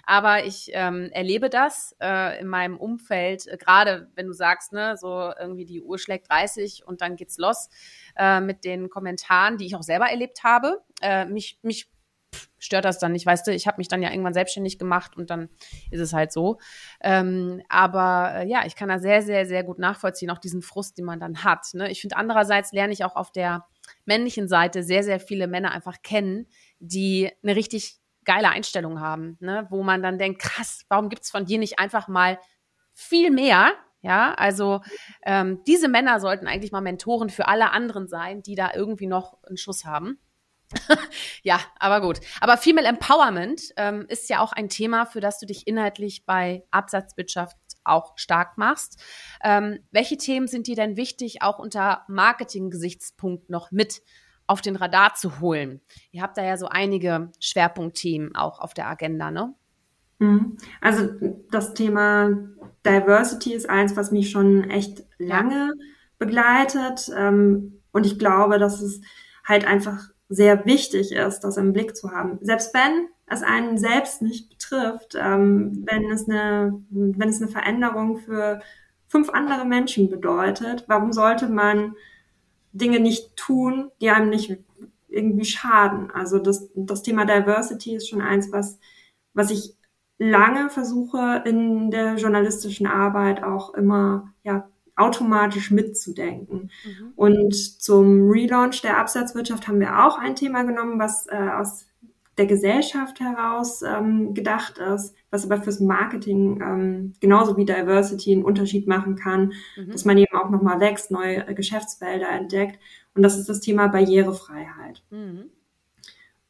aber 0.05 0.45
ich 0.45 0.71
ähm, 0.73 1.11
erlebe 1.13 1.51
das 1.51 1.95
äh, 2.01 2.41
in 2.41 2.47
meinem 2.47 2.79
Umfeld, 2.79 3.47
äh, 3.47 3.59
gerade 3.59 4.11
wenn 4.15 4.27
du 4.27 4.33
sagst, 4.33 4.73
ne, 4.73 4.97
so 4.97 5.33
irgendwie 5.39 5.67
die 5.67 5.83
Uhr 5.83 5.99
schlägt 5.99 6.31
30 6.31 6.87
und 6.87 7.03
dann 7.03 7.17
geht's 7.17 7.37
los 7.37 7.69
äh, 8.17 8.41
mit 8.41 8.65
den 8.65 8.89
Kommentaren, 8.89 9.59
die 9.59 9.67
ich 9.67 9.77
auch 9.77 9.83
selber 9.83 10.07
erlebt 10.07 10.45
habe. 10.45 10.83
Äh, 11.03 11.27
mich, 11.27 11.59
mich 11.63 11.91
stört 12.59 12.85
das 12.85 12.99
dann 12.99 13.13
nicht, 13.13 13.27
weißt 13.27 13.47
du, 13.47 13.53
ich 13.53 13.67
habe 13.67 13.79
mich 13.79 13.89
dann 13.89 14.03
ja 14.03 14.11
irgendwann 14.11 14.35
selbstständig 14.35 14.79
gemacht 14.79 15.17
und 15.17 15.31
dann 15.31 15.49
ist 15.91 16.01
es 16.01 16.13
halt 16.13 16.33
so. 16.33 16.59
Ähm, 17.01 17.63
aber 17.69 18.33
äh, 18.37 18.49
ja, 18.49 18.65
ich 18.67 18.77
kann 18.77 18.89
da 18.89 18.99
sehr, 18.99 19.23
sehr, 19.23 19.47
sehr 19.47 19.65
gut 19.65 19.79
nachvollziehen, 19.79 20.31
auch 20.31 20.39
diesen 20.39 20.63
Frust, 20.63 20.99
den 20.99 21.05
man 21.05 21.21
dann 21.21 21.45
hat. 21.45 21.67
Ne? 21.75 21.91
Ich 21.91 22.01
finde, 22.01 22.17
andererseits 22.17 22.73
lerne 22.73 22.93
ich 22.93 23.05
auch 23.05 23.17
auf 23.17 23.33
der 23.33 23.67
männlichen 24.05 24.49
Seite 24.49 24.83
sehr, 24.83 25.03
sehr 25.03 25.21
viele 25.21 25.47
Männer 25.47 25.73
einfach 25.73 26.03
kennen, 26.03 26.47
die 26.79 27.31
eine 27.43 27.57
richtig 27.57 27.99
geile 28.25 28.51
Einstellung 28.51 29.01
haben, 29.01 29.39
ne? 29.41 29.67
wo 29.71 29.83
man 29.83 30.03
dann 30.03 30.19
denkt, 30.19 30.43
krass, 30.43 30.85
warum 30.89 31.09
gibt's 31.09 31.31
von 31.31 31.47
dir 31.47 31.59
nicht 31.59 31.79
einfach 31.79 32.09
mal 32.09 32.39
viel 32.93 33.31
mehr? 33.31 33.73
Ja, 34.01 34.35
also 34.35 34.81
ähm, 35.25 35.65
diese 35.67 35.89
Männer 35.89 36.21
sollten 36.21 36.47
eigentlich 36.47 36.71
mal 36.71 36.81
Mentoren 36.81 37.31
für 37.31 37.49
alle 37.49 37.73
anderen 37.73 38.07
sein, 38.07 38.43
die 38.43 38.55
da 38.55 38.71
irgendwie 38.73 39.09
noch 39.09 39.43
einen 39.43 39.57
Schuss 39.57 39.85
haben. 39.85 40.21
ja, 41.43 41.61
aber 41.79 42.01
gut. 42.01 42.21
Aber 42.41 42.57
Female 42.57 42.87
Empowerment 42.87 43.73
ähm, 43.77 44.07
ist 44.09 44.29
ja 44.29 44.41
auch 44.41 44.53
ein 44.53 44.69
Thema, 44.69 45.07
für 45.07 45.21
das 45.21 45.39
du 45.39 45.47
dich 45.47 45.67
inhaltlich 45.67 46.25
bei 46.27 46.65
Absatzwirtschaft 46.71 47.57
auch 47.85 48.13
stark 48.17 48.59
machst. 48.59 49.03
Ähm, 49.43 49.79
welche 49.91 50.17
Themen 50.17 50.47
sind 50.47 50.67
dir 50.67 50.77
denn 50.77 50.97
wichtig, 50.97 51.43
auch 51.43 51.59
unter 51.59 52.05
Marketing-Gesichtspunkt 52.09 53.51
noch 53.51 53.71
mit 53.71 54.03
auf 54.47 54.61
den 54.61 54.77
Radar 54.77 55.15
zu 55.15 55.41
holen? 55.41 55.81
Ihr 56.11 56.23
habt 56.23 56.37
da 56.37 56.45
ja 56.45 56.57
so 56.57 56.69
einige 56.69 57.33
Schwerpunktthemen 57.41 58.35
auch 58.35 58.61
auf 58.61 58.75
der 58.75 58.89
Agenda, 58.89 59.31
ne? 59.31 59.55
Mhm. 60.19 60.57
Also 60.81 61.09
das 61.51 61.75
Thema 61.75 62.31
Diversity 62.85 63.55
ist 63.55 63.69
eins, 63.69 63.97
was 63.97 64.11
mich 64.11 64.31
schon 64.31 64.69
echt 64.71 65.05
lange 65.19 65.73
begleitet. 66.19 67.11
Ähm, 67.17 67.83
und 67.93 68.05
ich 68.05 68.19
glaube, 68.19 68.59
dass 68.59 68.81
es 68.81 69.01
halt 69.45 69.65
einfach 69.65 70.11
sehr 70.29 70.67
wichtig 70.67 71.13
ist, 71.13 71.41
das 71.41 71.57
im 71.57 71.73
Blick 71.73 71.97
zu 71.97 72.11
haben. 72.11 72.39
Selbst 72.43 72.75
wenn 72.75 73.09
es 73.27 73.43
einen 73.43 73.79
selbst 73.79 74.23
nicht 74.23 74.51
betrifft, 74.51 75.17
ähm, 75.19 75.85
wenn 75.91 76.11
es 76.11 76.29
eine, 76.29 76.83
wenn 76.91 77.29
es 77.29 77.41
eine 77.41 77.51
Veränderung 77.51 78.19
für 78.19 78.61
fünf 79.07 79.31
andere 79.31 79.65
Menschen 79.65 80.11
bedeutet, 80.11 80.85
warum 80.87 81.13
sollte 81.13 81.49
man 81.49 81.95
Dinge 82.73 83.01
nicht 83.01 83.37
tun, 83.37 83.91
die 84.01 84.11
einem 84.11 84.29
nicht 84.29 84.59
irgendwie 85.09 85.47
schaden? 85.47 86.11
Also 86.11 86.39
das, 86.39 86.69
das 86.75 87.03
Thema 87.03 87.25
Diversity 87.25 87.95
ist 87.95 88.09
schon 88.09 88.21
eins, 88.21 88.53
was, 88.53 88.79
was 89.33 89.51
ich 89.51 89.77
lange 90.19 90.69
versuche 90.69 91.43
in 91.47 91.91
der 91.91 92.17
journalistischen 92.17 92.87
Arbeit 92.87 93.43
auch 93.43 93.73
immer 93.75 94.35
ja, 94.43 94.69
automatisch 94.99 95.71
mitzudenken. 95.71 96.71
Mhm. 96.85 97.13
Und 97.17 97.55
zum 97.55 98.29
Relaunch 98.29 98.83
der 98.83 98.99
Absatzwirtschaft 98.99 99.69
haben 99.69 99.81
wir 99.81 100.05
auch 100.05 100.19
ein 100.19 100.35
Thema 100.35 100.65
genommen, 100.65 100.99
was 100.99 101.27
äh, 101.29 101.37
aus 101.37 101.87
der 102.39 102.47
Gesellschaft 102.47 103.21
heraus 103.21 103.83
ähm, 103.83 104.33
gedacht 104.33 104.79
ist, 104.79 105.15
was 105.31 105.45
aber 105.45 105.61
fürs 105.61 105.81
Marketing 105.81 106.61
ähm, 106.63 107.13
genauso 107.21 107.57
wie 107.57 107.65
Diversity 107.65 108.33
einen 108.33 108.45
Unterschied 108.45 108.87
machen 108.87 109.17
kann, 109.17 109.53
mhm. 109.77 109.91
dass 109.91 110.05
man 110.05 110.19
eben 110.19 110.37
auch 110.37 110.49
nochmal 110.49 110.81
wächst, 110.81 111.11
neue 111.11 111.45
Geschäftsfelder 111.55 112.29
entdeckt. 112.29 112.79
Und 113.15 113.23
das 113.23 113.37
ist 113.37 113.49
das 113.49 113.61
Thema 113.61 113.89
Barrierefreiheit. 113.89 115.03
Mhm. 115.11 115.51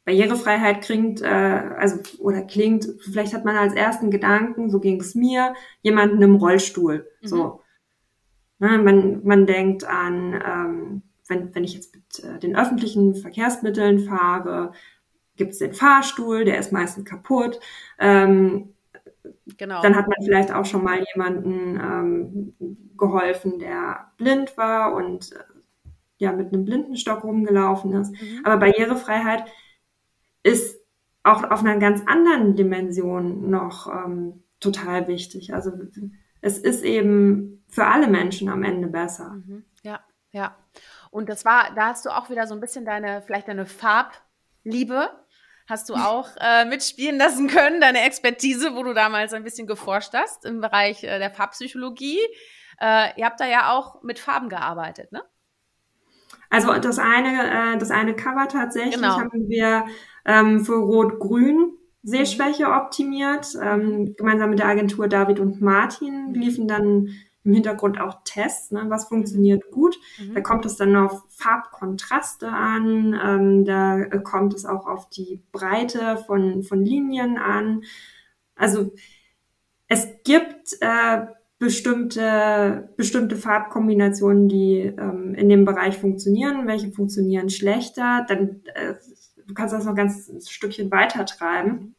Barrierefreiheit 0.04 0.82
klingt, 0.82 1.22
äh, 1.22 1.26
also 1.26 1.98
oder 2.18 2.42
klingt, 2.42 2.88
vielleicht 3.00 3.34
hat 3.34 3.44
man 3.44 3.56
als 3.56 3.74
ersten 3.74 4.10
Gedanken, 4.10 4.70
so 4.70 4.80
ging 4.80 5.00
es 5.00 5.14
mir, 5.14 5.54
jemanden 5.82 6.20
im 6.22 6.36
Rollstuhl. 6.36 7.06
Mhm. 7.22 7.26
So. 7.26 7.60
Ne, 8.60 8.78
man, 8.78 9.24
man 9.24 9.46
denkt 9.46 9.84
an, 9.84 10.34
ähm, 10.34 11.02
wenn, 11.28 11.54
wenn 11.54 11.64
ich 11.64 11.74
jetzt 11.74 11.94
mit 11.94 12.24
äh, 12.24 12.38
den 12.38 12.56
öffentlichen 12.56 13.14
Verkehrsmitteln 13.14 14.00
fahre, 14.00 14.72
gibt 15.36 15.52
es 15.52 15.58
den 15.58 15.72
Fahrstuhl, 15.72 16.44
der 16.44 16.58
ist 16.58 16.72
meistens 16.72 17.04
kaputt. 17.04 17.60
Ähm, 17.98 18.74
genau. 19.56 19.80
Dann 19.82 19.94
hat 19.94 20.08
man 20.08 20.16
vielleicht 20.24 20.52
auch 20.52 20.64
schon 20.64 20.82
mal 20.82 21.04
jemanden 21.14 21.80
ähm, 21.80 22.54
geholfen, 22.96 23.58
der 23.58 24.10
blind 24.16 24.56
war 24.56 24.94
und 24.94 25.32
äh, 25.32 25.38
ja 26.18 26.32
mit 26.32 26.52
einem 26.52 26.64
Blindenstock 26.64 27.22
rumgelaufen 27.22 27.92
ist. 27.94 28.10
Mhm. 28.10 28.40
Aber 28.44 28.56
Barrierefreiheit 28.56 29.44
ist 30.42 30.80
auch 31.22 31.48
auf 31.50 31.60
einer 31.60 31.78
ganz 31.78 32.02
anderen 32.06 32.56
Dimension 32.56 33.50
noch 33.50 33.86
ähm, 33.86 34.42
total 34.60 35.08
wichtig. 35.08 35.54
Also 35.54 35.70
es 36.40 36.58
ist 36.58 36.82
eben 36.82 37.64
für 37.68 37.86
alle 37.86 38.08
Menschen 38.08 38.48
am 38.48 38.62
Ende 38.62 38.88
besser. 38.88 39.30
Mhm. 39.30 39.64
Ja, 39.82 40.00
ja. 40.30 40.56
Und 41.10 41.28
das 41.28 41.44
war, 41.44 41.74
da 41.74 41.88
hast 41.88 42.04
du 42.06 42.10
auch 42.10 42.30
wieder 42.30 42.46
so 42.46 42.54
ein 42.54 42.60
bisschen 42.60 42.84
deine, 42.84 43.22
vielleicht 43.22 43.48
deine 43.48 43.66
Farbliebe 43.66 45.10
hast 45.66 45.88
du 45.90 45.94
auch 45.94 46.28
äh, 46.40 46.64
mitspielen 46.64 47.18
lassen 47.18 47.48
können, 47.48 47.80
deine 47.80 48.02
Expertise, 48.02 48.74
wo 48.74 48.82
du 48.82 48.94
damals 48.94 49.32
ein 49.32 49.44
bisschen 49.44 49.66
geforscht 49.66 50.14
hast 50.14 50.44
im 50.44 50.60
Bereich 50.60 51.04
äh, 51.04 51.18
der 51.18 51.30
Farbpsychologie. 51.30 52.20
Äh, 52.80 53.18
ihr 53.18 53.26
habt 53.26 53.40
da 53.40 53.46
ja 53.46 53.72
auch 53.72 54.02
mit 54.02 54.18
Farben 54.18 54.48
gearbeitet, 54.48 55.12
ne? 55.12 55.22
Also 56.50 56.72
das 56.78 56.98
eine, 56.98 57.74
äh, 57.74 57.78
das 57.78 57.90
eine 57.90 58.16
Cover 58.16 58.48
tatsächlich 58.48 58.94
genau. 58.94 59.18
haben 59.18 59.48
wir 59.48 59.86
ähm, 60.24 60.64
für 60.64 60.76
Rot-Grün 60.76 61.77
Sehschwäche 62.08 62.66
mhm. 62.66 62.72
optimiert. 62.72 63.56
Ähm, 63.60 64.14
gemeinsam 64.16 64.50
mit 64.50 64.58
der 64.58 64.68
Agentur 64.68 65.08
David 65.08 65.40
und 65.40 65.60
Martin 65.60 66.34
liefen 66.34 66.66
dann 66.66 67.10
im 67.44 67.54
Hintergrund 67.54 68.00
auch 68.00 68.20
Tests, 68.24 68.72
ne, 68.72 68.84
was 68.88 69.08
funktioniert 69.08 69.70
gut. 69.70 69.96
Mhm. 70.18 70.34
Da 70.34 70.40
kommt 70.40 70.66
es 70.66 70.76
dann 70.76 70.96
auf 70.96 71.24
Farbkontraste 71.28 72.48
an, 72.48 73.18
ähm, 73.22 73.64
da 73.64 74.04
kommt 74.18 74.54
es 74.54 74.64
auch 74.64 74.86
auf 74.86 75.08
die 75.08 75.42
Breite 75.52 76.18
von, 76.26 76.62
von 76.62 76.84
Linien 76.84 77.38
an. 77.38 77.84
Also 78.54 78.92
es 79.86 80.06
gibt 80.24 80.76
äh, 80.80 81.26
bestimmte, 81.58 82.92
bestimmte 82.96 83.36
Farbkombinationen, 83.36 84.48
die 84.48 84.80
ähm, 84.80 85.34
in 85.34 85.48
dem 85.48 85.64
Bereich 85.64 85.96
funktionieren, 85.96 86.66
welche 86.66 86.90
funktionieren 86.90 87.48
schlechter. 87.50 88.26
Dann 88.28 88.60
äh, 88.74 88.94
du 89.46 89.54
kannst 89.54 89.74
das 89.74 89.84
noch 89.84 89.94
ganz 89.94 90.28
ein 90.28 90.40
Stückchen 90.40 90.90
weiter 90.90 91.24
treiben. 91.26 91.96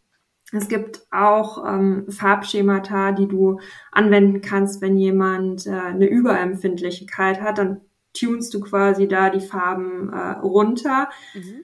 Es 0.51 0.67
gibt 0.67 1.01
auch 1.11 1.63
ähm, 1.67 2.05
Farbschemata, 2.09 3.11
die 3.11 3.27
du 3.27 3.59
anwenden 3.91 4.41
kannst, 4.41 4.81
wenn 4.81 4.97
jemand 4.97 5.67
äh, 5.67 5.71
eine 5.71 6.07
Überempfindlichkeit 6.07 7.41
hat, 7.41 7.59
dann 7.59 7.81
tunst 8.13 8.53
du 8.53 8.59
quasi 8.59 9.07
da 9.07 9.29
die 9.29 9.41
Farben 9.41 10.11
äh, 10.11 10.39
runter. 10.39 11.09
Mhm. 11.35 11.63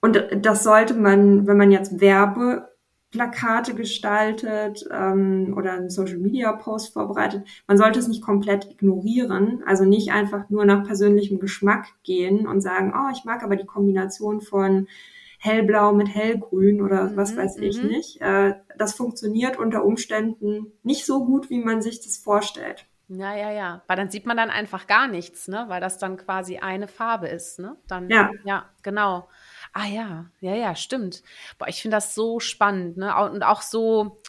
Und 0.00 0.24
das 0.42 0.62
sollte 0.62 0.94
man, 0.94 1.48
wenn 1.48 1.56
man 1.56 1.72
jetzt 1.72 2.00
Werbeplakate 2.00 3.74
gestaltet 3.74 4.86
ähm, 4.92 5.54
oder 5.56 5.72
einen 5.72 5.90
Social 5.90 6.18
Media 6.18 6.52
Post 6.52 6.92
vorbereitet, 6.92 7.44
man 7.66 7.76
sollte 7.76 7.98
es 7.98 8.06
nicht 8.06 8.22
komplett 8.22 8.70
ignorieren, 8.70 9.64
also 9.66 9.84
nicht 9.84 10.12
einfach 10.12 10.48
nur 10.48 10.64
nach 10.64 10.86
persönlichem 10.86 11.40
Geschmack 11.40 11.86
gehen 12.04 12.46
und 12.46 12.60
sagen, 12.60 12.94
oh, 12.96 13.10
ich 13.12 13.24
mag 13.24 13.42
aber 13.42 13.56
die 13.56 13.66
Kombination 13.66 14.40
von 14.40 14.86
hellblau 15.38 15.92
mit 15.92 16.08
hellgrün 16.08 16.82
oder 16.82 17.04
mhm, 17.04 17.16
was 17.16 17.36
weiß 17.36 17.58
ich 17.58 17.82
mhm. 17.82 17.88
nicht. 17.88 18.20
Äh, 18.20 18.54
das 18.76 18.94
funktioniert 18.94 19.58
unter 19.58 19.84
Umständen 19.84 20.72
nicht 20.82 21.06
so 21.06 21.24
gut, 21.24 21.50
wie 21.50 21.60
man 21.60 21.82
sich 21.82 22.00
das 22.00 22.16
vorstellt. 22.16 22.86
Ja, 23.08 23.36
ja, 23.36 23.52
ja. 23.52 23.82
Weil 23.86 23.96
dann 23.96 24.10
sieht 24.10 24.26
man 24.26 24.36
dann 24.36 24.50
einfach 24.50 24.86
gar 24.86 25.06
nichts, 25.06 25.46
ne? 25.46 25.66
Weil 25.68 25.80
das 25.80 25.98
dann 25.98 26.16
quasi 26.16 26.58
eine 26.58 26.88
Farbe 26.88 27.28
ist, 27.28 27.60
ne? 27.60 27.76
Dann, 27.86 28.10
ja. 28.10 28.30
Ja, 28.44 28.68
genau. 28.82 29.28
Ah 29.72 29.86
ja, 29.86 30.26
ja, 30.40 30.54
ja, 30.54 30.74
stimmt. 30.74 31.22
Boah, 31.58 31.68
ich 31.68 31.80
finde 31.80 31.98
das 31.98 32.14
so 32.14 32.40
spannend, 32.40 32.96
ne? 32.96 33.14
Und 33.30 33.44
auch 33.44 33.62
so, 33.62 34.20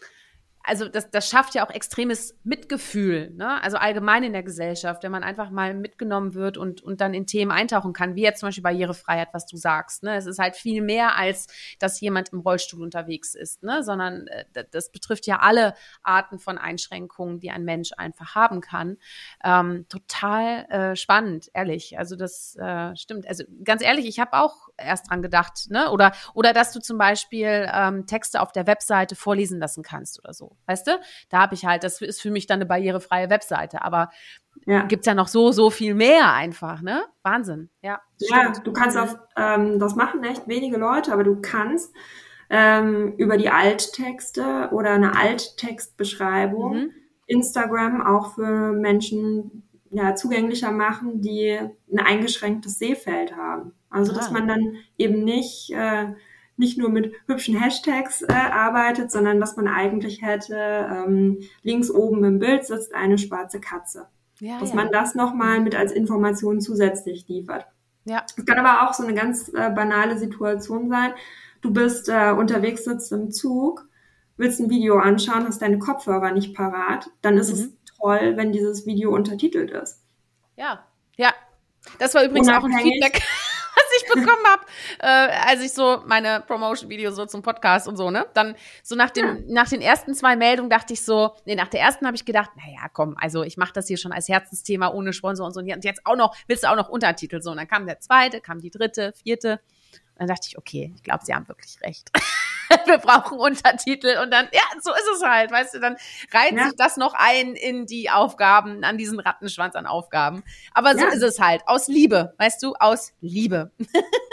also 0.68 0.90
das, 0.90 1.10
das 1.10 1.30
schafft 1.30 1.56
ja 1.56 1.66
auch 1.66 1.72
extremes 1.72 2.38
Mitgefühl, 2.44 3.32
ne? 3.32 3.62
also 3.64 3.78
allgemein 3.78 4.24
in 4.24 4.34
der 4.34 4.44
Gesellschaft, 4.44 5.02
wenn 5.04 5.12
man 5.12 5.24
einfach 5.24 5.50
mal 5.50 5.74
mitgenommen 5.74 6.34
wird 6.34 6.58
und, 6.58 6.82
und 6.82 7.00
dann 7.00 7.14
in 7.14 7.26
Themen 7.26 7.52
eintauchen 7.52 7.94
kann, 7.94 8.16
wie 8.16 8.22
jetzt 8.22 8.42
zum 8.42 8.48
Beispiel 8.48 8.64
Barrierefreiheit, 8.64 9.30
was 9.32 9.46
du 9.46 9.56
sagst. 9.56 10.04
Ne? 10.04 10.16
Es 10.16 10.26
ist 10.26 10.40
halt 10.40 10.58
viel 10.58 10.82
mehr, 10.82 11.16
als 11.16 11.48
dass 11.80 12.02
jemand 12.02 12.34
im 12.34 12.42
Rollstuhl 12.42 12.84
unterwegs 12.84 13.34
ist, 13.34 13.64
ne? 13.64 13.82
sondern 13.82 14.28
äh, 14.28 14.66
das 14.72 14.92
betrifft 14.92 15.26
ja 15.26 15.40
alle 15.40 15.74
Arten 16.04 16.38
von 16.38 16.58
Einschränkungen, 16.58 17.40
die 17.40 17.50
ein 17.50 17.64
Mensch 17.64 17.92
einfach 17.96 18.36
haben 18.36 18.60
kann. 18.60 18.98
Ähm, 19.44 19.86
total 19.88 20.66
äh, 20.66 20.96
spannend, 20.98 21.50
ehrlich. 21.54 21.98
Also 21.98 22.18
das 22.18 22.58
äh, 22.58 22.94
stimmt. 22.98 23.26
Also 23.26 23.46
ganz 23.64 23.82
ehrlich, 23.82 24.06
ich 24.06 24.20
habe 24.20 24.34
auch 24.34 24.68
erst 24.76 25.10
dran 25.10 25.22
gedacht, 25.22 25.70
ne? 25.70 25.92
Oder, 25.92 26.12
oder 26.34 26.52
dass 26.52 26.74
du 26.74 26.82
zum 26.82 26.98
Beispiel 26.98 27.70
ähm, 27.74 28.06
Texte 28.06 28.42
auf 28.42 28.52
der 28.52 28.68
Webseite 28.68 29.16
vorlesen 29.16 29.60
lassen 29.60 29.82
kannst 29.82 30.20
oder 30.20 30.34
so. 30.34 30.57
Weißt 30.66 30.88
du? 30.88 31.00
Da 31.30 31.40
habe 31.40 31.56
ich 31.56 31.66
halt, 31.66 31.84
das 31.84 32.02
ist 32.02 32.22
für 32.22 32.32
mich 32.32 32.48
dann 32.48 32.58
eine 32.58 32.66
barrierefreie 32.66 33.30
Webseite. 33.30 33.84
Aber 33.84 34.10
ja. 34.66 34.84
gibt's 34.84 35.08
ja 35.08 35.14
noch 35.14 35.28
so, 35.28 35.52
so 35.52 35.70
viel 35.70 35.94
mehr 35.94 36.34
einfach, 36.34 36.82
ne? 36.82 37.04
Wahnsinn. 37.24 37.70
Ja. 37.82 38.02
Ja, 38.18 38.52
du 38.52 38.74
kannst 38.74 38.98
auf, 38.98 39.18
ähm, 39.38 39.80
das 39.80 39.96
machen 39.96 40.24
echt 40.24 40.48
wenige 40.48 40.78
Leute, 40.78 41.14
aber 41.14 41.24
du 41.24 41.40
kannst 41.42 41.94
ähm, 42.50 43.14
über 43.18 43.38
die 43.38 43.50
Alttexte 43.50 44.70
oder 44.72 44.92
eine 44.92 45.18
Alttextbeschreibung 45.18 46.74
mhm. 46.74 46.92
Instagram 47.28 48.06
auch 48.06 48.36
für 48.36 48.74
Menschen 48.74 49.64
ja, 49.90 50.16
zugänglicher 50.16 50.72
machen, 50.72 51.22
die 51.22 51.58
ein 51.92 52.00
eingeschränktes 52.00 52.78
Sehfeld 52.78 53.36
haben. 53.36 53.74
Also, 53.90 54.12
ah. 54.12 54.16
dass 54.16 54.32
man 54.32 54.48
dann 54.48 54.76
eben 54.98 55.24
nicht 55.24 55.72
äh, 55.72 56.08
nicht 56.58 56.78
nur 56.78 56.90
mit 56.90 57.14
hübschen 57.28 57.56
Hashtags 57.56 58.24
äh, 58.24 58.34
arbeitet, 58.34 59.12
sondern 59.12 59.40
dass 59.40 59.56
man 59.56 59.68
eigentlich 59.68 60.22
hätte, 60.22 60.56
ähm, 60.56 61.40
links 61.62 61.90
oben 61.90 62.24
im 62.24 62.40
Bild 62.40 62.66
sitzt 62.66 62.94
eine 62.94 63.18
schwarze 63.18 63.60
Katze. 63.60 64.08
Ja, 64.40 64.60
dass 64.60 64.70
ja. 64.70 64.76
man 64.76 64.92
das 64.92 65.16
nochmal 65.16 65.62
mit 65.62 65.76
als 65.76 65.92
Information 65.92 66.62
zusätzlich 66.62 67.28
liefert. 67.28 67.68
Ja. 68.06 68.24
Es 68.26 68.46
kann 68.46 68.64
aber 68.64 68.88
auch 68.88 68.94
so 68.94 69.04
eine 69.04 69.14
ganz 69.14 69.50
äh, 69.50 69.70
banale 69.70 70.18
Situation 70.18 70.90
sein. 70.90 71.14
Du 71.62 71.72
bist 71.72 72.10
äh, 72.10 72.32
unterwegs, 72.32 72.84
sitzt 72.84 73.12
im 73.12 73.32
Zug, 73.32 73.88
willst 74.36 74.60
ein 74.60 74.70
Video 74.70 74.98
anschauen, 74.98 75.46
hast 75.46 75.62
deine 75.62 75.80
Kopfhörer 75.80 76.32
nicht 76.32 76.56
parat, 76.56 77.10
dann 77.22 77.38
ist 77.38 77.50
mhm. 77.50 77.54
es 77.54 77.98
toll, 78.00 78.34
wenn 78.36 78.52
dieses 78.52 78.86
Video 78.86 79.14
untertitelt 79.14 79.72
ist. 79.72 80.04
Ja, 80.56 80.86
ja. 81.18 81.34
Das 82.00 82.14
war 82.16 82.24
übrigens 82.24 82.50
auch 82.50 82.64
ein 82.64 82.74
Feedback 82.74 83.22
ich 84.08 84.14
bekommen 84.14 84.46
habe, 84.48 84.64
äh, 85.00 85.50
als 85.50 85.62
ich 85.62 85.74
so 85.74 86.04
meine 86.06 86.44
Promotion-Videos 86.46 87.16
so 87.16 87.26
zum 87.26 87.42
Podcast 87.42 87.88
und 87.88 87.98
so, 87.98 88.12
ne? 88.12 88.26
Dann 88.34 88.56
so 88.84 88.96
nach 88.96 89.10
dem, 89.10 89.26
ja. 89.26 89.44
nach 89.48 89.70
den 89.70 89.82
ersten 89.82 90.14
zwei 90.14 90.36
Meldungen 90.36 90.70
dachte 90.70 90.94
ich 90.94 91.04
so, 91.04 91.36
nee, 91.46 91.56
nach 91.56 91.68
der 91.68 91.82
ersten 91.82 92.06
habe 92.06 92.16
ich 92.16 92.26
gedacht, 92.26 92.52
naja, 92.56 92.88
komm, 92.92 93.16
also 93.20 93.44
ich 93.44 93.58
mache 93.58 93.74
das 93.74 93.88
hier 93.88 93.98
schon 93.98 94.12
als 94.12 94.30
Herzensthema 94.30 94.90
ohne 94.90 95.14
Sponsor 95.14 95.46
und 95.46 95.54
so. 95.54 95.60
Und 95.60 95.84
jetzt 95.84 96.06
auch 96.06 96.16
noch, 96.16 96.36
willst 96.48 96.64
du 96.64 96.70
auch 96.70 96.76
noch 96.76 96.90
Untertitel 96.90 97.42
so? 97.42 97.52
Und 97.52 97.58
dann 97.58 97.68
kam 97.68 97.86
der 97.86 98.00
zweite, 98.00 98.42
kam 98.42 98.60
die 98.60 98.72
dritte, 98.72 99.14
vierte. 99.24 99.60
Und 100.14 100.22
dann 100.22 100.28
dachte 100.28 100.48
ich, 100.50 100.58
okay, 100.58 100.94
ich 100.96 101.04
glaube, 101.04 101.26
sie 101.26 101.34
haben 101.34 101.48
wirklich 101.48 101.80
recht. 101.82 102.12
wir 102.86 102.98
brauchen 102.98 103.40
Untertitel 103.40 104.18
und 104.22 104.32
dann, 104.32 104.48
ja, 104.52 104.62
so 104.82 104.92
ist 104.92 105.10
es 105.16 105.24
halt, 105.24 105.52
weißt 105.52 105.76
du, 105.76 105.80
dann 105.80 105.98
reiht 106.34 106.54
ja. 106.54 106.66
sich 106.66 106.76
das 106.78 106.98
noch 106.98 107.14
ein 107.14 107.56
in 107.56 107.86
die 107.86 108.10
Aufgaben, 108.10 108.84
an 108.84 108.98
diesen 108.98 109.20
Rattenschwanz 109.20 109.76
an 109.76 109.86
Aufgaben. 109.86 110.44
Aber 110.74 110.94
so 110.94 111.06
ja. 111.06 111.08
ist 111.08 111.24
es 111.24 111.40
halt, 111.40 111.62
aus 111.66 111.88
Liebe, 111.88 112.34
weißt 112.38 112.62
du, 112.64 112.74
aus 112.80 113.14
Liebe. 113.22 113.72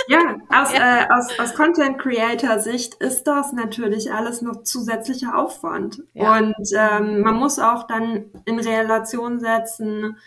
Ja, 0.06 0.36
aus, 0.50 0.70
ja. 0.70 0.98
Äh, 0.98 1.06
aus, 1.10 1.38
aus 1.38 1.54
Content 1.54 1.98
Creator 1.98 2.58
Sicht 2.58 2.92
ist 2.96 3.24
das 3.24 3.54
natürlich 3.54 4.12
alles 4.12 4.42
noch 4.42 4.62
zusätzlicher 4.62 5.34
Aufwand. 5.34 6.02
Und 6.12 6.54
ähm, 6.76 7.22
man 7.22 7.36
muss 7.36 7.58
auch 7.58 7.86
dann 7.86 8.26
in 8.44 8.60
Relation 8.60 9.40
setzen, 9.40 10.18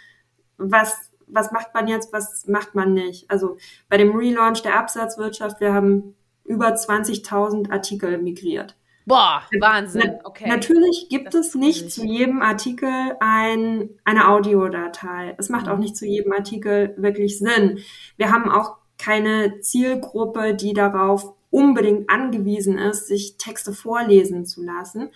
was 0.58 1.12
was 1.28 1.52
macht 1.52 1.74
man 1.74 1.88
jetzt, 1.88 2.14
was 2.14 2.48
macht 2.48 2.74
man 2.74 2.94
nicht. 2.94 3.30
Also 3.30 3.58
bei 3.90 3.98
dem 3.98 4.16
Relaunch 4.16 4.62
der 4.62 4.80
Absatzwirtschaft, 4.80 5.60
wir 5.60 5.74
haben 5.74 6.16
über 6.48 6.74
20.000 6.74 7.72
Artikel 7.72 8.18
migriert. 8.18 8.76
Boah, 9.06 9.42
Wahnsinn. 9.60 10.16
Okay. 10.26 10.50
Natürlich 10.50 11.08
gibt 11.10 11.34
das 11.34 11.48
es 11.48 11.56
nicht 11.56 11.92
zu 11.92 12.06
jedem 12.06 12.42
Artikel 12.42 13.16
ein, 13.22 13.90
eine 14.04 14.28
Audiodatei. 14.28 15.34
Es 15.38 15.48
macht 15.48 15.70
auch 15.70 15.78
nicht 15.78 15.96
zu 15.96 16.06
jedem 16.06 16.34
Artikel 16.34 16.94
wirklich 16.98 17.40
Sinn. 17.40 17.80
Wir 18.18 18.32
haben 18.32 18.52
auch 18.52 18.76
keine 18.98 19.62
Zielgruppe, 19.62 20.56
die 20.56 20.74
darauf 20.74 21.34
unbedingt 21.50 22.10
angewiesen 22.10 22.78
ist, 22.78 23.08
sich 23.08 23.38
Texte 23.38 23.72
vorlesen 23.72 24.46
zu 24.46 24.62
lassen. 24.62 25.10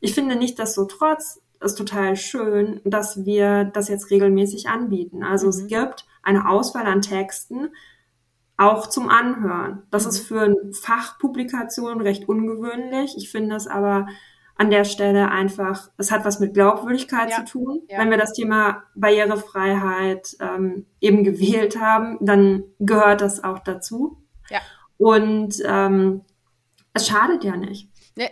Ich 0.00 0.14
finde 0.14 0.36
nicht, 0.36 0.58
dass 0.58 0.74
so 0.74 0.86
trotz 0.86 1.42
ist 1.60 1.76
total 1.76 2.16
schön, 2.16 2.80
dass 2.84 3.24
wir 3.24 3.64
das 3.64 3.88
jetzt 3.88 4.10
regelmäßig 4.10 4.68
anbieten. 4.68 5.22
Also 5.22 5.46
mhm. 5.46 5.50
es 5.50 5.66
gibt 5.66 6.06
eine 6.22 6.48
Auswahl 6.48 6.86
an 6.86 7.02
Texten, 7.02 7.70
auch 8.56 8.86
zum 8.86 9.08
Anhören. 9.08 9.82
Das 9.90 10.04
mhm. 10.04 10.08
ist 10.10 10.20
für 10.20 10.40
eine 10.42 10.72
Fachpublikation 10.72 12.00
recht 12.00 12.28
ungewöhnlich. 12.28 13.16
Ich 13.16 13.30
finde 13.30 13.56
es 13.56 13.66
aber 13.66 14.06
an 14.56 14.70
der 14.70 14.84
Stelle 14.84 15.30
einfach, 15.30 15.90
es 15.98 16.12
hat 16.12 16.24
was 16.24 16.38
mit 16.38 16.54
Glaubwürdigkeit 16.54 17.30
ja. 17.30 17.36
zu 17.44 17.44
tun. 17.44 17.82
Ja. 17.88 17.98
Wenn 17.98 18.10
wir 18.10 18.18
das 18.18 18.32
Thema 18.32 18.84
Barrierefreiheit 18.94 20.36
ähm, 20.40 20.86
eben 21.00 21.24
gewählt 21.24 21.80
haben, 21.80 22.18
dann 22.20 22.62
gehört 22.78 23.20
das 23.20 23.42
auch 23.42 23.58
dazu. 23.58 24.22
Ja. 24.50 24.60
Und 24.96 25.56
ähm, 25.66 26.22
es 26.92 27.08
schadet 27.08 27.42
ja 27.42 27.56
nicht. 27.56 27.90
Nee, 28.14 28.30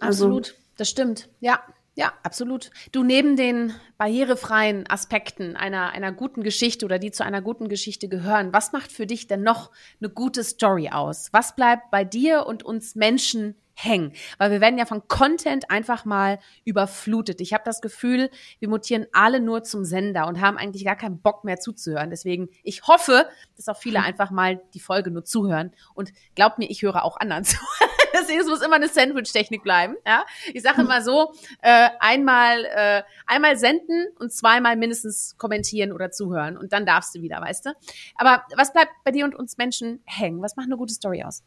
also 0.00 0.26
absolut. 0.26 0.48
Also, 0.48 0.60
das 0.76 0.90
stimmt. 0.90 1.30
Ja. 1.40 1.60
Ja, 1.94 2.12
absolut. 2.22 2.70
Du 2.92 3.02
neben 3.02 3.36
den 3.36 3.74
barrierefreien 3.98 4.88
Aspekten 4.88 5.56
einer, 5.56 5.90
einer 5.90 6.12
guten 6.12 6.42
Geschichte 6.42 6.84
oder 6.84 6.98
die 6.98 7.10
zu 7.10 7.24
einer 7.24 7.42
guten 7.42 7.68
Geschichte 7.68 8.08
gehören, 8.08 8.52
was 8.52 8.72
macht 8.72 8.92
für 8.92 9.06
dich 9.06 9.26
denn 9.26 9.42
noch 9.42 9.70
eine 10.00 10.08
gute 10.08 10.44
Story 10.44 10.90
aus? 10.90 11.28
Was 11.32 11.56
bleibt 11.56 11.90
bei 11.90 12.04
dir 12.04 12.46
und 12.46 12.62
uns 12.62 12.94
Menschen 12.94 13.56
hängen. 13.84 14.12
Weil 14.38 14.50
wir 14.50 14.60
werden 14.60 14.78
ja 14.78 14.84
von 14.84 15.08
Content 15.08 15.70
einfach 15.70 16.04
mal 16.04 16.38
überflutet. 16.64 17.40
Ich 17.40 17.52
habe 17.52 17.64
das 17.64 17.80
Gefühl, 17.80 18.30
wir 18.58 18.68
mutieren 18.68 19.06
alle 19.12 19.40
nur 19.40 19.62
zum 19.62 19.84
Sender 19.84 20.26
und 20.26 20.40
haben 20.40 20.58
eigentlich 20.58 20.84
gar 20.84 20.96
keinen 20.96 21.20
Bock 21.20 21.44
mehr 21.44 21.58
zuzuhören. 21.58 22.10
Deswegen, 22.10 22.48
ich 22.62 22.86
hoffe, 22.86 23.26
dass 23.56 23.68
auch 23.68 23.78
viele 23.78 24.00
einfach 24.04 24.30
mal 24.30 24.60
die 24.74 24.80
Folge 24.80 25.10
nur 25.10 25.24
zuhören. 25.24 25.72
Und 25.94 26.12
glaubt 26.34 26.58
mir, 26.58 26.70
ich 26.70 26.82
höre 26.82 27.04
auch 27.04 27.16
anderen 27.16 27.44
zu. 27.44 27.56
Deswegen 28.14 28.40
es 28.40 28.46
muss 28.46 28.62
immer 28.62 28.76
eine 28.76 28.88
Sandwich-Technik 28.88 29.62
bleiben. 29.62 29.96
Ja? 30.06 30.24
Ich 30.52 30.62
sage 30.62 30.82
immer 30.82 31.02
so, 31.02 31.32
äh, 31.62 31.90
einmal, 32.00 32.64
äh, 32.64 33.02
einmal 33.26 33.56
senden 33.56 34.08
und 34.18 34.32
zweimal 34.32 34.76
mindestens 34.76 35.36
kommentieren 35.38 35.92
oder 35.92 36.10
zuhören. 36.10 36.56
Und 36.56 36.72
dann 36.72 36.86
darfst 36.86 37.14
du 37.14 37.22
wieder, 37.22 37.40
weißt 37.40 37.66
du? 37.66 37.70
Aber 38.16 38.44
was 38.56 38.72
bleibt 38.72 38.92
bei 39.04 39.10
dir 39.10 39.24
und 39.24 39.34
uns 39.34 39.58
Menschen 39.58 40.02
hängen? 40.04 40.42
Was 40.42 40.56
macht 40.56 40.66
eine 40.66 40.76
gute 40.76 40.94
Story 40.94 41.22
aus? 41.22 41.42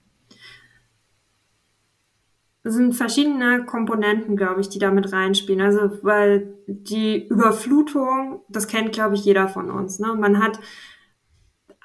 sind 2.66 2.94
verschiedene 2.94 3.66
Komponenten, 3.66 4.38
glaube 4.38 4.62
ich, 4.62 4.70
die 4.70 4.80
da 4.80 4.90
mit 4.90 5.12
reinspielen. 5.12 5.62
Also, 5.62 6.00
weil 6.02 6.54
die 6.68 7.28
Überflutung, 7.28 8.42
das 8.48 8.68
kennt, 8.68 8.94
glaube 8.94 9.16
ich, 9.16 9.26
jeder 9.26 9.50
von 9.50 9.70
uns. 9.70 10.00
Ne? 10.00 10.16
Man 10.16 10.42
hat 10.42 10.60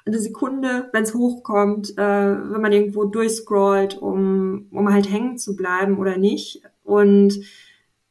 eine 0.09 0.19
Sekunde, 0.19 0.89
wenn 0.91 1.03
es 1.03 1.13
hochkommt, 1.13 1.97
äh, 1.97 2.01
wenn 2.01 2.61
man 2.61 2.71
irgendwo 2.71 3.05
durchscrollt, 3.05 3.97
um, 3.97 4.67
um 4.71 4.91
halt 4.91 5.09
hängen 5.09 5.37
zu 5.37 5.55
bleiben 5.55 5.97
oder 5.97 6.17
nicht. 6.17 6.61
Und 6.83 7.39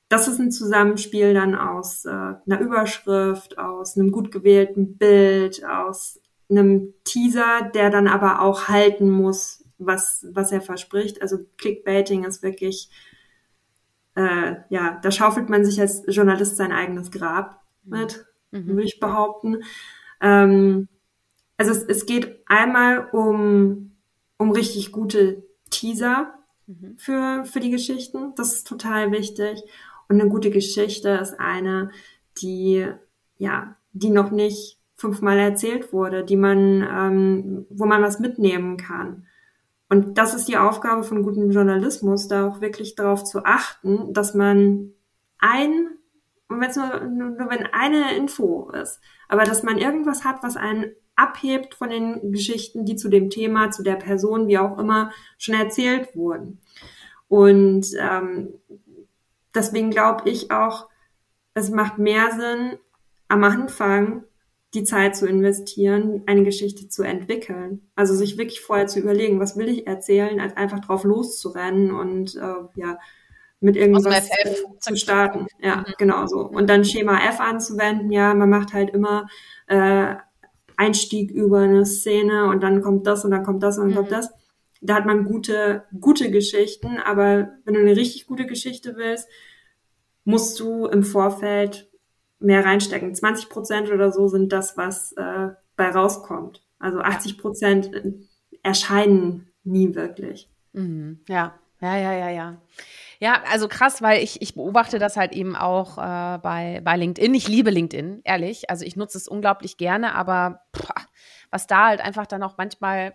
das 0.09 0.28
ist 0.28 0.38
ein 0.38 0.51
Zusammenspiel 0.51 1.34
dann 1.34 1.55
aus 1.55 2.05
äh, 2.05 2.11
einer 2.11 2.61
Überschrift, 2.61 3.59
aus 3.59 3.96
einem 3.96 4.11
gut 4.11 4.30
gewählten 4.30 4.96
Bild, 4.96 5.64
aus 5.64 6.20
einem 6.51 6.94
Teaser, 7.05 7.70
der 7.74 7.90
dann 7.90 8.09
aber 8.09 8.40
auch 8.40 8.68
halten 8.68 9.11
muss, 9.11 9.64
was, 9.76 10.26
was 10.32 10.51
er 10.51 10.62
verspricht. 10.62 11.20
Also 11.20 11.38
Clickbaiting 11.59 12.24
ist 12.24 12.42
wirklich, 12.42 12.90
äh, 14.14 14.57
ja, 14.70 14.99
da 15.03 15.11
schaufelt 15.11 15.51
man 15.51 15.64
sich 15.64 15.80
als 15.80 16.03
Journalist 16.09 16.57
sein 16.57 16.72
eigenes 16.72 17.11
Grab 17.11 17.62
mhm. 17.84 17.99
mit, 17.99 18.26
mhm. 18.51 18.66
würde 18.68 18.84
ich 18.84 19.01
behaupten. 19.01 19.62
Ähm, 20.20 20.88
also 21.59 21.72
es, 21.72 21.82
es 21.82 22.06
geht 22.06 22.40
einmal 22.46 23.09
um, 23.12 23.92
um 24.38 24.52
richtig 24.52 24.92
gute 24.92 25.42
Teaser 25.70 26.32
mhm. 26.66 26.94
für, 26.96 27.44
für 27.44 27.61
die 27.61 27.70
Geschichten. 27.70 28.32
Das 28.36 28.54
ist 28.54 28.66
total 28.66 29.12
wichtig. 29.12 29.62
Und 30.09 30.20
eine 30.20 30.30
gute 30.30 30.50
Geschichte 30.50 31.11
ist 31.11 31.38
eine, 31.38 31.90
die, 32.40 32.86
ja, 33.36 33.76
die 33.92 34.11
noch 34.11 34.30
nicht 34.30 34.78
fünfmal 34.94 35.38
erzählt 35.38 35.92
wurde, 35.92 36.24
die 36.24 36.36
man, 36.36 36.82
ähm, 36.82 37.66
wo 37.70 37.84
man 37.84 38.02
was 38.02 38.18
mitnehmen 38.18 38.76
kann. 38.76 39.26
Und 39.88 40.18
das 40.18 40.34
ist 40.34 40.48
die 40.48 40.56
Aufgabe 40.56 41.02
von 41.02 41.22
gutem 41.22 41.50
Journalismus, 41.50 42.28
da 42.28 42.46
auch 42.46 42.61
wirklich 42.61 42.94
darauf 42.94 43.24
zu 43.24 43.44
achten, 43.44 44.12
dass 44.12 44.34
man 44.34 44.92
ein, 45.38 45.88
und 46.48 46.61
wenn 46.61 46.70
es 46.70 46.76
nur, 46.76 47.00
nur 47.00 47.50
wenn 47.50 47.66
eine 47.72 48.14
Info 48.16 48.70
ist, 48.70 49.00
aber 49.28 49.44
dass 49.44 49.62
man 49.62 49.78
irgendwas 49.78 50.24
hat, 50.24 50.42
was 50.42 50.56
einen 50.56 50.92
abhebt 51.18 51.74
von 51.74 51.90
den 51.90 52.32
Geschichten, 52.32 52.84
die 52.84 52.96
zu 52.96 53.08
dem 53.08 53.30
Thema, 53.30 53.70
zu 53.70 53.82
der 53.82 53.96
Person, 53.96 54.48
wie 54.48 54.58
auch 54.58 54.78
immer, 54.78 55.12
schon 55.36 55.54
erzählt 55.54 56.14
wurden. 56.14 56.60
Und 57.28 57.88
ähm, 57.98 58.54
deswegen 59.54 59.90
glaube 59.90 60.28
ich 60.30 60.50
auch, 60.50 60.88
es 61.54 61.70
macht 61.70 61.98
mehr 61.98 62.30
Sinn, 62.30 62.78
am 63.28 63.44
Anfang 63.44 64.24
die 64.74 64.84
Zeit 64.84 65.16
zu 65.16 65.26
investieren, 65.26 66.22
eine 66.26 66.44
Geschichte 66.44 66.88
zu 66.88 67.02
entwickeln. 67.02 67.88
Also 67.94 68.14
sich 68.14 68.36
wirklich 68.36 68.60
vorher 68.60 68.86
zu 68.86 69.00
überlegen, 69.00 69.40
was 69.40 69.56
will 69.56 69.68
ich 69.68 69.86
erzählen, 69.86 70.40
als 70.40 70.56
einfach 70.56 70.80
drauf 70.80 71.04
loszurennen 71.04 71.90
und 71.90 72.36
äh, 72.36 72.80
ja, 72.80 72.98
mit 73.60 73.76
irgendwas 73.76 74.28
zu 74.78 74.96
starten. 74.96 75.46
Ja, 75.60 75.78
mhm. 75.78 75.94
genau 75.98 76.26
so. 76.26 76.40
Und 76.40 76.68
dann 76.68 76.84
Schema 76.84 77.18
F 77.28 77.40
anzuwenden, 77.40 78.12
ja, 78.12 78.34
man 78.34 78.50
macht 78.50 78.72
halt 78.72 78.90
immer 78.90 79.26
äh, 79.66 80.14
Einstieg 80.79 81.31
über 81.31 81.59
eine 81.59 81.85
Szene 81.85 82.47
und 82.47 82.62
dann 82.62 82.83
kommt 82.83 83.07
das 83.07 83.24
und 83.24 83.33
dann 83.33 83.43
kommt 83.43 83.62
das 83.62 83.79
und 83.79 83.85
dann 83.85 83.91
mhm. 83.91 83.97
kommt 83.97 84.12
das. 84.12 84.31
Da 84.81 84.95
hat 84.95 85.07
man 85.07 85.24
gute, 85.24 85.83
gute 86.01 86.31
Geschichten, 86.31 86.99
aber 87.05 87.51
wenn 87.64 87.74
du 87.74 87.81
eine 87.81 87.97
richtig 87.97 88.26
gute 88.26 88.47
Geschichte 88.47 88.97
willst, 88.97 89.29
musst 90.24 90.61
du 90.61 90.87
im 90.87 91.03
Vorfeld 91.03 91.91
mehr 92.39 92.64
reinstecken. 92.64 93.12
20 93.12 93.49
Prozent 93.49 93.91
oder 93.91 94.12
so 94.12 94.29
sind 94.29 94.53
das, 94.53 94.76
was 94.76 95.12
äh, 95.12 95.49
bei 95.76 95.91
rauskommt. 95.91 96.62
Also 96.79 97.01
80 97.01 97.39
Prozent 97.39 97.91
erscheinen 98.62 99.49
nie 99.64 99.97
wirklich. 99.97 100.49
Mhm. 100.74 101.18
Ja, 101.29 101.59
ja, 101.81 101.97
ja, 101.97 102.12
ja, 102.12 102.31
ja. 102.31 102.62
Ja, 103.20 103.42
also 103.50 103.66
krass, 103.66 104.00
weil 104.00 104.22
ich, 104.22 104.40
ich 104.42 104.54
beobachte 104.54 104.98
das 105.00 105.16
halt 105.16 105.32
eben 105.32 105.56
auch 105.56 105.98
äh, 105.98 106.38
bei, 106.38 106.80
bei 106.84 106.96
LinkedIn. 106.96 107.34
Ich 107.34 107.48
liebe 107.48 107.70
LinkedIn, 107.70 108.20
ehrlich. 108.24 108.70
Also 108.70 108.84
ich 108.84 108.94
nutze 108.94 109.18
es 109.18 109.26
unglaublich 109.26 109.76
gerne, 109.76 110.14
aber 110.14 110.60
pff, 110.76 110.88
was 111.50 111.66
da 111.66 111.88
halt 111.88 112.00
einfach 112.00 112.26
dann 112.26 112.42
auch 112.44 112.56
manchmal 112.58 113.14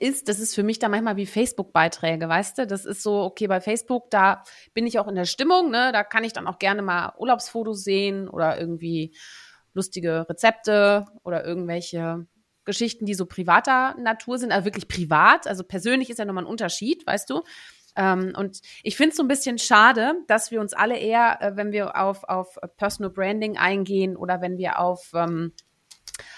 ist, 0.00 0.28
das 0.28 0.38
ist 0.40 0.54
für 0.54 0.62
mich 0.62 0.78
da 0.78 0.88
manchmal 0.88 1.16
wie 1.16 1.26
Facebook-Beiträge, 1.26 2.28
weißt 2.28 2.58
du? 2.58 2.66
Das 2.66 2.84
ist 2.84 3.02
so, 3.02 3.22
okay, 3.22 3.46
bei 3.46 3.60
Facebook, 3.60 4.10
da 4.10 4.42
bin 4.74 4.86
ich 4.86 4.98
auch 4.98 5.08
in 5.08 5.16
der 5.16 5.24
Stimmung, 5.24 5.70
ne? 5.70 5.90
Da 5.92 6.04
kann 6.04 6.24
ich 6.24 6.32
dann 6.32 6.46
auch 6.46 6.58
gerne 6.58 6.82
mal 6.82 7.12
Urlaubsfotos 7.18 7.82
sehen 7.82 8.28
oder 8.28 8.58
irgendwie 8.58 9.16
lustige 9.74 10.26
Rezepte 10.28 11.06
oder 11.24 11.44
irgendwelche 11.44 12.26
Geschichten, 12.64 13.06
die 13.06 13.14
so 13.14 13.26
privater 13.26 13.94
Natur 13.98 14.38
sind, 14.38 14.52
also 14.52 14.64
wirklich 14.64 14.88
privat. 14.88 15.46
Also 15.46 15.64
persönlich 15.64 16.10
ist 16.10 16.18
ja 16.18 16.24
nochmal 16.24 16.44
ein 16.44 16.50
Unterschied, 16.50 17.06
weißt 17.06 17.30
du? 17.30 17.42
Ähm, 17.98 18.32
und 18.36 18.60
ich 18.84 18.96
finde 18.96 19.10
es 19.10 19.16
so 19.16 19.24
ein 19.24 19.28
bisschen 19.28 19.58
schade, 19.58 20.14
dass 20.28 20.50
wir 20.52 20.60
uns 20.60 20.72
alle 20.72 20.96
eher, 20.96 21.42
äh, 21.42 21.56
wenn 21.56 21.72
wir 21.72 22.00
auf, 22.00 22.24
auf 22.24 22.56
Personal 22.76 23.10
Branding 23.10 23.58
eingehen 23.58 24.16
oder 24.16 24.40
wenn 24.40 24.56
wir 24.56 24.78
auf, 24.78 25.10
ähm, 25.14 25.52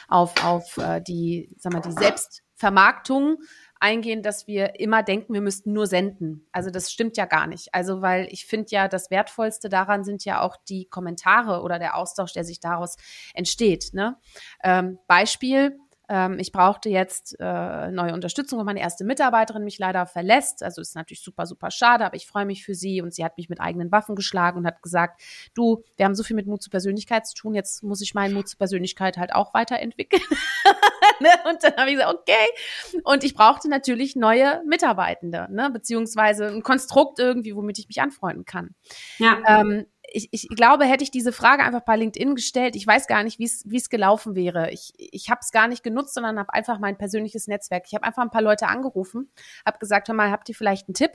auf, 0.09 0.43
auf 0.43 0.79
äh, 0.79 1.01
die, 1.01 1.55
sag 1.59 1.73
mal, 1.75 1.81
die 1.81 1.93
Selbst 1.93 2.43
Vermarktung 2.55 3.39
eingehen, 3.79 4.23
dass 4.23 4.47
wir 4.47 4.79
immer 4.81 5.03
denken, 5.03 5.33
wir 5.35 5.41
müssten 5.41 5.73
nur 5.73 5.87
senden. 5.87 6.47
Also 6.53 6.71
das 6.71 6.91
stimmt 6.93 7.17
ja 7.17 7.25
gar 7.25 7.47
nicht. 7.47 7.75
Also 7.75 8.03
weil 8.03 8.29
ich 8.31 8.47
finde 8.47 8.69
ja, 8.71 8.89
das 8.89 9.11
Wertvollste 9.11 9.69
daran 9.69 10.05
sind 10.05 10.25
ja 10.25 10.43
auch 10.43 10.57
die 10.69 10.87
Kommentare 10.87 11.63
oder 11.63 11.79
der 11.79 11.97
Austausch, 11.97 12.33
der 12.33 12.45
sich 12.45 12.61
daraus 12.61 12.97
entsteht. 13.35 13.93
Ne? 13.93 14.19
Ähm, 14.63 14.99
Beispiel, 15.07 15.79
ähm, 16.11 16.39
ich 16.41 16.51
brauchte 16.51 16.89
jetzt 16.89 17.37
äh, 17.39 17.91
neue 17.93 18.13
Unterstützung, 18.13 18.59
weil 18.59 18.67
meine 18.67 18.81
erste 18.81 19.05
Mitarbeiterin 19.05 19.63
mich 19.63 19.79
leider 19.79 20.07
verlässt. 20.07 20.65
Also 20.65 20.81
ist 20.81 20.97
natürlich 20.97 21.23
super, 21.23 21.47
super 21.47 21.71
schade, 21.71 22.05
aber 22.05 22.17
ich 22.17 22.27
freue 22.27 22.45
mich 22.45 22.65
für 22.65 22.75
sie 22.75 23.01
und 23.01 23.15
sie 23.15 23.25
hat 23.25 23.37
mich 23.37 23.49
mit 23.49 23.61
eigenen 23.61 23.93
Waffen 23.93 24.17
geschlagen 24.17 24.59
und 24.59 24.67
hat 24.67 24.83
gesagt, 24.83 25.23
du, 25.55 25.85
wir 25.97 26.05
haben 26.05 26.17
so 26.17 26.25
viel 26.25 26.35
mit 26.35 26.49
Mut 26.49 26.63
zur 26.63 26.73
Persönlichkeit 26.73 27.29
zu 27.29 27.37
tun, 27.37 27.55
jetzt 27.55 27.85
muss 27.85 28.01
ich 28.01 28.13
meinen 28.13 28.35
Mut 28.35 28.49
zur 28.49 28.59
Persönlichkeit 28.59 29.19
halt 29.19 29.33
auch 29.33 29.55
weiterentwickeln. 29.55 30.23
ne? 31.21 31.31
Und 31.49 31.63
dann 31.63 31.77
habe 31.77 31.91
ich 31.91 31.97
gesagt, 31.97 32.19
okay. 32.19 33.01
Und 33.05 33.23
ich 33.23 33.35
brauchte 33.35 33.69
natürlich 33.69 34.17
neue 34.17 34.63
Mitarbeitende, 34.67 35.47
ne? 35.49 35.71
beziehungsweise 35.71 36.49
ein 36.49 36.65
Konstrukt 36.65 37.21
irgendwie, 37.21 37.55
womit 37.55 37.79
ich 37.79 37.87
mich 37.87 38.01
anfreunden 38.03 38.45
kann. 38.45 38.75
Ja. 39.19 39.39
Ähm, 39.47 39.87
ich, 40.13 40.29
ich 40.33 40.49
glaube, 40.49 40.85
hätte 40.85 41.05
ich 41.05 41.11
diese 41.11 41.33
Frage 41.33 41.63
einfach 41.63 41.83
bei 41.83 41.97
LinkedIn 41.97 42.35
gestellt, 42.35 42.77
ich 42.77 42.87
weiß 42.87 43.07
gar 43.07 43.23
nicht, 43.23 43.39
wie 43.39 43.77
es 43.77 43.91
gelaufen 43.91 44.35
wäre. 44.35 44.71
Ich, 44.71 44.93
ich 44.97 45.31
habe 45.31 45.41
es 45.43 45.53
gar 45.53 45.69
nicht 45.69 45.83
genutzt, 45.83 46.15
sondern 46.15 46.39
habe 46.39 46.53
einfach 46.53 46.79
mein 46.79 46.99
persönliches 46.99 47.47
Netzwerk. 47.47 47.85
Ich 47.87 47.95
habe 47.95 48.05
einfach 48.05 48.23
ein 48.23 48.31
paar 48.31 48.43
Leute 48.43 48.69
angerufen, 48.69 49.31
habe 49.65 49.79
gesagt, 49.79 50.09
hör 50.09 50.15
mal, 50.15 50.31
habt 50.31 50.49
ihr 50.49 50.55
vielleicht 50.55 50.89
einen 50.89 50.95
Tipp? 50.95 51.13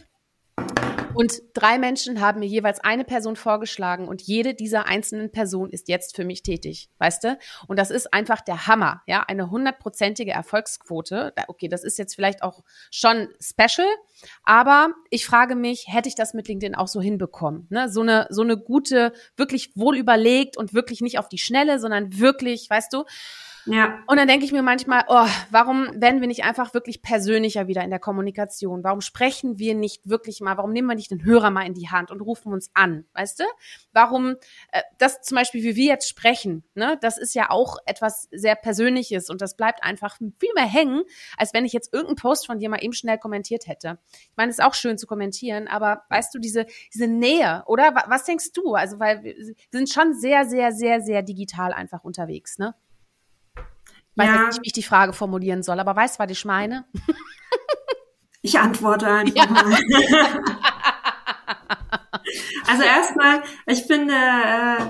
Und 1.16 1.42
drei 1.54 1.78
Menschen 1.80 2.20
haben 2.20 2.40
mir 2.40 2.46
jeweils 2.46 2.80
eine 2.82 3.06
Person 3.06 3.36
vorgeschlagen 3.36 4.08
und 4.08 4.22
jede 4.22 4.54
dieser 4.54 4.86
einzelnen 4.86 5.32
Personen 5.32 5.72
ist 5.72 5.88
jetzt 5.88 6.16
für 6.16 6.26
mich 6.26 6.44
tätig, 6.44 6.90
weißt 6.98 7.24
du? 7.24 7.40
Und 7.68 7.80
das 7.80 7.90
ist 7.90 8.14
einfach 8.14 8.42
der 8.42 8.68
Hammer, 8.68 9.02
ja, 9.08 9.22
eine 9.22 9.50
hundertprozentige 9.50 10.32
Erfolgsquote. 10.32 11.34
Okay, 11.48 11.70
das 11.70 11.84
ist 11.84 11.98
jetzt 11.98 12.16
vielleicht 12.16 12.44
auch 12.44 12.64
schon 12.92 13.30
special, 13.40 13.88
aber 14.44 14.90
ich 15.10 15.26
frage 15.26 15.56
mich, 15.56 15.86
hätte 15.88 16.10
ich 16.10 16.16
das 16.16 16.34
mit 16.34 16.48
LinkedIn 16.48 16.76
auch 16.76 16.88
so 16.88 17.02
hinbekommen? 17.02 17.68
Ne? 17.70 17.90
So 17.90 18.02
eine 18.02 18.28
so 18.30 18.42
eine 18.42 18.58
gute, 18.58 19.14
wirklich 19.38 19.72
wohl 19.76 19.98
überlegt 19.98 20.58
und 20.58 20.74
wirklich 20.74 21.02
nicht 21.02 21.18
auf 21.18 21.30
die 21.30 21.38
Schnelle, 21.38 21.80
sondern 21.80 22.20
wirklich, 22.20 22.70
weißt 22.70 22.92
du? 22.92 23.06
Ja. 23.66 24.04
Und 24.08 24.18
dann 24.18 24.28
denke 24.28 24.46
ich 24.46 24.52
mir 24.52 24.62
manchmal, 24.62 25.04
oh, 25.08 25.28
warum 25.50 25.90
werden 25.94 26.22
wir 26.22 26.28
nicht 26.28 26.44
einfach 26.44 26.74
wirklich 26.74 27.02
persönlicher 27.02 27.68
wieder 27.68 27.84
in 27.84 27.90
der 27.90 28.00
Kommunikation? 28.00 28.84
Warum 28.84 29.02
sprechen 29.02 29.58
wir 29.58 29.76
nicht 29.76 30.08
wirklich 30.08 30.42
mal? 30.42 30.58
Warum 30.58 30.72
nehmen 30.72 30.88
wir 30.88 30.96
nicht 30.96 31.12
den 31.12 31.24
Hörer 31.24 31.50
mal 31.50 31.66
in 31.66 31.74
die 31.74 31.90
Hand 31.90 32.12
und 32.12 32.22
rufen 32.22 32.54
uns 32.54 32.70
an? 32.74 33.06
Weißt 33.14 33.40
du? 33.40 33.44
Warum 33.92 34.36
äh, 34.72 34.82
das 34.98 35.22
zum 35.22 35.36
Beispiel, 35.36 35.64
wie 35.64 35.76
wir 35.76 35.86
jetzt 35.86 36.08
sprechen, 36.08 36.64
ne? 36.76 36.98
Das 37.02 37.18
ist 37.18 37.34
ja 37.34 37.50
auch 37.50 37.78
etwas 37.86 38.28
sehr 38.32 38.56
Persönliches 38.56 39.30
und 39.30 39.42
das 39.42 39.56
bleibt 39.58 39.84
einfach 39.84 40.18
viel 40.18 40.54
mehr 40.56 40.66
hängen, 40.66 41.02
als 41.38 41.54
wenn 41.54 41.66
ich 41.66 41.74
jetzt 41.74 41.94
irgendeinen 41.94 42.18
Post 42.18 42.46
von 42.46 42.60
dir 42.60 42.70
mal 42.70 42.84
eben 42.84 42.94
schnell 42.94 43.18
kommentiert 43.18 43.68
hätte. 43.68 43.98
Ich 44.12 44.38
meine, 44.38 44.52
es 44.52 44.60
ist 44.60 44.66
auch 44.66 44.74
schön 44.74 44.98
zu 44.98 45.08
kommentieren, 45.08 45.68
aber 45.68 46.04
weißt 46.10 46.34
du, 46.34 46.40
diese 46.40 46.66
diese 46.94 47.08
Nähe, 47.08 47.64
oder? 47.68 47.94
Was 48.08 48.26
denkst 48.26 48.52
du? 48.54 48.76
Also, 48.76 49.00
weil 49.00 49.24
wir 49.24 49.36
sind 49.72 49.90
schon 49.90 50.14
sehr, 50.14 50.46
sehr, 50.46 50.72
sehr, 50.72 51.02
sehr 51.02 51.22
digital 51.22 51.74
einfach 51.74 52.04
unterwegs, 52.04 52.58
ne? 52.58 52.76
Weiß 54.16 54.28
ja. 54.28 54.48
nicht, 54.48 54.62
wie 54.62 54.68
ich 54.68 54.74
die 54.74 54.84
Frage 54.84 55.14
formulieren 55.14 55.64
soll, 55.64 55.80
aber 55.80 55.96
weißt 55.96 56.16
du, 56.16 56.24
was 56.24 56.32
ich 56.32 56.46
meine? 56.46 56.86
Ich 58.46 58.60
antworte 58.60 59.08
einfach 59.08 59.36
ja. 59.36 59.52
mal. 59.52 59.74
also 62.68 62.84
erstmal, 62.84 63.42
ich 63.66 63.84
finde, 63.86 64.14
äh, 64.14 64.86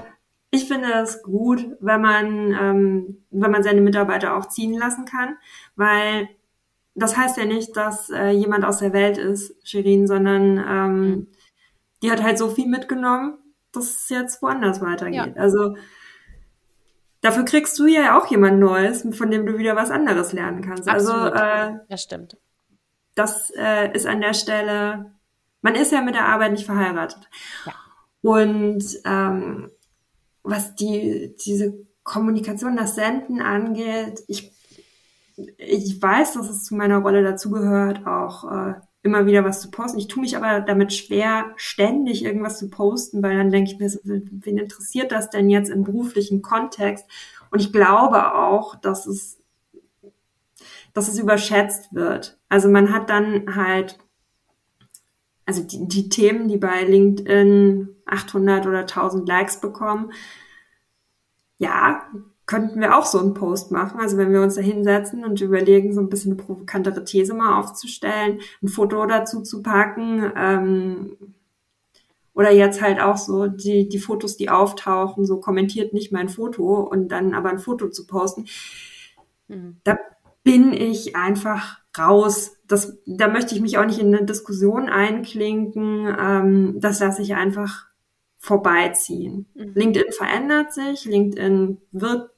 ich 0.52 0.68
finde 0.68 0.92
es 1.02 1.24
gut, 1.24 1.66
wenn 1.80 2.02
man, 2.02 2.52
ähm, 2.52 3.26
wenn 3.32 3.52
man 3.52 3.64
seine 3.64 3.80
Mitarbeiter 3.80 4.36
auch 4.36 4.50
ziehen 4.50 4.74
lassen 4.74 5.06
kann, 5.06 5.38
weil 5.78 6.28
das 6.96 7.16
heißt 7.16 7.38
ja 7.38 7.46
nicht, 7.46 7.78
dass 7.78 8.10
äh, 8.10 8.32
jemand 8.32 8.66
aus 8.66 8.80
der 8.80 8.92
Welt 8.92 9.18
ist, 9.18 9.56
Shirin, 9.66 10.06
sondern 10.06 10.58
ähm, 10.58 11.00
mhm. 11.00 11.28
die 12.04 12.12
hat 12.12 12.24
halt 12.24 12.38
so 12.38 12.50
viel 12.50 12.68
mitgenommen, 12.68 13.38
dass 13.72 14.04
es 14.04 14.10
jetzt 14.10 14.42
woanders 14.42 14.82
weitergeht. 14.82 15.34
Ja. 15.36 15.42
Also 15.42 15.76
Dafür 17.26 17.44
kriegst 17.44 17.80
du 17.80 17.88
ja 17.88 18.20
auch 18.20 18.28
jemand 18.28 18.60
Neues, 18.60 19.04
von 19.18 19.32
dem 19.32 19.48
du 19.48 19.58
wieder 19.58 19.76
was 19.76 19.90
anderes 19.90 20.32
lernen 20.32 20.62
kannst. 20.62 20.88
Also, 20.88 21.12
Absolut. 21.12 21.34
Also, 21.34 21.76
äh, 21.76 21.80
das 21.90 22.04
stimmt. 22.04 22.38
Das 23.16 23.52
äh, 23.58 23.92
ist 23.94 24.06
an 24.06 24.22
der 24.22 24.36
Stelle, 24.36 25.12
man 25.64 25.74
ist 25.74 25.92
ja 25.92 26.02
mit 26.02 26.14
der 26.14 26.28
Arbeit 26.28 26.52
nicht 26.52 26.68
verheiratet. 26.68 27.28
Ja. 27.66 27.74
Und 28.22 28.84
ähm, 29.06 29.72
was 30.44 30.76
die, 30.76 31.36
diese 31.44 31.74
Kommunikation, 32.04 32.78
das 32.78 32.94
Senden 32.94 33.42
angeht, 33.42 34.22
ich, 34.28 34.52
ich 35.58 36.00
weiß, 36.00 36.34
dass 36.34 36.48
es 36.48 36.64
zu 36.64 36.76
meiner 36.76 37.00
Rolle 37.00 37.24
dazugehört, 37.24 38.06
auch 38.06 38.52
äh, 38.52 38.74
immer 39.06 39.28
wieder 39.28 39.46
was 39.46 39.62
zu 39.62 39.70
posten. 39.70 40.00
Ich 40.00 40.08
tue 40.08 40.22
mich 40.22 40.36
aber 40.36 40.62
damit 40.62 40.92
schwer, 40.92 41.54
ständig 41.56 42.26
irgendwas 42.26 42.58
zu 42.58 42.70
posten, 42.70 43.22
weil 43.22 43.38
dann 43.38 43.52
denke 43.52 43.72
ich 43.72 43.78
mir, 43.78 43.92
wen 44.04 44.58
interessiert 44.58 45.12
das 45.12 45.30
denn 45.30 45.50
jetzt 45.50 45.70
im 45.70 45.84
beruflichen 45.84 46.42
Kontext? 46.42 47.06
Und 47.52 47.62
ich 47.62 47.72
glaube 47.72 48.34
auch, 48.36 48.76
dass 48.76 49.06
es, 49.06 49.40
dass 50.94 51.08
es 51.08 51.20
überschätzt 51.20 51.94
wird. 51.94 52.40
Also 52.50 52.68
man 52.68 52.92
hat 52.92 53.12
dann 53.12 53.56
halt, 53.56 54.00
also 55.46 55.62
die, 55.62 55.88
die 55.88 56.10
Themen, 56.10 56.48
die 56.48 56.58
bei 56.58 56.84
LinkedIn 56.84 57.96
800 58.08 58.66
oder 58.66 58.80
1000 58.80 59.28
Likes 59.28 59.62
bekommen, 59.62 60.12
ja, 61.60 62.10
könnten 62.46 62.80
wir 62.80 62.98
auch 62.98 63.06
so 63.06 63.20
einen 63.20 63.34
Post 63.34 63.72
machen. 63.72 64.00
Also 64.00 64.18
wenn 64.18 64.32
wir 64.32 64.42
uns 64.42 64.56
da 64.56 64.62
hinsetzen 64.62 65.26
und 65.26 65.42
überlegen, 65.42 65.94
so 65.94 66.02
ein 66.02 66.10
bisschen 66.10 66.34
eine 66.34 66.44
provokantere 66.44 67.04
These 67.04 67.34
mal 67.34 67.60
aufzustellen, 67.60 68.40
ein 68.62 68.68
Foto 68.68 69.06
dazu 69.06 69.42
zu 69.42 69.64
packen, 69.64 70.32
ähm, 70.36 71.18
oder 72.36 72.52
jetzt 72.52 72.82
halt 72.82 73.00
auch 73.00 73.18
so 73.18 73.48
die, 73.48 73.88
die 73.88 73.98
Fotos, 73.98 74.36
die 74.36 74.50
auftauchen, 74.50 75.26
so 75.26 75.40
kommentiert 75.40 75.94
nicht 75.94 76.12
mein 76.12 76.28
Foto 76.28 76.82
und 76.82 77.08
dann 77.08 77.34
aber 77.34 77.50
ein 77.50 77.60
Foto 77.60 77.90
zu 77.90 78.06
posten. 78.06 78.46
Mhm. 79.48 79.78
Da 79.86 79.98
bin 80.44 80.74
ich 80.74 81.16
einfach 81.16 81.80
raus. 81.98 82.58
Das, 82.68 82.98
da 83.06 83.30
möchte 83.30 83.56
ich 83.56 83.62
mich 83.62 83.78
auch 83.78 83.86
nicht 83.86 84.00
in 84.00 84.14
eine 84.14 84.26
Diskussion 84.26 84.90
einklinken. 84.90 86.14
Ähm, 86.20 86.76
das 86.82 87.00
lasse 87.00 87.22
ich 87.22 87.36
einfach 87.36 87.88
vorbeiziehen. 88.38 89.48
Mhm. 89.56 89.72
LinkedIn 89.74 90.12
verändert 90.12 90.74
sich, 90.74 91.06
LinkedIn 91.06 91.78
wird 91.94 92.32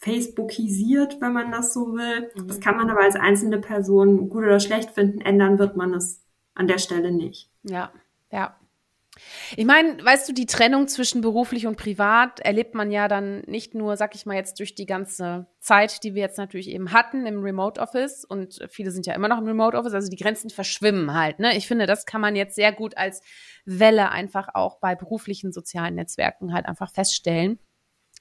Facebookisiert, 0.00 1.20
wenn 1.20 1.32
man 1.32 1.50
das 1.52 1.72
so 1.72 1.94
will. 1.94 2.30
Mhm. 2.34 2.48
Das 2.48 2.60
kann 2.60 2.76
man 2.76 2.90
aber 2.90 3.00
als 3.00 3.16
einzelne 3.16 3.58
Person 3.58 4.28
gut 4.28 4.44
oder 4.44 4.60
schlecht 4.60 4.90
finden. 4.90 5.20
Ändern 5.20 5.58
wird 5.58 5.76
man 5.76 5.94
es 5.94 6.22
an 6.54 6.66
der 6.66 6.78
Stelle 6.78 7.12
nicht. 7.12 7.50
Ja, 7.62 7.92
ja. 8.30 8.56
Ich 9.56 9.64
meine, 9.64 10.04
weißt 10.04 10.28
du, 10.28 10.34
die 10.34 10.44
Trennung 10.44 10.88
zwischen 10.88 11.22
beruflich 11.22 11.66
und 11.66 11.76
privat 11.76 12.40
erlebt 12.40 12.74
man 12.74 12.90
ja 12.90 13.08
dann 13.08 13.40
nicht 13.46 13.74
nur, 13.74 13.96
sag 13.96 14.14
ich 14.14 14.26
mal 14.26 14.36
jetzt, 14.36 14.58
durch 14.58 14.74
die 14.74 14.84
ganze 14.84 15.46
Zeit, 15.58 16.04
die 16.04 16.14
wir 16.14 16.22
jetzt 16.22 16.36
natürlich 16.36 16.68
eben 16.68 16.92
hatten 16.92 17.26
im 17.26 17.42
Remote 17.42 17.80
Office 17.80 18.24
und 18.24 18.60
viele 18.68 18.90
sind 18.90 19.06
ja 19.06 19.14
immer 19.14 19.28
noch 19.28 19.38
im 19.38 19.46
Remote 19.46 19.76
Office, 19.76 19.94
also 19.94 20.10
die 20.10 20.16
Grenzen 20.16 20.50
verschwimmen 20.50 21.14
halt. 21.14 21.38
Ne? 21.38 21.56
Ich 21.56 21.66
finde, 21.66 21.86
das 21.86 22.04
kann 22.04 22.20
man 22.20 22.36
jetzt 22.36 22.56
sehr 22.56 22.72
gut 22.72 22.96
als 22.98 23.22
Welle 23.64 24.10
einfach 24.10 24.48
auch 24.52 24.80
bei 24.80 24.94
beruflichen 24.94 25.50
sozialen 25.50 25.94
Netzwerken 25.94 26.52
halt 26.52 26.66
einfach 26.66 26.92
feststellen 26.92 27.58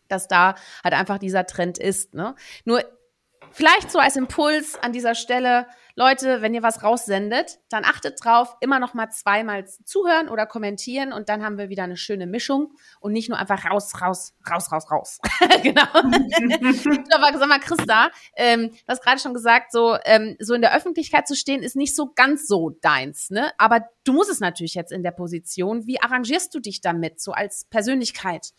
dass 0.08 0.28
da 0.28 0.56
halt 0.84 0.94
einfach 0.94 1.18
dieser 1.18 1.46
Trend 1.46 1.78
ist. 1.78 2.14
Ne? 2.14 2.36
Nur 2.64 2.84
vielleicht 3.52 3.90
so 3.90 4.00
als 4.00 4.16
Impuls 4.16 4.78
an 4.82 4.92
dieser 4.92 5.16
Stelle, 5.16 5.68
Leute, 5.98 6.42
wenn 6.42 6.54
ihr 6.54 6.62
was 6.62 6.84
raussendet, 6.84 7.60
dann 7.70 7.86
achtet 7.86 8.20
drauf, 8.22 8.58
immer 8.60 8.80
noch 8.80 8.94
mal 8.94 9.10
zweimal 9.12 9.66
zuhören 9.66 10.28
oder 10.28 10.46
kommentieren 10.46 11.14
und 11.14 11.30
dann 11.30 11.42
haben 11.42 11.58
wir 11.58 11.70
wieder 11.70 11.84
eine 11.84 11.96
schöne 11.96 12.28
Mischung 12.28 12.74
und 13.00 13.14
nicht 13.14 13.30
nur 13.30 13.38
einfach 13.38 13.64
raus, 13.72 13.94
raus, 14.02 14.34
raus, 14.50 14.70
raus, 14.74 14.92
raus. 14.92 15.20
genau. 15.64 15.84
Aber 15.94 17.38
sag 17.38 17.48
mal, 17.48 17.60
Christa, 17.60 18.12
ähm, 18.36 18.72
du 18.72 18.88
hast 18.90 19.04
gerade 19.04 19.22
schon 19.22 19.34
gesagt, 19.34 19.72
so, 19.72 19.98
ähm, 20.04 20.36
so 20.40 20.54
in 20.54 20.62
der 20.62 20.76
Öffentlichkeit 20.76 21.30
zu 21.30 21.36
stehen, 21.36 21.64
ist 21.64 21.78
nicht 21.78 21.96
so 21.96 22.12
ganz 22.14 22.46
so 22.46 22.72
deins, 22.82 23.30
ne? 23.30 23.52
Aber 23.58 23.88
du 24.04 24.12
musst 24.12 24.30
es 24.30 24.42
natürlich 24.42 24.74
jetzt 24.74 24.92
in 24.92 25.02
der 25.02 25.12
Position. 25.12 25.88
Wie 25.88 26.02
arrangierst 26.02 26.54
du 26.54 26.60
dich 26.60 26.82
damit, 26.82 27.22
so 27.22 27.32
als 27.32 27.66
Persönlichkeit? 27.70 28.52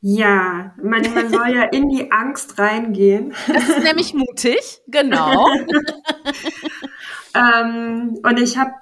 Ja, 0.00 0.74
man, 0.80 1.02
man 1.12 1.28
soll 1.28 1.48
ja 1.48 1.62
in 1.64 1.88
die 1.88 2.12
Angst 2.12 2.58
reingehen. 2.58 3.34
Das 3.48 3.68
ist 3.68 3.82
nämlich 3.82 4.14
mutig, 4.14 4.80
genau. 4.86 5.50
ähm, 7.34 8.18
und 8.22 8.38
ich 8.38 8.56
habe 8.56 8.74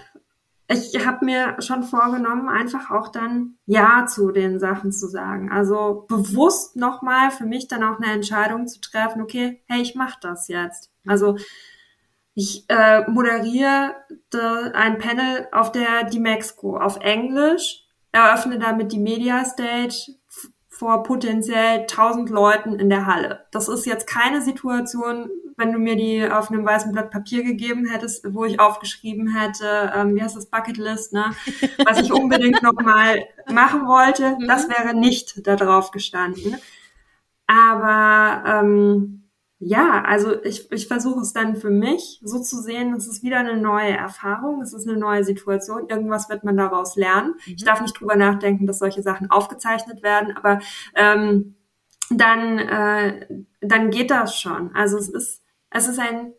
ich 0.68 1.06
hab 1.06 1.22
mir 1.22 1.56
schon 1.60 1.84
vorgenommen, 1.84 2.48
einfach 2.48 2.90
auch 2.90 3.08
dann 3.08 3.56
Ja 3.66 4.06
zu 4.06 4.32
den 4.32 4.58
Sachen 4.58 4.90
zu 4.92 5.06
sagen. 5.06 5.50
Also 5.50 6.04
bewusst 6.08 6.76
nochmal 6.76 7.30
für 7.30 7.46
mich 7.46 7.68
dann 7.68 7.84
auch 7.84 7.98
eine 7.98 8.12
Entscheidung 8.12 8.66
zu 8.66 8.80
treffen, 8.80 9.22
okay, 9.22 9.62
hey, 9.68 9.80
ich 9.80 9.94
mache 9.94 10.18
das 10.20 10.48
jetzt. 10.48 10.90
Also 11.06 11.36
ich 12.34 12.64
äh, 12.68 13.08
moderiere 13.08 13.94
ein 14.74 14.98
Panel 14.98 15.48
auf 15.52 15.72
der 15.72 16.04
Dimexco 16.04 16.76
auf 16.76 16.98
Englisch, 17.00 17.86
eröffne 18.12 18.58
damit 18.58 18.92
die 18.92 18.98
Media 18.98 19.44
Stage, 19.44 20.14
vor 20.78 21.02
potenziell 21.04 21.80
1000 21.80 22.28
Leuten 22.28 22.78
in 22.78 22.90
der 22.90 23.06
Halle. 23.06 23.46
Das 23.50 23.66
ist 23.68 23.86
jetzt 23.86 24.06
keine 24.06 24.42
Situation, 24.42 25.30
wenn 25.56 25.72
du 25.72 25.78
mir 25.78 25.96
die 25.96 26.30
auf 26.30 26.50
einem 26.50 26.66
weißen 26.66 26.92
Blatt 26.92 27.10
Papier 27.10 27.42
gegeben 27.42 27.86
hättest, 27.86 28.34
wo 28.34 28.44
ich 28.44 28.60
aufgeschrieben 28.60 29.34
hätte, 29.34 29.90
ähm, 29.94 30.14
wie 30.14 30.22
heißt 30.22 30.36
das, 30.36 30.50
Bucketlist, 30.50 31.14
ne? 31.14 31.34
was 31.86 32.00
ich 32.00 32.12
unbedingt 32.12 32.62
noch 32.62 32.74
mal 32.74 33.24
machen 33.50 33.86
wollte. 33.86 34.36
Mhm. 34.38 34.48
Das 34.48 34.68
wäre 34.68 34.94
nicht 34.94 35.46
da 35.46 35.56
drauf 35.56 35.92
gestanden. 35.92 36.56
Aber 37.46 38.44
ähm, 38.46 39.25
ja, 39.58 40.02
also 40.04 40.42
ich, 40.42 40.70
ich 40.70 40.86
versuche 40.86 41.20
es 41.20 41.32
dann 41.32 41.56
für 41.56 41.70
mich 41.70 42.20
so 42.22 42.40
zu 42.40 42.60
sehen, 42.60 42.92
es 42.94 43.06
ist 43.06 43.22
wieder 43.22 43.38
eine 43.38 43.56
neue 43.56 43.96
Erfahrung, 43.96 44.60
es 44.60 44.74
ist 44.74 44.86
eine 44.86 44.98
neue 44.98 45.24
Situation, 45.24 45.88
irgendwas 45.88 46.28
wird 46.28 46.44
man 46.44 46.58
daraus 46.58 46.96
lernen. 46.96 47.34
Mhm. 47.46 47.54
Ich 47.56 47.64
darf 47.64 47.80
nicht 47.80 47.98
drüber 47.98 48.16
nachdenken, 48.16 48.66
dass 48.66 48.78
solche 48.78 49.02
Sachen 49.02 49.30
aufgezeichnet 49.30 50.02
werden, 50.02 50.36
aber 50.36 50.60
ähm, 50.94 51.54
dann, 52.10 52.58
äh, 52.58 53.44
dann 53.62 53.90
geht 53.90 54.10
das 54.10 54.38
schon. 54.38 54.74
Also 54.74 54.98
es 54.98 55.08
ist, 55.08 55.42
es 55.70 55.88
ist 55.88 55.98
ein 55.98 56.34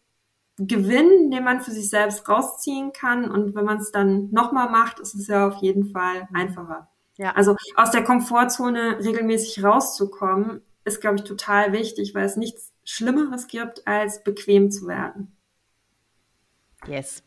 Gewinn, 0.59 1.31
den 1.31 1.43
man 1.43 1.61
für 1.61 1.71
sich 1.71 1.89
selbst 1.89 2.29
rausziehen 2.29 2.93
kann 2.93 3.29
und 3.29 3.55
wenn 3.55 3.65
man 3.65 3.77
es 3.77 3.91
dann 3.91 4.29
nochmal 4.31 4.69
macht, 4.69 4.99
ist 4.99 5.15
es 5.15 5.27
ja 5.27 5.47
auf 5.47 5.55
jeden 5.55 5.91
Fall 5.91 6.27
einfacher. 6.33 6.87
Ja. 7.15 7.31
Also 7.31 7.55
aus 7.75 7.89
der 7.89 8.03
Komfortzone 8.03 8.99
regelmäßig 9.03 9.63
rauszukommen, 9.63 10.61
ist, 10.85 11.01
glaube 11.01 11.17
ich, 11.17 11.23
total 11.23 11.73
wichtig, 11.73 12.15
weil 12.15 12.25
es 12.25 12.37
nichts 12.37 12.73
Schlimmeres 12.89 13.47
gibt, 13.47 13.85
als 13.85 14.23
bequem 14.23 14.71
zu 14.71 14.87
werden. 14.87 15.37
Yes. 16.87 17.21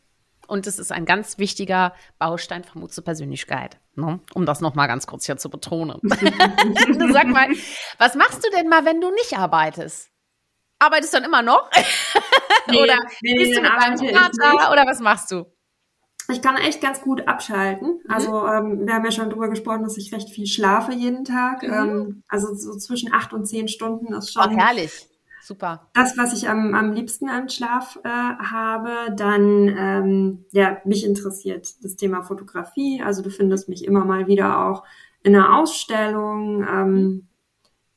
und 0.47 0.65
es 0.65 0.79
ist 0.79 0.91
ein 0.91 1.05
ganz 1.05 1.37
wichtiger 1.37 1.93
Baustein 2.17 2.63
von 2.63 2.81
Mut 2.81 2.93
zur 2.93 3.03
Persönlichkeit, 3.03 3.79
ne? 3.95 4.19
um 4.33 4.45
das 4.45 4.59
nochmal 4.59 4.87
ganz 4.87 5.05
kurz 5.05 5.25
hier 5.25 5.37
zu 5.37 5.49
betonen. 5.49 5.99
Sag 6.03 7.27
mal, 7.27 7.47
was 7.99 8.15
machst 8.15 8.43
du 8.43 8.49
denn 8.49 8.69
mal, 8.69 8.85
wenn 8.85 9.01
du 9.01 9.11
nicht 9.11 9.37
arbeitest? 9.37 10.09
Arbeitest 10.79 11.13
du 11.13 11.17
dann 11.17 11.25
immer 11.25 11.41
noch? 11.43 11.69
Nee, 12.67 12.81
oder 12.81 12.97
nee, 13.21 13.35
bist 13.35 13.57
du 13.57 13.61
mit 13.61 13.71
deinem 13.71 13.97
Vater 13.97 14.71
oder 14.71 14.85
was 14.85 14.99
machst 14.99 15.31
du? 15.31 15.45
Ich 16.29 16.41
kann 16.41 16.57
echt 16.57 16.81
ganz 16.81 17.01
gut 17.01 17.27
abschalten. 17.27 18.01
Mhm. 18.03 18.11
Also 18.11 18.45
ähm, 18.47 18.85
wir 18.85 18.93
haben 18.93 19.05
ja 19.05 19.11
schon 19.11 19.29
drüber 19.29 19.49
gesprochen, 19.49 19.83
dass 19.83 19.97
ich 19.97 20.13
recht 20.13 20.29
viel 20.29 20.45
schlafe 20.47 20.91
jeden 20.93 21.25
Tag. 21.25 21.63
Mhm. 21.63 21.73
Ähm, 21.73 22.23
also 22.27 22.53
so 22.53 22.77
zwischen 22.77 23.13
acht 23.13 23.33
und 23.33 23.45
zehn 23.45 23.67
Stunden 23.67 24.13
ist 24.13 24.33
schon. 24.33 24.55
Oh, 24.55 24.57
herrlich. 24.57 25.07
Super. 25.41 25.89
Das, 25.93 26.17
was 26.17 26.33
ich 26.33 26.49
am, 26.49 26.75
am 26.75 26.93
liebsten 26.93 27.29
an 27.29 27.49
Schlaf 27.49 27.99
äh, 28.03 28.09
habe, 28.09 29.13
dann 29.15 29.67
ähm, 29.75 30.45
ja 30.51 30.77
mich 30.85 31.03
interessiert 31.03 31.83
das 31.83 31.95
Thema 31.95 32.21
Fotografie. 32.21 33.01
Also 33.03 33.21
du 33.21 33.29
findest 33.29 33.67
mich 33.67 33.85
immer 33.85 34.05
mal 34.05 34.27
wieder 34.27 34.65
auch 34.65 34.83
in 35.23 35.35
einer 35.35 35.57
Ausstellung. 35.57 36.63
Ähm, 36.67 37.27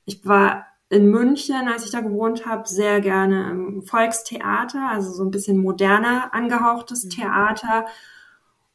ich 0.06 0.26
war 0.26 0.66
in 0.88 1.10
München, 1.10 1.68
als 1.68 1.84
ich 1.84 1.90
da 1.90 2.00
gewohnt 2.00 2.46
habe, 2.46 2.68
sehr 2.68 3.00
gerne 3.00 3.50
im 3.50 3.82
Volkstheater, 3.82 4.88
also 4.90 5.12
so 5.12 5.24
ein 5.24 5.30
bisschen 5.30 5.58
moderner 5.58 6.32
angehauchtes 6.32 7.04
mhm. 7.04 7.10
Theater. 7.10 7.86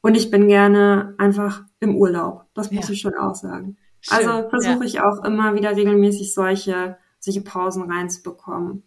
Und 0.01 0.15
ich 0.15 0.31
bin 0.31 0.47
gerne 0.47 1.15
einfach 1.17 1.63
im 1.79 1.95
Urlaub. 1.95 2.45
Das 2.53 2.71
muss 2.71 2.87
ja. 2.87 2.93
ich 2.93 3.01
schon 3.01 3.15
auch 3.15 3.35
sagen. 3.35 3.77
Schön. 4.01 4.17
Also 4.17 4.49
versuche 4.49 4.79
ja. 4.79 4.85
ich 4.85 5.01
auch 5.01 5.23
immer 5.23 5.55
wieder 5.55 5.75
regelmäßig 5.75 6.33
solche, 6.33 6.97
solche 7.19 7.41
Pausen 7.41 7.89
reinzubekommen. 7.89 8.83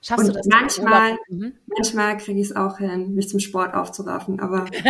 Schaffst 0.00 0.28
und 0.28 0.34
du 0.34 0.38
das? 0.38 0.46
Manchmal, 0.46 1.18
mhm. 1.28 1.54
manchmal 1.66 2.16
kriege 2.16 2.40
ich 2.40 2.50
es 2.50 2.56
auch 2.56 2.78
hin, 2.78 3.14
mich 3.14 3.28
zum 3.28 3.40
Sport 3.40 3.74
aufzuraffen, 3.74 4.40
aber. 4.40 4.66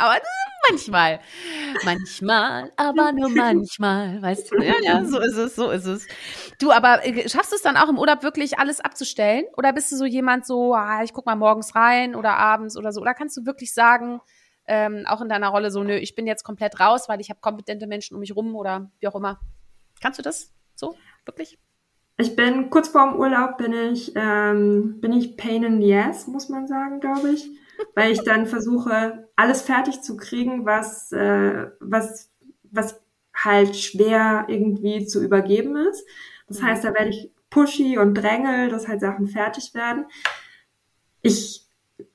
aber 0.00 0.20
manchmal. 0.68 1.20
Manchmal, 1.84 2.72
aber 2.76 3.12
nur 3.12 3.28
manchmal. 3.28 4.20
Weißt 4.20 4.50
du? 4.50 4.62
Ja, 4.62 4.74
ja, 4.82 5.04
so 5.04 5.20
ist 5.20 5.36
es, 5.36 5.56
so 5.56 5.70
ist 5.70 5.86
es. 5.86 6.06
Du, 6.60 6.72
aber 6.72 7.04
äh, 7.04 7.28
schaffst 7.28 7.52
du 7.52 7.56
es 7.56 7.62
dann 7.62 7.76
auch 7.76 7.88
im 7.88 7.98
Urlaub 7.98 8.22
wirklich 8.22 8.58
alles 8.58 8.80
abzustellen? 8.80 9.44
Oder 9.56 9.72
bist 9.72 9.92
du 9.92 9.96
so 9.96 10.04
jemand 10.04 10.46
so, 10.46 10.74
ah, 10.74 11.02
ich 11.02 11.12
guck 11.12 11.26
mal 11.26 11.36
morgens 11.36 11.74
rein 11.74 12.14
oder 12.14 12.36
abends 12.36 12.76
oder 12.76 12.92
so? 12.92 13.00
Oder 13.00 13.14
kannst 13.14 13.36
du 13.36 13.46
wirklich 13.46 13.72
sagen, 13.72 14.20
ähm, 14.66 15.04
auch 15.06 15.20
in 15.20 15.28
deiner 15.28 15.48
Rolle 15.48 15.70
so, 15.70 15.82
nö, 15.82 15.96
ich 15.96 16.14
bin 16.14 16.26
jetzt 16.26 16.44
komplett 16.44 16.78
raus, 16.80 17.08
weil 17.08 17.20
ich 17.20 17.30
habe 17.30 17.40
kompetente 17.40 17.86
Menschen 17.86 18.14
um 18.14 18.20
mich 18.20 18.34
rum 18.34 18.54
oder 18.54 18.90
wie 19.00 19.08
auch 19.08 19.14
immer. 19.14 19.40
Kannst 20.00 20.18
du 20.18 20.22
das 20.22 20.52
so 20.74 20.94
wirklich? 21.24 21.58
Ich 22.20 22.34
bin 22.34 22.68
kurz 22.68 22.88
vorm 22.88 23.16
Urlaub 23.16 23.58
bin 23.58 23.72
ich 23.72 24.12
ähm, 24.16 25.00
bin 25.00 25.12
ich 25.12 25.36
pain 25.36 25.62
in 25.62 25.80
the 25.80 25.94
ass, 25.94 26.26
muss 26.26 26.48
man 26.48 26.66
sagen, 26.66 26.98
glaube 26.98 27.30
ich, 27.30 27.48
weil 27.94 28.10
ich 28.10 28.24
dann 28.24 28.46
versuche 28.46 29.28
alles 29.36 29.62
fertig 29.62 30.02
zu 30.02 30.16
kriegen, 30.16 30.66
was 30.66 31.12
äh, 31.12 31.70
was 31.78 32.32
was 32.64 33.00
halt 33.32 33.76
schwer 33.76 34.46
irgendwie 34.48 35.06
zu 35.06 35.22
übergeben 35.22 35.76
ist. 35.76 36.04
Das 36.48 36.60
mhm. 36.60 36.66
heißt, 36.66 36.84
da 36.84 36.92
werde 36.92 37.10
ich 37.10 37.30
pushy 37.50 37.98
und 37.98 38.14
drängel, 38.14 38.68
dass 38.68 38.88
halt 38.88 39.00
Sachen 39.00 39.28
fertig 39.28 39.74
werden. 39.74 40.06
Ich 41.22 41.68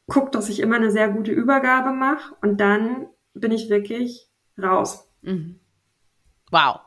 gucke, 0.08 0.32
dass 0.32 0.50
ich 0.50 0.60
immer 0.60 0.76
eine 0.76 0.92
sehr 0.92 1.10
gute 1.10 1.32
Übergabe 1.32 1.92
mache 1.92 2.36
und 2.42 2.58
dann 2.60 3.08
bin 3.34 3.52
ich 3.52 3.70
wirklich 3.70 4.30
raus. 4.62 5.08
Mhm. 5.22 5.60
Wow. 6.52 6.82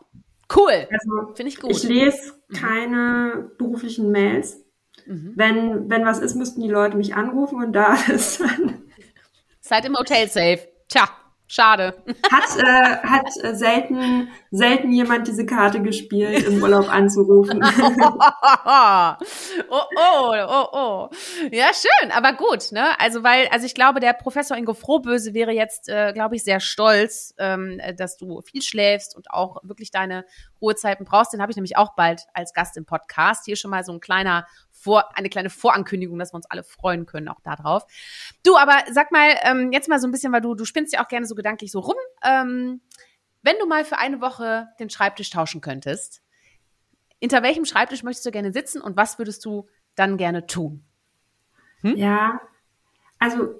Cool. 0.54 0.86
Also, 0.90 1.34
Finde 1.34 1.48
ich 1.48 1.58
gut. 1.58 1.70
Ich 1.70 1.82
lese. 1.82 2.35
Keine 2.54 3.50
beruflichen 3.58 4.10
Mails. 4.10 4.64
Mhm. 5.06 5.32
Wenn, 5.36 5.90
wenn 5.90 6.04
was 6.04 6.20
ist, 6.20 6.34
müssten 6.36 6.62
die 6.62 6.70
Leute 6.70 6.96
mich 6.96 7.14
anrufen 7.14 7.62
und 7.62 7.72
da 7.72 7.94
ist 8.08 8.40
dann. 8.40 8.82
Seid 9.60 9.84
im 9.84 9.96
Hotel 9.96 10.28
safe. 10.28 10.60
Tja. 10.88 11.08
Schade. 11.48 11.94
Hat, 12.30 12.58
äh, 12.58 12.96
hat 13.06 13.28
äh, 13.40 13.54
selten, 13.54 14.28
selten 14.50 14.90
jemand 14.90 15.28
diese 15.28 15.46
Karte 15.46 15.80
gespielt, 15.80 16.44
im 16.44 16.60
Urlaub 16.60 16.92
anzurufen. 16.92 17.62
oh, 18.64 19.14
oh, 19.70 20.32
oh, 20.48 20.66
oh. 20.72 21.08
Ja, 21.52 21.66
schön, 21.72 22.10
aber 22.10 22.32
gut, 22.32 22.72
ne? 22.72 22.98
Also, 22.98 23.22
weil, 23.22 23.46
also 23.52 23.64
ich 23.64 23.74
glaube, 23.74 24.00
der 24.00 24.12
Professor 24.12 24.56
Ingo 24.56 24.74
Frohböse 24.74 25.34
wäre 25.34 25.52
jetzt, 25.52 25.88
äh, 25.88 26.12
glaube 26.12 26.34
ich, 26.34 26.42
sehr 26.42 26.58
stolz, 26.58 27.32
ähm, 27.38 27.80
dass 27.96 28.16
du 28.16 28.40
viel 28.40 28.62
schläfst 28.62 29.14
und 29.14 29.30
auch 29.30 29.58
wirklich 29.62 29.92
deine 29.92 30.24
Ruhezeiten 30.60 31.06
brauchst. 31.06 31.32
Den 31.32 31.40
habe 31.40 31.52
ich 31.52 31.56
nämlich 31.56 31.76
auch 31.76 31.94
bald 31.94 32.22
als 32.34 32.54
Gast 32.54 32.76
im 32.76 32.86
Podcast. 32.86 33.44
Hier 33.44 33.54
schon 33.54 33.70
mal 33.70 33.84
so 33.84 33.92
ein 33.92 34.00
kleiner 34.00 34.46
vor, 34.86 35.16
eine 35.18 35.28
kleine 35.28 35.50
Vorankündigung, 35.50 36.16
dass 36.16 36.32
wir 36.32 36.36
uns 36.36 36.46
alle 36.48 36.62
freuen 36.62 37.06
können 37.06 37.28
auch 37.28 37.40
darauf. 37.40 37.84
Du, 38.44 38.56
aber 38.56 38.84
sag 38.92 39.10
mal, 39.10 39.34
ähm, 39.42 39.72
jetzt 39.72 39.88
mal 39.88 39.98
so 39.98 40.06
ein 40.06 40.12
bisschen, 40.12 40.32
weil 40.32 40.40
du, 40.40 40.54
du 40.54 40.64
spinnst 40.64 40.92
ja 40.92 41.04
auch 41.04 41.08
gerne 41.08 41.26
so 41.26 41.34
gedanklich 41.34 41.72
so 41.72 41.80
rum. 41.80 41.96
Ähm, 42.24 42.80
wenn 43.42 43.56
du 43.58 43.66
mal 43.66 43.84
für 43.84 43.98
eine 43.98 44.20
Woche 44.20 44.68
den 44.78 44.88
Schreibtisch 44.88 45.30
tauschen 45.30 45.60
könntest, 45.60 46.22
hinter 47.20 47.42
welchem 47.42 47.64
Schreibtisch 47.64 48.04
möchtest 48.04 48.26
du 48.26 48.30
gerne 48.30 48.52
sitzen 48.52 48.80
und 48.80 48.96
was 48.96 49.18
würdest 49.18 49.44
du 49.44 49.68
dann 49.96 50.18
gerne 50.18 50.46
tun? 50.46 50.84
Hm? 51.80 51.96
Ja, 51.96 52.40
also 53.18 53.56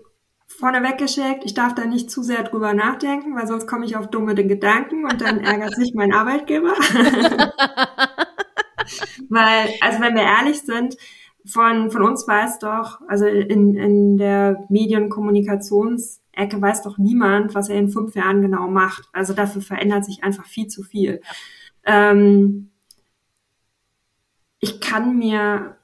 vorneweg 0.47 0.99
geschickt, 0.99 1.43
ich 1.45 1.55
darf 1.55 1.75
da 1.75 1.87
nicht 1.87 2.09
zu 2.09 2.23
sehr 2.23 2.45
drüber 2.45 2.73
nachdenken, 2.73 3.35
weil 3.35 3.49
sonst 3.49 3.67
komme 3.67 3.85
ich 3.85 3.97
auf 3.97 4.09
dumme 4.09 4.37
Gedanken 4.37 5.05
und 5.05 5.21
dann 5.21 5.41
ärgert 5.45 5.75
sich 5.75 5.93
mein 5.95 6.13
Arbeitgeber. 6.13 6.73
Weil, 9.29 9.69
also 9.81 10.01
wenn 10.01 10.15
wir 10.15 10.23
ehrlich 10.23 10.63
sind, 10.63 10.97
von, 11.47 11.91
von 11.91 12.03
uns 12.03 12.27
weiß 12.27 12.59
doch, 12.59 13.01
also 13.09 13.27
in, 13.27 13.77
in 13.77 14.17
der 14.17 14.67
Medienkommunikationsecke 14.69 16.61
weiß 16.61 16.83
doch 16.83 16.99
niemand, 16.99 17.55
was 17.55 17.69
er 17.69 17.79
in 17.79 17.89
fünf 17.89 18.15
Jahren 18.15 18.43
genau 18.43 18.69
macht. 18.69 19.09
Also 19.13 19.33
dafür 19.33 19.63
verändert 19.63 20.05
sich 20.05 20.25
einfach 20.25 20.47
viel 20.47 20.67
zu 20.67 20.83
viel. 20.83 21.21
Ähm, 21.85 22.71
ich 24.61 24.81
kann 24.81 25.17
mir 25.19 25.77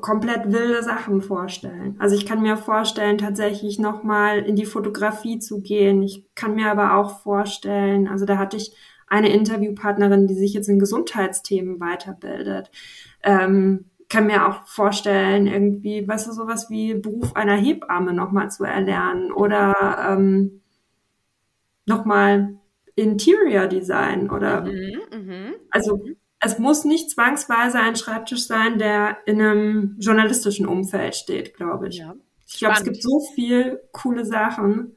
komplett 0.00 0.52
wilde 0.52 0.82
Sachen 0.82 1.22
vorstellen. 1.22 1.96
Also 1.98 2.16
ich 2.16 2.26
kann 2.26 2.42
mir 2.42 2.56
vorstellen, 2.56 3.18
tatsächlich 3.18 3.78
nochmal 3.78 4.40
in 4.40 4.56
die 4.56 4.66
Fotografie 4.66 5.38
zu 5.38 5.62
gehen. 5.62 6.02
Ich 6.02 6.26
kann 6.34 6.54
mir 6.54 6.70
aber 6.70 6.96
auch 6.96 7.20
vorstellen, 7.20 8.08
also 8.08 8.26
da 8.26 8.36
hatte 8.36 8.56
ich 8.56 8.72
eine 9.06 9.32
Interviewpartnerin, 9.32 10.26
die 10.26 10.34
sich 10.34 10.52
jetzt 10.54 10.68
in 10.68 10.78
Gesundheitsthemen 10.78 11.80
weiterbildet. 11.80 12.70
Ähm, 13.22 13.86
kann 14.08 14.26
mir 14.26 14.46
auch 14.46 14.66
vorstellen, 14.66 15.46
irgendwie, 15.46 16.06
weißt 16.06 16.28
du, 16.28 16.32
sowas 16.32 16.70
wie 16.70 16.94
Beruf 16.94 17.34
einer 17.34 17.56
Hebamme 17.56 18.12
nochmal 18.12 18.50
zu 18.50 18.64
erlernen 18.64 19.32
oder 19.32 19.74
ähm, 20.10 20.62
nochmal 21.86 22.56
Interior 22.94 23.66
Design 23.66 24.30
oder 24.30 24.62
mhm, 24.62 25.00
mh. 25.10 25.52
also 25.70 26.02
es 26.40 26.58
muss 26.58 26.84
nicht 26.84 27.10
zwangsweise 27.10 27.78
ein 27.78 27.96
Schreibtisch 27.96 28.46
sein, 28.46 28.78
der 28.78 29.18
in 29.26 29.40
einem 29.40 29.96
journalistischen 29.98 30.66
Umfeld 30.66 31.16
steht, 31.16 31.54
glaube 31.54 31.88
ich. 31.88 31.98
Ja. 31.98 32.14
Ich 32.46 32.58
glaube, 32.58 32.74
es 32.76 32.84
gibt 32.84 33.02
so 33.02 33.20
viel 33.34 33.80
coole 33.92 34.24
Sachen, 34.24 34.95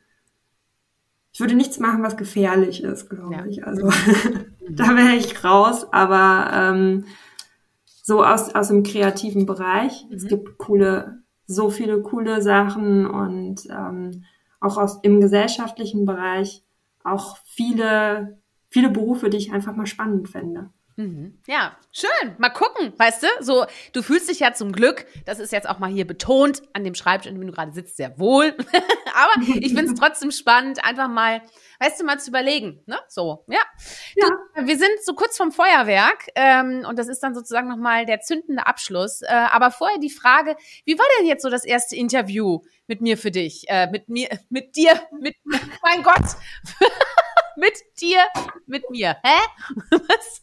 ich 1.40 1.42
würde 1.42 1.56
nichts 1.56 1.80
machen, 1.80 2.04
was 2.04 2.18
gefährlich 2.18 2.84
ist, 2.84 3.10
glaube 3.10 3.34
ja. 3.34 3.46
ich. 3.46 3.66
Also 3.66 3.88
da 4.70 4.98
wäre 4.98 5.16
ich 5.16 5.42
raus, 5.42 5.88
aber 5.94 6.52
ähm, 6.54 7.06
so 8.04 8.26
aus, 8.26 8.54
aus 8.54 8.68
dem 8.68 8.84
kreativen 8.84 9.46
Bereich. 9.46 10.06
Mhm. 10.10 10.16
Es 10.18 10.28
gibt 10.28 10.58
coole, 10.58 11.24
so 11.48 11.70
viele 11.70 12.02
coole 12.02 12.42
Sachen 12.42 13.06
und 13.06 13.66
ähm, 13.70 14.26
auch 14.60 14.78
aus 14.78 15.00
im 15.02 15.22
gesellschaftlichen 15.22 16.06
Bereich 16.06 16.66
auch 17.06 17.38
viele, 17.46 18.38
viele 18.68 18.90
Berufe, 18.90 19.30
die 19.30 19.38
ich 19.38 19.54
einfach 19.54 19.78
mal 19.78 19.88
spannend 19.88 20.28
fände. 20.28 20.72
Mhm. 21.00 21.40
Ja, 21.48 21.78
schön. 21.94 22.36
Mal 22.40 22.50
gucken, 22.50 22.92
weißt 22.98 23.24
du? 23.24 23.28
So, 23.40 23.66
du 23.94 24.02
fühlst 24.02 24.30
dich 24.30 24.42
ja 24.42 24.54
zum 24.54 24.74
Glück, 24.74 25.06
das 25.26 25.40
ist 25.40 25.54
jetzt 25.54 25.70
auch 25.70 25.80
mal 25.80 25.90
hier 25.90 26.06
betont, 26.06 26.62
an 26.74 26.84
dem 26.84 26.94
Schreibtisch, 26.94 27.32
an 27.32 27.40
dem 27.40 27.48
du 27.48 27.54
gerade 27.54 27.72
sitzt, 27.72 27.96
sehr 27.96 28.20
wohl. 28.20 28.54
Aber 29.14 29.32
ich 29.62 29.74
finde 29.74 29.94
es 29.94 29.96
trotzdem 29.98 30.30
spannend, 30.32 30.84
einfach 30.84 31.08
mal, 31.08 31.42
weißt 31.80 32.02
du, 32.02 32.04
mal 32.04 32.20
zu 32.20 32.32
überlegen, 32.32 32.84
ne? 32.86 33.00
So, 33.08 33.46
ja. 33.48 33.62
ja. 34.18 34.28
Du, 34.58 34.68
wir 34.68 34.78
sind 34.78 34.92
so 35.06 35.14
kurz 35.14 35.38
vom 35.38 35.54
Feuerwerk 35.54 36.28
ähm, 36.36 36.86
und 36.86 37.00
das 37.00 37.08
ist 37.08 37.24
dann 37.24 37.34
sozusagen 37.34 37.70
nochmal 37.70 38.06
der 38.06 38.20
zündende 38.20 38.68
Abschluss. 38.68 39.22
Äh, 39.22 39.28
aber 39.30 39.72
vorher 39.72 40.00
die 40.00 40.10
Frage, 40.10 40.58
wie 40.84 41.00
war 41.00 41.06
denn 41.18 41.28
jetzt 41.28 41.44
so 41.44 41.50
das 41.50 41.64
erste 41.64 41.96
Interview 41.96 42.60
mit 42.88 43.00
mir 43.00 43.18
für 43.18 43.32
dich? 43.32 43.70
Äh, 43.70 43.90
mit 43.90 44.10
mir, 44.10 44.28
mit 44.50 44.76
dir, 44.76 45.02
mit, 45.18 45.38
mein 45.82 46.04
Gott. 46.04 46.36
mit 47.56 47.78
dir, 48.02 48.26
mit 48.66 48.90
mir. 48.90 49.16
Hä? 49.24 49.40
Was? 49.92 50.42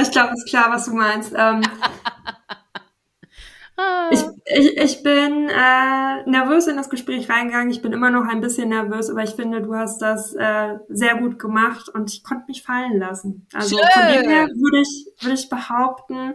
Ich 0.00 0.10
glaube, 0.10 0.32
es 0.32 0.44
ist 0.44 0.48
klar, 0.48 0.70
was 0.70 0.86
du 0.86 0.92
meinst. 0.92 1.32
Ähm, 1.36 1.62
ah. 3.76 4.10
ich, 4.10 4.20
ich, 4.46 4.76
ich 4.76 5.02
bin 5.02 5.48
äh, 5.48 6.28
nervös 6.28 6.66
in 6.66 6.76
das 6.76 6.90
Gespräch 6.90 7.28
reingegangen. 7.28 7.70
Ich 7.70 7.82
bin 7.82 7.92
immer 7.92 8.10
noch 8.10 8.26
ein 8.26 8.40
bisschen 8.40 8.68
nervös, 8.68 9.10
aber 9.10 9.22
ich 9.22 9.30
finde, 9.30 9.62
du 9.62 9.74
hast 9.74 10.00
das 10.00 10.34
äh, 10.34 10.76
sehr 10.88 11.16
gut 11.16 11.38
gemacht 11.38 11.88
und 11.88 12.12
ich 12.12 12.22
konnte 12.22 12.44
mich 12.48 12.62
fallen 12.62 12.98
lassen. 12.98 13.46
Also 13.52 13.76
Schön. 13.76 13.86
von 13.92 14.12
dem 14.12 14.30
her 14.30 14.48
würde 14.48 14.80
ich, 14.80 15.06
würde 15.20 15.34
ich 15.34 15.48
behaupten, 15.48 16.34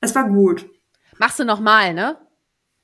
es 0.00 0.14
war 0.14 0.28
gut. 0.28 0.66
Machst 1.18 1.38
du 1.38 1.44
nochmal, 1.44 1.94
ne? 1.94 2.16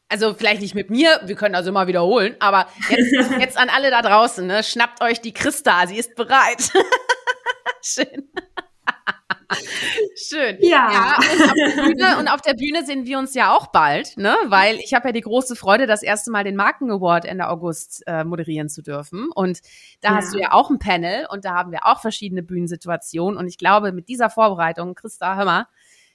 Also 0.08 0.34
vielleicht 0.34 0.60
nicht 0.60 0.74
mit 0.74 0.90
mir, 0.90 1.20
wir 1.24 1.34
können 1.34 1.54
also 1.54 1.70
immer 1.70 1.86
wiederholen, 1.86 2.36
aber 2.38 2.68
jetzt, 2.88 3.32
jetzt 3.40 3.56
an 3.56 3.68
alle 3.68 3.90
da 3.90 4.02
draußen, 4.02 4.46
ne? 4.46 4.62
Schnappt 4.62 5.02
euch 5.02 5.20
die 5.20 5.32
Christa, 5.32 5.86
sie 5.86 5.96
ist 5.96 6.14
bereit. 6.14 6.70
Schön. 7.82 8.30
Schön. 10.16 10.58
Ja. 10.60 10.90
ja 10.92 11.16
und, 11.16 11.42
auf 11.42 11.86
Bühne, 11.86 12.18
und, 12.18 12.28
auf 12.28 12.40
der 12.42 12.54
Bühne 12.54 12.84
sehen 12.84 13.06
wir 13.06 13.18
uns 13.18 13.34
ja 13.34 13.54
auch 13.54 13.68
bald, 13.68 14.16
ne? 14.16 14.36
Weil 14.46 14.76
ich 14.76 14.94
habe 14.94 15.08
ja 15.08 15.12
die 15.12 15.20
große 15.20 15.56
Freude, 15.56 15.86
das 15.86 16.02
erste 16.02 16.30
Mal 16.30 16.44
den 16.44 16.56
Marken 16.56 16.90
Award 16.90 17.24
Ende 17.24 17.48
August 17.48 18.02
äh, 18.06 18.24
moderieren 18.24 18.68
zu 18.68 18.82
dürfen. 18.82 19.28
Und 19.34 19.60
da 20.00 20.10
ja. 20.10 20.14
hast 20.16 20.34
du 20.34 20.38
ja 20.38 20.52
auch 20.52 20.70
ein 20.70 20.78
Panel 20.78 21.26
und 21.30 21.44
da 21.44 21.54
haben 21.54 21.72
wir 21.72 21.86
auch 21.86 22.00
verschiedene 22.00 22.42
Bühnensituationen. 22.42 23.38
Und 23.38 23.46
ich 23.46 23.58
glaube, 23.58 23.92
mit 23.92 24.08
dieser 24.08 24.30
Vorbereitung, 24.30 24.94
Christa, 24.94 25.36
hör 25.36 25.44
mal, 25.44 25.66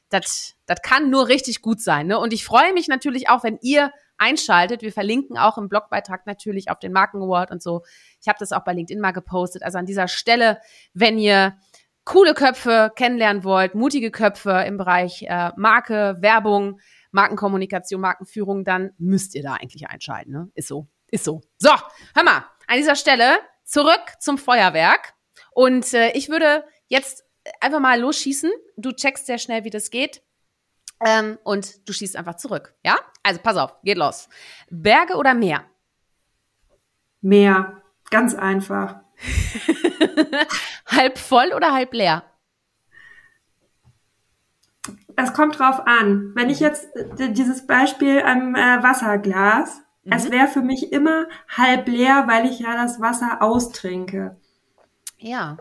das 0.10 0.56
kann 0.82 1.10
nur 1.10 1.28
richtig 1.28 1.62
gut 1.62 1.82
sein. 1.82 2.08
Ne? 2.08 2.20
Und 2.20 2.34
ich 2.34 2.44
freue 2.44 2.74
mich 2.74 2.88
natürlich 2.88 3.30
auch, 3.30 3.44
wenn 3.44 3.60
ihr 3.62 3.92
einschaltet. 4.20 4.82
Wir 4.82 4.92
verlinken 4.92 5.38
auch 5.38 5.58
im 5.58 5.70
Blogbeitrag 5.70 6.28
natürlich 6.28 6.70
auf 6.70 6.80
den 6.80 6.92
Marken 6.92 7.22
Award 7.22 7.52
und 7.52 7.64
so. 7.64 7.84
Ich 8.22 8.28
habe 8.28 8.38
das 8.40 8.52
auch 8.52 8.64
bei 8.64 8.74
LinkedIn 8.74 9.02
mal 9.02 9.12
gepostet. 9.12 9.64
Also 9.64 9.78
an 9.78 9.86
dieser 9.86 10.08
Stelle, 10.08 10.60
wenn 10.94 11.18
ihr 11.18 11.58
coole 12.10 12.34
Köpfe 12.34 12.92
kennenlernen 12.96 13.44
wollt, 13.44 13.76
mutige 13.76 14.10
Köpfe 14.10 14.64
im 14.66 14.78
Bereich 14.78 15.22
äh, 15.28 15.52
Marke, 15.56 16.18
Werbung, 16.20 16.80
Markenkommunikation, 17.12 18.02
Markenführung, 18.02 18.64
dann 18.64 18.92
müsst 18.98 19.36
ihr 19.36 19.44
da 19.44 19.54
eigentlich 19.54 19.88
einschalten. 19.88 20.32
Ne? 20.32 20.52
Ist 20.56 20.68
so, 20.68 20.88
ist 21.12 21.24
so. 21.24 21.42
So, 21.60 21.70
hör 22.16 22.24
mal, 22.24 22.46
an 22.66 22.78
dieser 22.78 22.96
Stelle 22.96 23.38
zurück 23.64 24.02
zum 24.20 24.40
Feuerwerk. 24.40 25.14
Und 25.52 25.94
äh, 25.94 26.12
ich 26.14 26.30
würde 26.30 26.66
jetzt 26.88 27.26
einfach 27.62 27.80
mal 27.80 28.00
losschießen. 28.00 28.50
Du 28.76 28.92
checkst 28.92 29.28
sehr 29.28 29.38
schnell, 29.38 29.64
wie 29.64 29.70
das 29.70 29.92
geht. 29.92 30.24
Ähm, 31.06 31.38
und 31.44 31.88
du 31.88 31.94
schießt 31.94 32.16
einfach 32.16 32.38
zurück. 32.38 32.74
Ja? 32.84 32.98
Also 33.22 33.40
pass 33.40 33.56
auf, 33.56 33.76
geht 33.84 34.00
los. 34.00 34.30
Berge 34.72 35.16
oder 35.16 35.36
Meer? 35.36 35.64
Meer. 37.22 37.84
Ganz 38.10 38.34
einfach. 38.34 39.02
halb 40.90 41.18
voll 41.18 41.54
oder 41.56 41.74
halb 41.74 41.94
leer? 41.94 42.24
Es 45.16 45.34
kommt 45.34 45.60
drauf 45.60 45.86
an. 45.86 46.32
Wenn 46.36 46.50
ich 46.50 46.60
jetzt 46.60 46.96
äh, 46.96 47.32
dieses 47.32 47.68
Beispiel 47.68 48.22
am 48.22 48.56
äh, 48.56 48.82
Wasserglas, 48.82 49.82
mhm. 50.04 50.14
es 50.14 50.32
wäre 50.32 50.48
für 50.48 50.62
mich 50.62 50.92
immer 50.92 51.28
halb 51.50 51.88
leer, 51.88 52.26
weil 52.28 52.46
ich 52.46 52.60
ja 52.60 52.76
das 52.76 53.02
Wasser 53.02 53.42
austrinke. 53.42 54.38
Ja. 55.18 55.58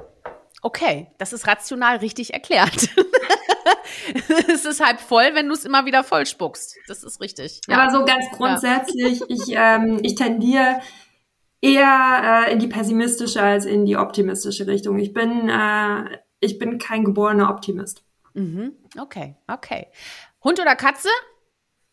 Okay, 0.63 1.09
das 1.19 1.33
ist 1.33 1.47
rational 1.47 1.97
richtig 1.97 2.35
erklärt. 2.35 2.89
es 4.49 4.65
ist 4.65 4.85
halb 4.85 5.01
voll, 5.01 5.31
wenn 5.35 5.49
du 5.49 5.55
es 5.55 5.65
immer 5.65 5.87
wieder 5.87 6.05
voll 6.05 6.27
spuckst. 6.27 6.77
Das 6.87 7.03
ist 7.03 7.21
richtig. 7.21 7.61
Ja. 7.69 7.79
Aber 7.79 7.91
so 7.91 8.05
ganz 8.05 8.27
grundsätzlich, 8.33 9.21
ja. 9.21 9.27
ich, 9.29 9.43
ähm, 9.49 10.01
ich 10.03 10.15
tendiere 10.15 10.81
eher 11.61 12.47
äh, 12.49 12.53
in 12.53 12.59
die 12.59 12.69
pessimistische 12.69 13.43
als 13.43 13.65
in 13.65 13.85
die 13.85 13.97
optimistische 13.97 14.67
Richtung. 14.67 14.99
Ich 14.99 15.13
bin, 15.13 15.49
äh, 15.49 16.19
ich 16.41 16.59
bin 16.59 16.79
kein 16.79 17.05
geborener 17.05 17.51
Optimist. 17.51 18.05
Mhm. 18.35 18.73
Okay, 18.99 19.37
okay. 19.47 19.89
Hund 20.45 20.61
oder 20.61 20.77
Katze? 20.77 21.09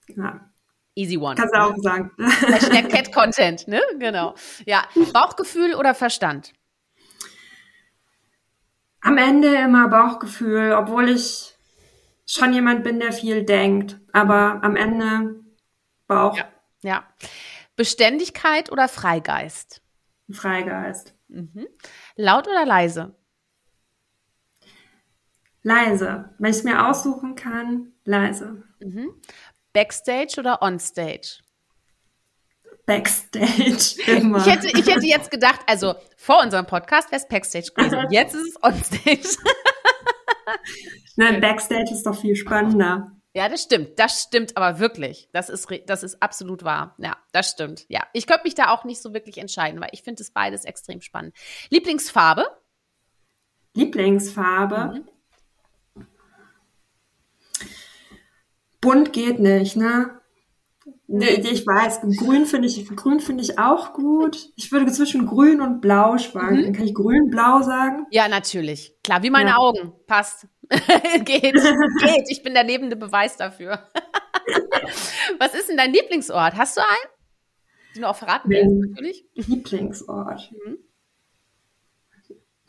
Ja. 0.08 0.52
Easy 0.96 1.18
one. 1.18 1.36
Kannst 1.36 1.54
du 1.54 1.60
auch 1.60 1.76
sagen. 1.78 2.12
Hashtag 2.18 2.90
Cat 2.90 3.12
Content, 3.12 3.68
ne? 3.68 3.82
Genau. 4.00 4.36
Ja. 4.66 4.86
Bauchgefühl 5.14 5.76
oder 5.76 5.94
Verstand? 5.94 6.54
Am 9.02 9.18
Ende 9.18 9.54
immer 9.56 9.90
Bauchgefühl, 9.90 10.72
obwohl 10.72 11.10
ich 11.10 11.54
schon 12.26 12.54
jemand 12.54 12.84
bin, 12.84 13.00
der 13.00 13.12
viel 13.12 13.44
denkt. 13.44 14.00
Aber 14.14 14.64
am 14.64 14.78
Ende 14.78 15.36
Bauch. 16.08 16.38
Ja. 16.38 16.48
ja. 16.82 17.04
Beständigkeit 17.76 18.72
oder 18.72 18.88
Freigeist? 18.88 19.82
Freigeist. 20.32 21.14
Mhm. 21.28 21.68
Laut 22.16 22.48
oder 22.48 22.66
leise? 22.66 23.16
Leise. 25.64 26.30
Wenn 26.38 26.52
ich 26.52 26.58
es 26.58 26.64
mir 26.64 26.88
aussuchen 26.88 27.36
kann, 27.36 27.94
leise. 28.04 28.64
Mhm. 28.80 29.10
Backstage 29.74 30.36
oder 30.40 30.62
Onstage? 30.62 31.40
Backstage 32.86 34.00
immer. 34.08 34.38
Ich 34.38 34.46
hätte, 34.46 34.68
ich 34.68 34.88
hätte 34.88 35.06
jetzt 35.06 35.32
gedacht, 35.32 35.62
also 35.66 35.96
vor 36.18 36.42
unserem 36.42 36.68
Podcast 36.68 37.12
wäre 37.12 37.22
es 37.22 37.28
Backstage 37.28 37.72
gewesen. 37.74 38.06
Jetzt 38.12 38.36
ist 38.36 38.50
es 38.50 38.64
Onstage. 38.64 39.28
Nein, 41.16 41.42
Backstage 41.42 41.92
ist 41.92 42.04
doch 42.06 42.16
viel 42.16 42.36
spannender. 42.36 43.12
Ja, 43.36 43.50
das 43.50 43.64
stimmt. 43.64 44.00
Das 44.00 44.22
stimmt 44.22 44.56
aber 44.56 44.80
wirklich. 44.80 45.28
Das 45.34 45.50
ist, 45.50 45.68
das 45.88 46.04
ist 46.04 46.24
absolut 46.24 46.64
wahr. 46.64 46.96
Ja, 47.00 47.18
das 47.34 47.50
stimmt. 47.50 47.86
Ja, 47.90 48.08
ich 48.14 48.28
könnte 48.28 48.46
mich 48.46 48.56
da 48.56 48.70
auch 48.70 48.86
nicht 48.86 49.02
so 49.02 49.14
wirklich 49.14 49.38
entscheiden, 49.40 49.82
weil 49.82 49.90
ich 49.92 50.04
finde 50.04 50.24
es 50.24 50.32
beides 50.32 50.64
extrem 50.64 51.02
spannend. 51.02 51.36
Lieblingsfarbe? 51.70 52.46
Lieblingsfarbe? 53.74 55.04
Mhm. 55.96 56.06
Bunt 58.80 59.12
geht 59.12 59.40
nicht, 59.40 59.76
ne? 59.76 60.22
Ich 61.08 61.66
weiß, 61.66 62.02
grün 62.18 62.46
finde 62.46 62.68
ich, 62.68 62.88
grün 62.96 63.20
finde 63.20 63.44
ich 63.44 63.58
auch 63.58 63.94
gut. 63.94 64.50
Ich 64.56 64.72
würde 64.72 64.92
zwischen 64.92 65.26
grün 65.26 65.62
und 65.62 65.82
blau 65.82 66.18
schwanken. 66.18 66.68
Mhm. 66.68 66.74
Kann 66.74 66.86
ich 66.86 66.94
grün-blau 66.94 67.62
sagen? 67.62 68.06
Ja, 68.12 68.28
natürlich. 68.28 68.96
Klar, 69.04 69.24
wie 69.24 69.30
meine 69.30 69.52
ja. 69.52 69.58
Augen. 69.58 69.94
Passt. 70.08 70.48
geht, 70.70 71.26
geht. 71.54 72.26
Ich 72.30 72.44
bin 72.44 72.54
der 72.54 72.64
lebende 72.64 72.96
Beweis 72.96 73.38
dafür. 73.38 73.80
Was 75.40 75.56
ist 75.56 75.70
denn 75.70 75.78
dein 75.78 75.92
Lieblingsort? 75.92 76.56
Hast 76.56 76.78
du 76.78 76.82
einen? 76.82 77.12
Den 77.96 78.02
du 78.02 78.10
auch 78.10 78.16
verraten 78.16 78.50
willst, 78.50 78.90
natürlich. 78.90 79.26
Lieblingsort. 79.36 80.52
Mhm. 80.52 80.78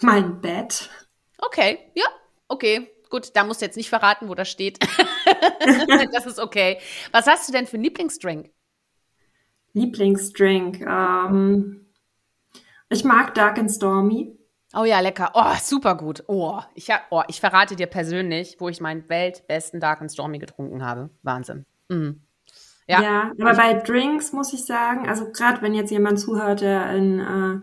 Mein 0.02 0.40
Bett. 0.40 0.90
Okay, 1.38 1.90
ja, 1.94 2.06
okay. 2.48 2.90
Gut, 3.10 3.30
da 3.34 3.44
musst 3.44 3.60
du 3.60 3.66
jetzt 3.66 3.76
nicht 3.76 3.88
verraten, 3.88 4.28
wo 4.28 4.34
das 4.34 4.48
steht. 4.48 4.78
das 6.12 6.26
ist 6.26 6.38
okay. 6.38 6.78
Was 7.12 7.26
hast 7.26 7.48
du 7.48 7.52
denn 7.52 7.66
für 7.66 7.74
einen 7.74 7.84
Lieblingsdrink? 7.84 8.50
Lieblingsdrink. 9.72 10.80
Ähm, 10.80 11.86
ich 12.88 13.04
mag 13.04 13.34
Dark 13.34 13.58
and 13.58 13.70
Stormy. 13.70 14.36
Oh 14.74 14.84
ja, 14.84 15.00
lecker. 15.00 15.30
Oh, 15.34 15.54
super 15.60 15.96
gut. 15.96 16.24
Oh 16.26 16.60
ich, 16.74 16.88
oh, 17.10 17.22
ich 17.28 17.40
verrate 17.40 17.76
dir 17.76 17.86
persönlich, 17.86 18.56
wo 18.58 18.68
ich 18.68 18.80
meinen 18.80 19.08
weltbesten 19.08 19.80
Dark 19.80 20.00
and 20.00 20.10
Stormy 20.10 20.38
getrunken 20.38 20.84
habe. 20.84 21.10
Wahnsinn. 21.22 21.64
Mhm. 21.88 22.22
Ja. 22.88 23.02
ja, 23.02 23.32
aber 23.40 23.54
bei 23.54 23.74
Drinks 23.74 24.32
muss 24.32 24.52
ich 24.52 24.64
sagen, 24.64 25.08
also 25.08 25.32
gerade 25.32 25.60
wenn 25.60 25.74
jetzt 25.74 25.90
jemand 25.90 26.20
zuhört, 26.20 26.60
der 26.60 26.90
in, 26.92 27.18
äh, 27.18 27.60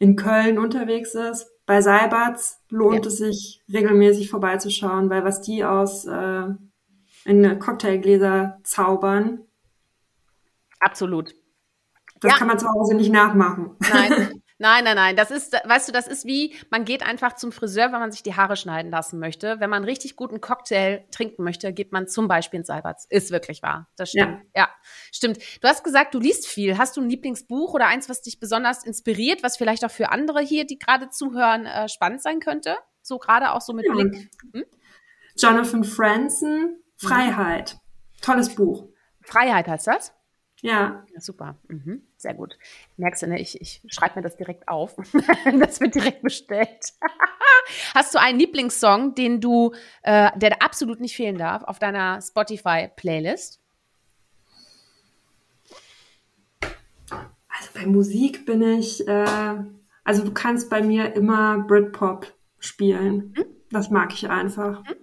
in 0.00 0.16
Köln 0.16 0.58
unterwegs 0.58 1.14
ist, 1.14 1.46
bei 1.68 1.82
Seiberts 1.82 2.62
lohnt 2.70 3.04
ja. 3.04 3.08
es 3.08 3.18
sich 3.18 3.62
regelmäßig 3.70 4.30
vorbeizuschauen, 4.30 5.10
weil 5.10 5.22
was 5.22 5.42
die 5.42 5.66
aus 5.66 6.06
äh, 6.06 6.46
in 7.26 7.58
Cocktailgläser 7.58 8.58
zaubern. 8.64 9.40
Absolut. 10.80 11.34
Das 12.20 12.32
ja. 12.32 12.38
kann 12.38 12.48
man 12.48 12.58
zu 12.58 12.66
Hause 12.66 12.94
nicht 12.94 13.12
nachmachen. 13.12 13.76
Nein, 13.80 14.37
Nein, 14.60 14.82
nein, 14.82 14.96
nein. 14.96 15.16
Das 15.16 15.30
ist, 15.30 15.52
weißt 15.52 15.88
du, 15.88 15.92
das 15.92 16.08
ist 16.08 16.24
wie, 16.24 16.56
man 16.70 16.84
geht 16.84 17.06
einfach 17.06 17.36
zum 17.36 17.52
Friseur, 17.52 17.92
wenn 17.92 18.00
man 18.00 18.10
sich 18.10 18.24
die 18.24 18.34
Haare 18.34 18.56
schneiden 18.56 18.90
lassen 18.90 19.20
möchte. 19.20 19.60
Wenn 19.60 19.70
man 19.70 19.84
richtig 19.84 20.16
guten 20.16 20.40
Cocktail 20.40 21.04
trinken 21.12 21.44
möchte, 21.44 21.72
geht 21.72 21.92
man 21.92 22.08
zum 22.08 22.26
Beispiel 22.26 22.58
ins 22.58 22.68
Alberts. 22.68 23.06
Ist 23.08 23.30
wirklich 23.30 23.62
wahr. 23.62 23.88
Das 23.96 24.10
stimmt. 24.10 24.42
Ja. 24.56 24.62
ja, 24.62 24.68
stimmt. 25.12 25.38
Du 25.62 25.68
hast 25.68 25.84
gesagt, 25.84 26.14
du 26.14 26.18
liest 26.18 26.48
viel. 26.48 26.76
Hast 26.76 26.96
du 26.96 27.00
ein 27.00 27.08
Lieblingsbuch 27.08 27.72
oder 27.72 27.86
eins, 27.86 28.08
was 28.08 28.20
dich 28.20 28.40
besonders 28.40 28.84
inspiriert, 28.84 29.44
was 29.44 29.56
vielleicht 29.56 29.84
auch 29.84 29.92
für 29.92 30.10
andere 30.10 30.40
hier, 30.40 30.66
die 30.66 30.78
gerade 30.78 31.08
zuhören, 31.10 31.64
äh, 31.64 31.88
spannend 31.88 32.22
sein 32.22 32.40
könnte? 32.40 32.76
So 33.02 33.18
gerade 33.18 33.52
auch 33.52 33.60
so 33.60 33.72
mit 33.72 33.86
ja. 33.86 33.92
Blick. 33.92 34.28
Hm? 34.52 34.64
Jonathan 35.36 35.84
Franzen, 35.84 36.82
Freiheit. 36.96 37.78
Tolles 38.20 38.52
Buch. 38.56 38.88
Freiheit 39.22 39.68
heißt 39.68 39.86
das? 39.86 40.12
Ja. 40.62 41.04
ja 41.12 41.20
super. 41.20 41.58
Mhm. 41.68 42.07
Sehr 42.18 42.34
gut. 42.34 42.58
Merkst 42.96 43.22
du, 43.22 43.28
ne? 43.28 43.38
ich, 43.38 43.60
ich 43.60 43.80
schreibe 43.86 44.16
mir 44.16 44.22
das 44.22 44.36
direkt 44.36 44.66
auf. 44.66 44.96
das 45.60 45.80
wird 45.80 45.94
direkt 45.94 46.22
bestellt. 46.22 46.92
Hast 47.94 48.12
du 48.12 48.18
einen 48.18 48.40
Lieblingssong, 48.40 49.14
den 49.14 49.40
du, 49.40 49.72
äh, 50.02 50.36
der 50.36 50.60
absolut 50.60 50.98
nicht 50.98 51.14
fehlen 51.14 51.38
darf, 51.38 51.62
auf 51.62 51.78
deiner 51.78 52.20
Spotify-Playlist? 52.20 53.60
Also 57.48 57.70
bei 57.72 57.86
Musik 57.86 58.44
bin 58.46 58.62
ich, 58.62 59.06
äh, 59.06 59.56
also 60.02 60.24
du 60.24 60.32
kannst 60.32 60.70
bei 60.70 60.82
mir 60.82 61.14
immer 61.14 61.58
Britpop 61.68 62.32
spielen. 62.58 63.32
Hm? 63.36 63.44
Das 63.70 63.90
mag 63.90 64.12
ich 64.12 64.28
einfach. 64.28 64.84
Hm? 64.84 64.96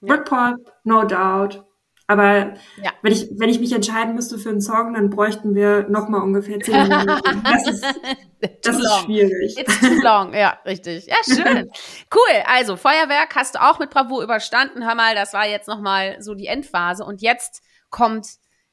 Ja. 0.00 0.16
Britpop, 0.16 0.72
no 0.82 1.04
doubt. 1.04 1.64
Aber 2.08 2.54
ja. 2.82 2.92
wenn, 3.02 3.12
ich, 3.12 3.28
wenn 3.36 3.48
ich 3.48 3.58
mich 3.58 3.72
entscheiden 3.72 4.14
müsste 4.14 4.38
für 4.38 4.50
einen 4.50 4.60
Song, 4.60 4.94
dann 4.94 5.10
bräuchten 5.10 5.54
wir 5.56 5.88
noch 5.88 6.08
mal 6.08 6.22
ungefähr 6.22 6.60
zehn 6.60 6.88
Minuten. 6.88 7.42
Das 7.42 7.66
ist, 7.66 7.84
das 8.62 8.78
ist 8.78 8.98
schwierig. 9.04 9.58
It's 9.58 9.80
too 9.80 10.00
long, 10.02 10.32
ja, 10.32 10.58
richtig. 10.64 11.06
Ja, 11.06 11.16
schön. 11.24 11.70
cool. 12.14 12.42
Also, 12.46 12.76
Feuerwerk 12.76 13.34
hast 13.34 13.56
du 13.56 13.62
auch 13.62 13.80
mit 13.80 13.90
Bravo 13.90 14.22
überstanden. 14.22 14.86
Hör 14.86 14.94
mal, 14.94 15.16
das 15.16 15.32
war 15.32 15.48
jetzt 15.48 15.66
noch 15.66 15.80
mal 15.80 16.22
so 16.22 16.34
die 16.34 16.46
Endphase. 16.46 17.04
Und 17.04 17.22
jetzt 17.22 17.62
kommt 17.90 18.26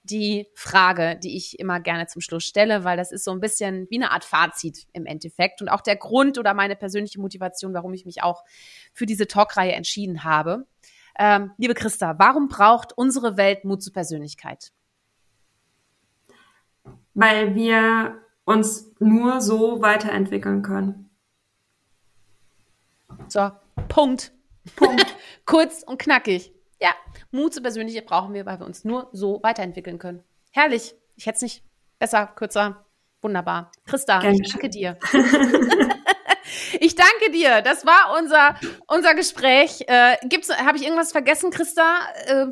die 0.03 0.47
Frage, 0.53 1.17
die 1.23 1.37
ich 1.37 1.59
immer 1.59 1.79
gerne 1.79 2.07
zum 2.07 2.21
Schluss 2.21 2.43
stelle, 2.43 2.83
weil 2.83 2.97
das 2.97 3.11
ist 3.11 3.23
so 3.23 3.31
ein 3.31 3.39
bisschen 3.39 3.87
wie 3.89 3.95
eine 3.95 4.11
Art 4.11 4.25
Fazit 4.25 4.85
im 4.91 5.05
Endeffekt 5.05 5.61
und 5.61 5.69
auch 5.69 5.81
der 5.81 5.95
Grund 5.95 6.37
oder 6.37 6.53
meine 6.53 6.75
persönliche 6.75 7.21
Motivation, 7.21 7.73
warum 7.73 7.93
ich 7.93 8.05
mich 8.05 8.21
auch 8.21 8.43
für 8.93 9.05
diese 9.05 9.27
Talkreihe 9.27 9.71
entschieden 9.71 10.25
habe. 10.25 10.65
Ähm, 11.17 11.51
liebe 11.57 11.73
Christa, 11.73 12.17
warum 12.17 12.47
braucht 12.47 12.93
unsere 12.97 13.37
Welt 13.37 13.65
Mut 13.65 13.83
zur 13.83 13.93
Persönlichkeit? 13.93 14.71
Weil 17.13 17.55
wir 17.55 18.19
uns 18.45 18.91
nur 18.99 19.41
so 19.41 19.81
weiterentwickeln 19.81 20.63
können. 20.63 21.09
So, 23.27 23.51
Punkt. 23.87 24.31
Punkt. 24.75 25.15
Kurz 25.45 25.83
und 25.83 25.99
knackig. 25.99 26.51
Ja, 26.81 26.91
Mut 27.31 27.53
zur 27.53 27.63
Persönlichkeit 27.63 28.05
brauchen 28.05 28.33
wir, 28.33 28.45
weil 28.45 28.59
wir 28.59 28.65
uns 28.65 28.83
nur 28.83 29.09
so 29.11 29.41
weiterentwickeln 29.43 29.99
können. 29.99 30.23
Herrlich. 30.51 30.95
Ich 31.15 31.25
hätte 31.27 31.37
es 31.37 31.41
nicht 31.43 31.63
besser, 31.99 32.27
kürzer. 32.27 32.85
Wunderbar. 33.21 33.71
Christa, 33.85 34.19
Gerne. 34.19 34.37
ich 34.41 34.51
danke 34.51 34.69
dir. 34.69 34.97
ich 36.79 36.95
danke 36.95 37.31
dir. 37.31 37.61
Das 37.61 37.85
war 37.85 38.17
unser, 38.19 38.55
unser 38.87 39.13
Gespräch. 39.15 39.81
Äh, 39.87 40.17
habe 40.65 40.77
ich 40.77 40.83
irgendwas 40.83 41.11
vergessen, 41.11 41.51
Christa? 41.51 41.99
Äh, 42.25 42.47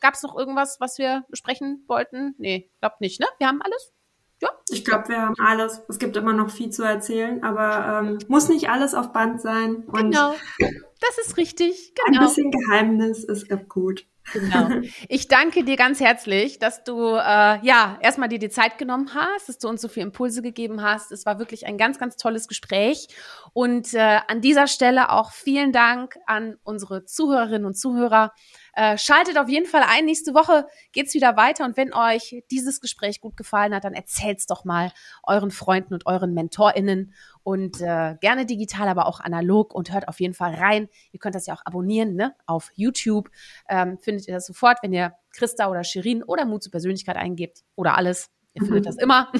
Gab 0.00 0.14
es 0.14 0.22
noch 0.22 0.36
irgendwas, 0.36 0.78
was 0.80 0.98
wir 0.98 1.24
besprechen 1.28 1.84
wollten? 1.86 2.34
Nee, 2.38 2.70
glaubt 2.80 3.00
nicht, 3.02 3.20
ne? 3.20 3.26
Wir 3.38 3.48
haben 3.48 3.60
alles? 3.60 3.92
Ja. 4.40 4.48
Ich 4.70 4.84
glaube, 4.86 5.08
wir 5.08 5.20
haben 5.20 5.34
alles. 5.38 5.82
Es 5.88 5.98
gibt 5.98 6.16
immer 6.16 6.32
noch 6.32 6.50
viel 6.50 6.70
zu 6.70 6.82
erzählen, 6.82 7.44
aber 7.44 8.00
ähm, 8.02 8.18
muss 8.26 8.48
nicht 8.48 8.70
alles 8.70 8.94
auf 8.94 9.12
Band 9.12 9.42
sein. 9.42 9.84
Genau. 9.92 10.34
Das 10.58 11.18
ist 11.18 11.36
richtig. 11.36 11.94
Genau. 12.06 12.20
Ein 12.20 12.26
bisschen 12.26 12.50
Geheimnis 12.50 13.24
ist 13.24 13.46
gut. 13.68 14.06
Genau. 14.32 14.68
Ich 15.08 15.28
danke 15.28 15.64
dir 15.64 15.76
ganz 15.76 16.00
herzlich, 16.00 16.58
dass 16.58 16.84
du 16.84 17.14
äh, 17.14 17.64
ja 17.64 17.98
erstmal 18.00 18.28
dir 18.28 18.38
die 18.38 18.48
Zeit 18.48 18.78
genommen 18.78 19.10
hast, 19.14 19.48
dass 19.48 19.58
du 19.58 19.68
uns 19.68 19.80
so 19.80 19.88
viele 19.88 20.06
Impulse 20.06 20.42
gegeben 20.42 20.82
hast. 20.82 21.12
Es 21.12 21.26
war 21.26 21.38
wirklich 21.38 21.66
ein 21.66 21.78
ganz, 21.78 21.98
ganz 21.98 22.16
tolles 22.16 22.48
Gespräch. 22.48 23.08
Und 23.52 23.94
äh, 23.94 24.20
an 24.28 24.40
dieser 24.40 24.66
Stelle 24.66 25.10
auch 25.10 25.32
vielen 25.32 25.72
Dank 25.72 26.16
an 26.26 26.56
unsere 26.62 27.04
Zuhörerinnen 27.04 27.66
und 27.66 27.74
Zuhörer. 27.74 28.32
Äh, 28.80 28.96
schaltet 28.96 29.36
auf 29.36 29.50
jeden 29.50 29.66
Fall 29.66 29.82
ein. 29.86 30.06
Nächste 30.06 30.32
Woche 30.32 30.66
geht's 30.92 31.12
wieder 31.12 31.36
weiter. 31.36 31.66
Und 31.66 31.76
wenn 31.76 31.92
euch 31.92 32.42
dieses 32.50 32.80
Gespräch 32.80 33.20
gut 33.20 33.36
gefallen 33.36 33.74
hat, 33.74 33.84
dann 33.84 33.92
erzählt's 33.92 34.46
doch 34.46 34.64
mal 34.64 34.90
euren 35.22 35.50
Freunden 35.50 35.92
und 35.92 36.06
euren 36.06 36.32
MentorInnen 36.32 37.12
und 37.42 37.82
äh, 37.82 38.16
gerne 38.22 38.46
digital, 38.46 38.88
aber 38.88 39.04
auch 39.04 39.20
analog 39.20 39.74
und 39.74 39.92
hört 39.92 40.08
auf 40.08 40.18
jeden 40.18 40.32
Fall 40.32 40.54
rein. 40.54 40.88
Ihr 41.12 41.20
könnt 41.20 41.34
das 41.34 41.44
ja 41.44 41.52
auch 41.52 41.66
abonnieren, 41.66 42.14
ne? 42.14 42.34
Auf 42.46 42.70
YouTube 42.74 43.30
ähm, 43.68 43.98
findet 43.98 44.26
ihr 44.28 44.32
das 44.32 44.46
sofort, 44.46 44.78
wenn 44.82 44.94
ihr 44.94 45.12
Christa 45.32 45.68
oder 45.68 45.84
Shirin 45.84 46.22
oder 46.22 46.46
Mut 46.46 46.62
zur 46.62 46.72
Persönlichkeit 46.72 47.16
eingebt 47.16 47.64
oder 47.76 47.98
alles. 47.98 48.30
Ihr 48.54 48.64
findet 48.64 48.84
mhm. 48.84 48.86
das 48.86 48.96
immer. 48.96 49.32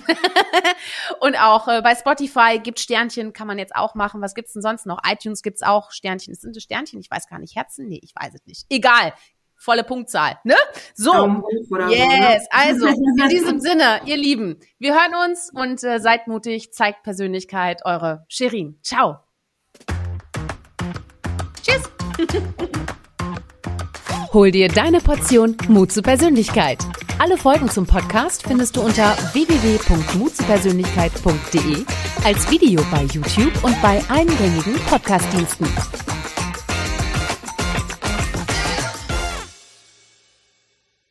und 1.21 1.37
auch 1.37 1.67
äh, 1.67 1.83
bei 1.83 1.95
Spotify 1.95 2.61
gibt 2.63 2.79
Sternchen, 2.79 3.33
kann 3.33 3.47
man 3.47 3.59
jetzt 3.59 3.75
auch 3.75 3.95
machen. 3.95 4.21
Was 4.21 4.35
gibt's 4.35 4.53
denn 4.53 4.63
sonst 4.63 4.87
noch? 4.87 5.01
iTunes 5.05 5.43
gibt's 5.43 5.63
auch 5.63 5.91
Sternchen. 5.91 6.35
Sind 6.35 6.57
es 6.57 6.63
Sternchen? 6.63 7.01
Ich 7.01 7.11
weiß 7.11 7.29
gar 7.29 7.39
nicht. 7.39 7.57
Herzen? 7.57 7.89
Nee, 7.89 8.01
ich 8.03 8.15
weiß 8.15 8.35
es 8.35 8.47
nicht. 8.47 8.67
Egal. 8.71 9.13
Volle 9.57 9.85
Punktzahl, 9.85 10.39
ne? 10.45 10.55
So, 10.95 11.13
yes. 11.91 12.47
Also, 12.51 12.87
in 12.87 13.29
diesem 13.31 13.61
Sinne, 13.61 14.01
ihr 14.07 14.17
Lieben, 14.17 14.59
wir 14.79 14.95
hören 14.95 15.29
uns 15.29 15.51
und 15.53 15.85
äh, 15.85 15.99
seid 15.99 16.29
mutig, 16.29 16.73
zeigt 16.73 17.03
Persönlichkeit, 17.03 17.85
eure 17.85 18.25
Shirin. 18.29 18.79
Ciao. 18.83 19.19
Tschüss. 21.63 21.91
Hol 24.33 24.53
dir 24.53 24.69
deine 24.69 25.01
Portion 25.01 25.57
Mut 25.67 25.91
zur 25.91 26.05
Persönlichkeit. 26.05 26.79
Alle 27.19 27.37
Folgen 27.37 27.69
zum 27.69 27.85
Podcast 27.85 28.45
findest 28.47 28.77
du 28.77 28.83
unter 28.83 29.17
www.mutzupersönlichkeit.de 29.33 31.85
als 32.23 32.49
Video 32.49 32.81
bei 32.93 33.03
YouTube 33.13 33.65
und 33.65 33.75
bei 33.83 34.01
allen 34.09 34.31
gängigen 34.39 34.77
Podcastdiensten. 34.89 35.67